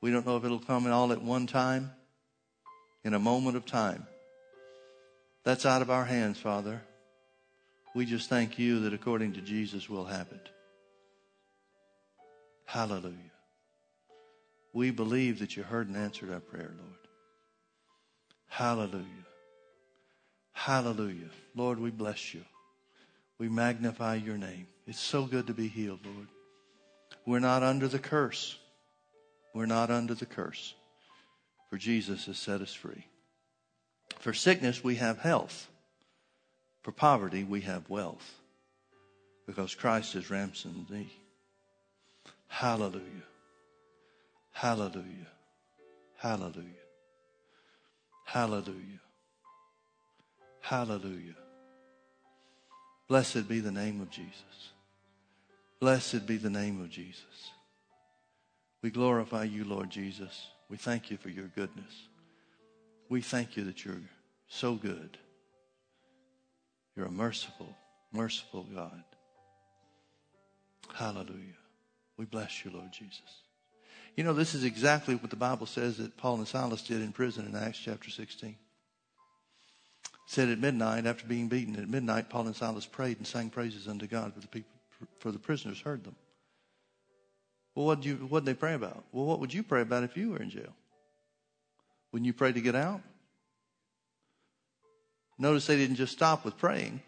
We 0.00 0.10
don't 0.10 0.26
know 0.26 0.36
if 0.36 0.44
it'll 0.44 0.58
come 0.60 0.86
all 0.90 1.12
at 1.12 1.22
one 1.22 1.46
time, 1.46 1.92
in 3.04 3.14
a 3.14 3.18
moment 3.18 3.56
of 3.56 3.66
time. 3.66 4.06
That's 5.44 5.64
out 5.64 5.82
of 5.82 5.90
our 5.90 6.04
hands, 6.04 6.38
Father. 6.38 6.82
We 7.94 8.04
just 8.04 8.28
thank 8.28 8.58
you 8.58 8.80
that 8.80 8.92
according 8.94 9.32
to 9.34 9.40
Jesus 9.40 9.88
we'll 9.88 10.04
have 10.04 10.28
it. 10.32 10.48
Hallelujah. 12.66 13.16
We 14.72 14.90
believe 14.90 15.40
that 15.40 15.56
you 15.56 15.64
heard 15.64 15.88
and 15.88 15.96
answered 15.96 16.32
our 16.32 16.40
prayer, 16.40 16.72
Lord. 16.78 16.98
Hallelujah. 18.46 19.04
Hallelujah. 20.52 21.30
Lord, 21.56 21.80
we 21.80 21.90
bless 21.90 22.34
you. 22.34 22.44
We 23.38 23.48
magnify 23.48 24.16
your 24.16 24.36
name. 24.36 24.66
It's 24.86 25.00
so 25.00 25.24
good 25.24 25.46
to 25.46 25.54
be 25.54 25.66
healed, 25.66 26.00
Lord. 26.04 26.28
We're 27.26 27.40
not 27.40 27.62
under 27.62 27.88
the 27.88 27.98
curse. 27.98 28.56
We're 29.54 29.66
not 29.66 29.90
under 29.90 30.14
the 30.14 30.26
curse. 30.26 30.74
For 31.70 31.76
Jesus 31.76 32.26
has 32.26 32.38
set 32.38 32.60
us 32.60 32.74
free. 32.74 33.06
For 34.20 34.34
sickness, 34.34 34.84
we 34.84 34.96
have 34.96 35.18
health. 35.18 35.68
For 36.82 36.92
poverty, 36.92 37.42
we 37.42 37.62
have 37.62 37.88
wealth. 37.88 38.38
Because 39.46 39.74
Christ 39.74 40.12
has 40.12 40.30
ransomed 40.30 40.86
thee. 40.90 41.10
Hallelujah. 42.46 43.02
Hallelujah. 44.52 45.26
Hallelujah. 46.18 46.64
Hallelujah. 48.26 49.00
Hallelujah. 50.60 51.34
Blessed 53.08 53.48
be 53.48 53.60
the 53.60 53.72
name 53.72 54.02
of 54.02 54.10
Jesus. 54.10 54.72
Blessed 55.80 56.26
be 56.26 56.36
the 56.36 56.50
name 56.50 56.80
of 56.82 56.90
Jesus. 56.90 57.24
We 58.82 58.90
glorify 58.90 59.44
you, 59.44 59.64
Lord 59.64 59.88
Jesus. 59.88 60.48
We 60.68 60.76
thank 60.76 61.10
you 61.10 61.16
for 61.16 61.30
your 61.30 61.46
goodness. 61.46 62.09
We 63.10 63.20
thank 63.20 63.56
you 63.56 63.64
that 63.64 63.84
you're 63.84 64.00
so 64.48 64.74
good. 64.74 65.18
You're 66.96 67.06
a 67.06 67.10
merciful, 67.10 67.76
merciful 68.12 68.66
God. 68.72 69.02
Hallelujah. 70.94 71.58
We 72.16 72.24
bless 72.24 72.64
you, 72.64 72.70
Lord 72.70 72.92
Jesus. 72.92 73.42
You 74.16 74.22
know, 74.22 74.32
this 74.32 74.54
is 74.54 74.62
exactly 74.62 75.16
what 75.16 75.30
the 75.30 75.36
Bible 75.36 75.66
says 75.66 75.98
that 75.98 76.16
Paul 76.16 76.36
and 76.36 76.46
Silas 76.46 76.82
did 76.82 77.02
in 77.02 77.12
prison 77.12 77.46
in 77.46 77.56
Acts 77.56 77.78
chapter 77.78 78.10
16. 78.10 78.50
It 78.50 78.56
said 80.26 80.48
at 80.48 80.60
midnight, 80.60 81.06
after 81.06 81.26
being 81.26 81.48
beaten, 81.48 81.74
at 81.76 81.88
midnight, 81.88 82.30
Paul 82.30 82.46
and 82.46 82.54
Silas 82.54 82.86
prayed 82.86 83.18
and 83.18 83.26
sang 83.26 83.50
praises 83.50 83.88
unto 83.88 84.06
God 84.06 84.34
for 84.34 84.40
the 84.40 84.46
people, 84.46 84.70
for 85.18 85.32
the 85.32 85.38
prisoners 85.38 85.80
heard 85.80 86.04
them. 86.04 86.14
Well, 87.74 87.86
what 87.86 88.02
did 88.02 88.04
you 88.06 88.16
what 88.28 88.44
did 88.44 88.54
they 88.54 88.58
pray 88.58 88.74
about? 88.74 89.04
Well, 89.10 89.26
what 89.26 89.40
would 89.40 89.54
you 89.54 89.62
pray 89.64 89.80
about 89.80 90.04
if 90.04 90.16
you 90.16 90.30
were 90.30 90.42
in 90.42 90.50
jail? 90.50 90.74
Wouldn't 92.12 92.26
you 92.26 92.32
pray 92.32 92.52
to 92.52 92.60
get 92.60 92.74
out? 92.74 93.02
Notice 95.38 95.66
they 95.66 95.76
didn't 95.76 95.96
just 95.96 96.12
stop 96.12 96.44
with 96.44 96.58
praying. 96.58 97.00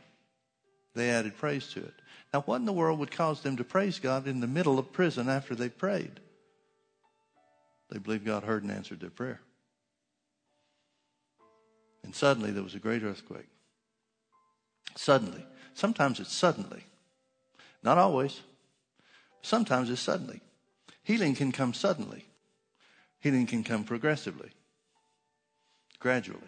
They 0.94 1.11
added 1.11 1.36
praise 1.36 1.68
to 1.68 1.80
it. 1.80 1.94
Now, 2.32 2.42
what 2.42 2.57
in 2.57 2.64
the 2.64 2.72
world 2.72 2.98
would 2.98 3.11
cause 3.11 3.42
them 3.42 3.57
to 3.59 3.64
praise 3.64 3.98
God 3.98 4.26
in 4.26 4.40
the 4.40 4.46
middle 4.46 4.78
of 4.78 4.92
prison 4.92 5.28
after 5.28 5.55
they 5.55 5.68
prayed? 5.68 6.20
They 7.90 7.98
believed 7.98 8.24
God 8.24 8.44
heard 8.44 8.62
and 8.62 8.72
answered 8.72 9.00
their 9.00 9.11
prayer. 9.11 9.40
And 12.03 12.14
suddenly 12.14 12.50
there 12.50 12.62
was 12.62 12.74
a 12.74 12.78
great 12.78 13.03
earthquake. 13.03 13.48
Suddenly. 14.96 15.44
Sometimes 15.74 16.20
it's 16.20 16.32
suddenly. 16.32 16.84
Not 17.82 17.98
always. 17.98 18.40
Sometimes 19.42 19.90
it's 19.90 20.00
suddenly. 20.00 20.40
Healing 21.03 21.34
can 21.34 21.53
come 21.53 21.74
suddenly. 21.74 22.24
Healing 23.20 23.46
can 23.46 23.62
come 23.62 23.84
progressively, 23.84 24.50
gradually. 26.03 26.40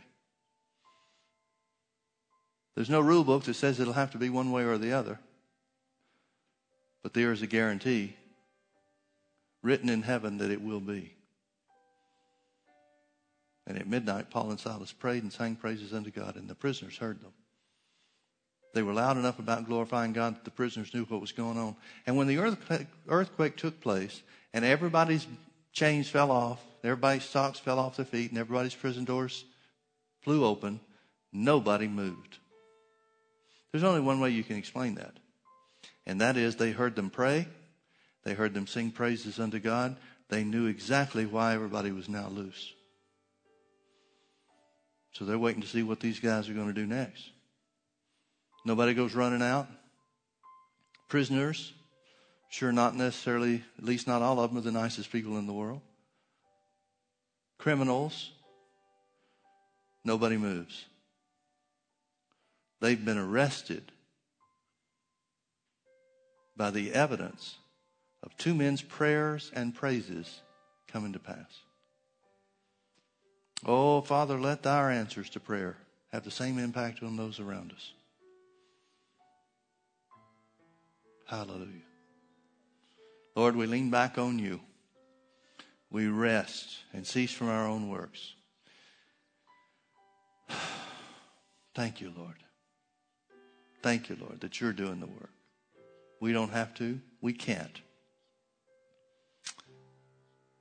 There's 2.74 2.90
no 2.90 3.00
rule 3.00 3.22
book 3.22 3.44
that 3.44 3.55
says 3.55 3.78
it'll 3.78 3.92
have 3.92 4.11
to 4.11 4.18
be 4.18 4.28
one 4.28 4.50
way 4.50 4.64
or 4.64 4.78
the 4.78 4.92
other. 4.92 5.20
But 7.05 7.14
there 7.14 7.30
is 7.30 7.40
a 7.40 7.46
guarantee 7.46 8.16
written 9.62 9.88
in 9.88 10.02
heaven 10.02 10.38
that 10.38 10.50
it 10.50 10.61
will 10.61 10.80
be. 10.80 11.14
And 13.66 13.78
at 13.78 13.86
midnight, 13.86 14.28
Paul 14.28 14.50
and 14.50 14.59
Silas 14.59 14.92
prayed 14.92 15.22
and 15.22 15.32
sang 15.32 15.55
praises 15.55 15.94
unto 15.94 16.11
God, 16.11 16.36
and 16.36 16.48
the 16.48 16.55
prisoners 16.55 16.98
heard 16.98 17.22
them. 17.22 17.32
They 18.74 18.82
were 18.82 18.92
loud 18.92 19.16
enough 19.16 19.38
about 19.38 19.66
glorifying 19.66 20.12
God 20.12 20.34
that 20.34 20.44
the 20.44 20.50
prisoners 20.50 20.92
knew 20.92 21.05
what 21.05 21.20
was 21.20 21.32
going 21.32 21.57
on. 21.57 21.76
And 22.07 22.16
when 22.16 22.26
the 22.26 22.38
earthquake, 23.09 23.57
took 23.57 23.80
place 23.80 24.20
and 24.52 24.64
everybody's 24.64 25.26
chains 25.72 26.09
fell 26.09 26.32
off, 26.32 26.61
everybody's 26.85 27.24
socks 27.24 27.59
fell 27.59 27.78
off 27.78 27.97
their 27.97 28.05
feet, 28.05 28.30
and 28.30 28.39
everybody's 28.39 28.74
prison 28.74 29.05
doors 29.05 29.45
flew 30.20 30.45
open, 30.45 30.80
nobody 31.32 31.89
moved. 31.89 32.39
There's 33.72 33.85
only 33.85 34.01
one 34.01 34.20
way 34.20 34.30
you 34.30 34.45
can 34.45 34.57
explain 34.57 34.95
that. 34.95 35.14
And 36.07 36.20
that 36.20 36.37
is 36.37 36.57
they 36.57 36.70
heard 36.70 36.97
them 36.97 37.11
pray. 37.11 37.49
They 38.22 38.35
heard 38.35 38.55
them 38.55 38.66
sing 38.66 38.91
praises 38.91 39.41
unto 39.41 39.59
God. 39.59 39.97
They 40.28 40.45
knew 40.45 40.66
exactly 40.66 41.26
why 41.26 41.55
everybody 41.55 41.91
was 41.93 42.09
now 42.09 42.28
loose. 42.28 42.72
So 45.12 45.24
they're 45.24 45.39
waiting 45.39 45.62
to 45.62 45.68
see 45.68 45.82
what 45.82 46.01
these 46.01 46.20
guys 46.20 46.49
are 46.49 46.55
going 46.55 46.68
to 46.68 46.72
do 46.72 46.87
next. 46.87 47.30
Nobody 48.64 48.95
goes 48.95 49.14
running 49.14 49.43
out. 49.43 49.68
Prisoners, 51.09 51.72
sure, 52.51 52.72
not 52.72 52.97
necessarily, 52.97 53.62
at 53.78 53.85
least 53.85 54.07
not 54.07 54.22
all 54.22 54.41
of 54.41 54.51
them 54.51 54.59
are 54.59 54.62
the 54.62 54.72
nicest 54.72 55.12
people 55.12 55.39
in 55.39 55.47
the 55.47 55.53
world. 55.53 55.82
Criminals, 57.59 58.30
nobody 60.05 60.36
moves. 60.36 60.84
They've 62.80 63.02
been 63.02 63.18
arrested 63.18 63.92
by 66.57 66.70
the 66.70 66.92
evidence 66.92 67.57
of 68.22 68.36
two 68.36 68.55
men's 68.55 68.82
prayers 68.82 69.50
and 69.55 69.74
praises 69.74 70.40
coming 70.88 71.12
to 71.12 71.18
pass. 71.18 71.61
Oh, 73.66 74.02
Father, 74.02 74.38
let 74.38 74.66
our 74.66 74.90
answers 74.90 75.30
to 75.30 75.40
prayer 75.40 75.76
have 76.12 76.24
the 76.24 76.30
same 76.30 76.59
impact 76.59 77.02
on 77.02 77.16
those 77.16 77.40
around 77.40 77.72
us. 77.72 77.92
Hallelujah. 81.26 81.66
Lord, 83.34 83.57
we 83.57 83.66
lean 83.66 83.90
back 83.90 84.18
on 84.18 84.38
you. 84.38 84.61
We 85.95 86.09
rest 86.09 86.78
and 86.92 87.07
cease 87.07 87.30
from 87.32 87.49
our 87.49 87.68
own 87.68 87.88
works. 87.88 88.34
Thank 91.76 92.01
you, 92.01 92.12
Lord. 92.18 92.34
Thank 93.80 94.09
you, 94.09 94.16
Lord, 94.20 94.40
that 94.40 94.61
you're 94.61 94.72
doing 94.72 94.99
the 94.99 95.07
work. 95.07 95.30
We 96.18 96.32
don't 96.32 96.51
have 96.51 96.74
to. 96.78 97.01
We 97.20 97.32
can't. 97.32 97.80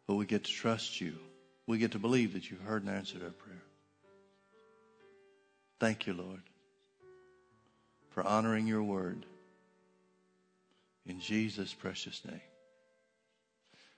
But 0.05 0.13
we 0.17 0.27
get 0.27 0.43
to 0.43 0.51
trust 0.51 1.01
you. 1.01 1.15
We 1.65 1.79
get 1.79 1.93
to 1.93 1.99
believe 1.99 2.33
that 2.33 2.51
you 2.51 2.57
heard 2.63 2.83
and 2.83 2.95
answered 2.95 3.23
our 3.23 3.31
prayer. 3.31 3.63
Thank 5.79 6.05
you, 6.05 6.13
Lord, 6.13 6.43
for 8.11 8.21
honoring 8.21 8.67
your 8.67 8.83
word. 8.83 9.25
In 11.07 11.19
Jesus' 11.19 11.73
precious 11.73 12.21
name. 12.23 12.52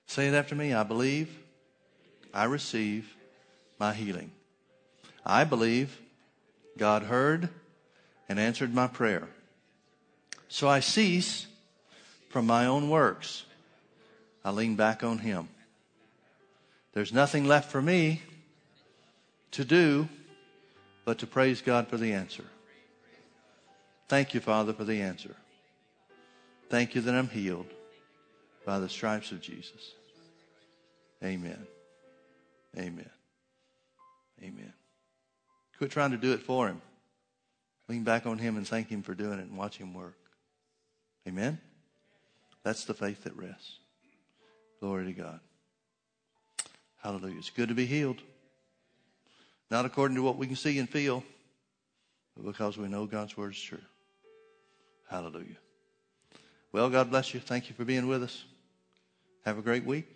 Say 0.06 0.28
it 0.28 0.34
after 0.34 0.54
me. 0.54 0.72
I 0.72 0.82
believe, 0.82 1.28
I 2.32 2.44
receive 2.44 3.14
my 3.78 3.92
healing. 3.92 4.30
I 5.24 5.44
believe 5.44 6.00
God 6.78 7.02
heard 7.02 7.48
and 8.28 8.38
answered 8.38 8.72
my 8.72 8.86
prayer. 8.86 9.28
So 10.48 10.68
I 10.68 10.80
cease 10.80 11.46
from 12.28 12.46
my 12.46 12.66
own 12.66 12.88
works. 12.88 13.44
I 14.44 14.50
lean 14.50 14.76
back 14.76 15.02
on 15.02 15.18
Him. 15.18 15.48
There's 16.92 17.12
nothing 17.12 17.44
left 17.44 17.70
for 17.70 17.82
me 17.82 18.22
to 19.50 19.64
do 19.64 20.08
but 21.04 21.18
to 21.18 21.26
praise 21.26 21.60
God 21.60 21.88
for 21.88 21.96
the 21.96 22.12
answer. 22.12 22.44
Thank 24.08 24.34
you, 24.34 24.40
Father, 24.40 24.72
for 24.72 24.84
the 24.84 25.00
answer. 25.00 25.34
Thank 26.70 26.94
you 26.94 27.00
that 27.00 27.14
I'm 27.14 27.28
healed 27.28 27.66
by 28.64 28.78
the 28.78 28.88
stripes 28.88 29.32
of 29.32 29.40
Jesus. 29.40 29.95
Amen. 31.24 31.66
Amen. 32.76 33.10
Amen. 34.42 34.72
Quit 35.78 35.90
trying 35.90 36.10
to 36.10 36.16
do 36.16 36.32
it 36.32 36.42
for 36.42 36.68
him. 36.68 36.80
Lean 37.88 38.02
back 38.02 38.26
on 38.26 38.38
him 38.38 38.56
and 38.56 38.66
thank 38.66 38.88
him 38.88 39.02
for 39.02 39.14
doing 39.14 39.38
it 39.38 39.46
and 39.46 39.56
watch 39.56 39.76
him 39.76 39.94
work. 39.94 40.18
Amen? 41.26 41.58
That's 42.62 42.84
the 42.84 42.94
faith 42.94 43.24
that 43.24 43.36
rests. 43.36 43.78
Glory 44.80 45.06
to 45.06 45.12
God. 45.12 45.40
Hallelujah. 47.02 47.38
It's 47.38 47.50
good 47.50 47.68
to 47.68 47.74
be 47.74 47.86
healed. 47.86 48.20
Not 49.70 49.84
according 49.84 50.16
to 50.16 50.22
what 50.22 50.36
we 50.36 50.46
can 50.46 50.56
see 50.56 50.78
and 50.78 50.88
feel, 50.88 51.24
but 52.36 52.44
because 52.44 52.76
we 52.76 52.88
know 52.88 53.06
God's 53.06 53.36
word 53.36 53.52
is 53.52 53.60
true. 53.60 53.78
Hallelujah. 55.08 55.56
Well, 56.72 56.90
God 56.90 57.10
bless 57.10 57.32
you. 57.32 57.40
Thank 57.40 57.68
you 57.68 57.74
for 57.74 57.84
being 57.84 58.06
with 58.06 58.22
us. 58.22 58.44
Have 59.44 59.58
a 59.58 59.62
great 59.62 59.84
week. 59.84 60.15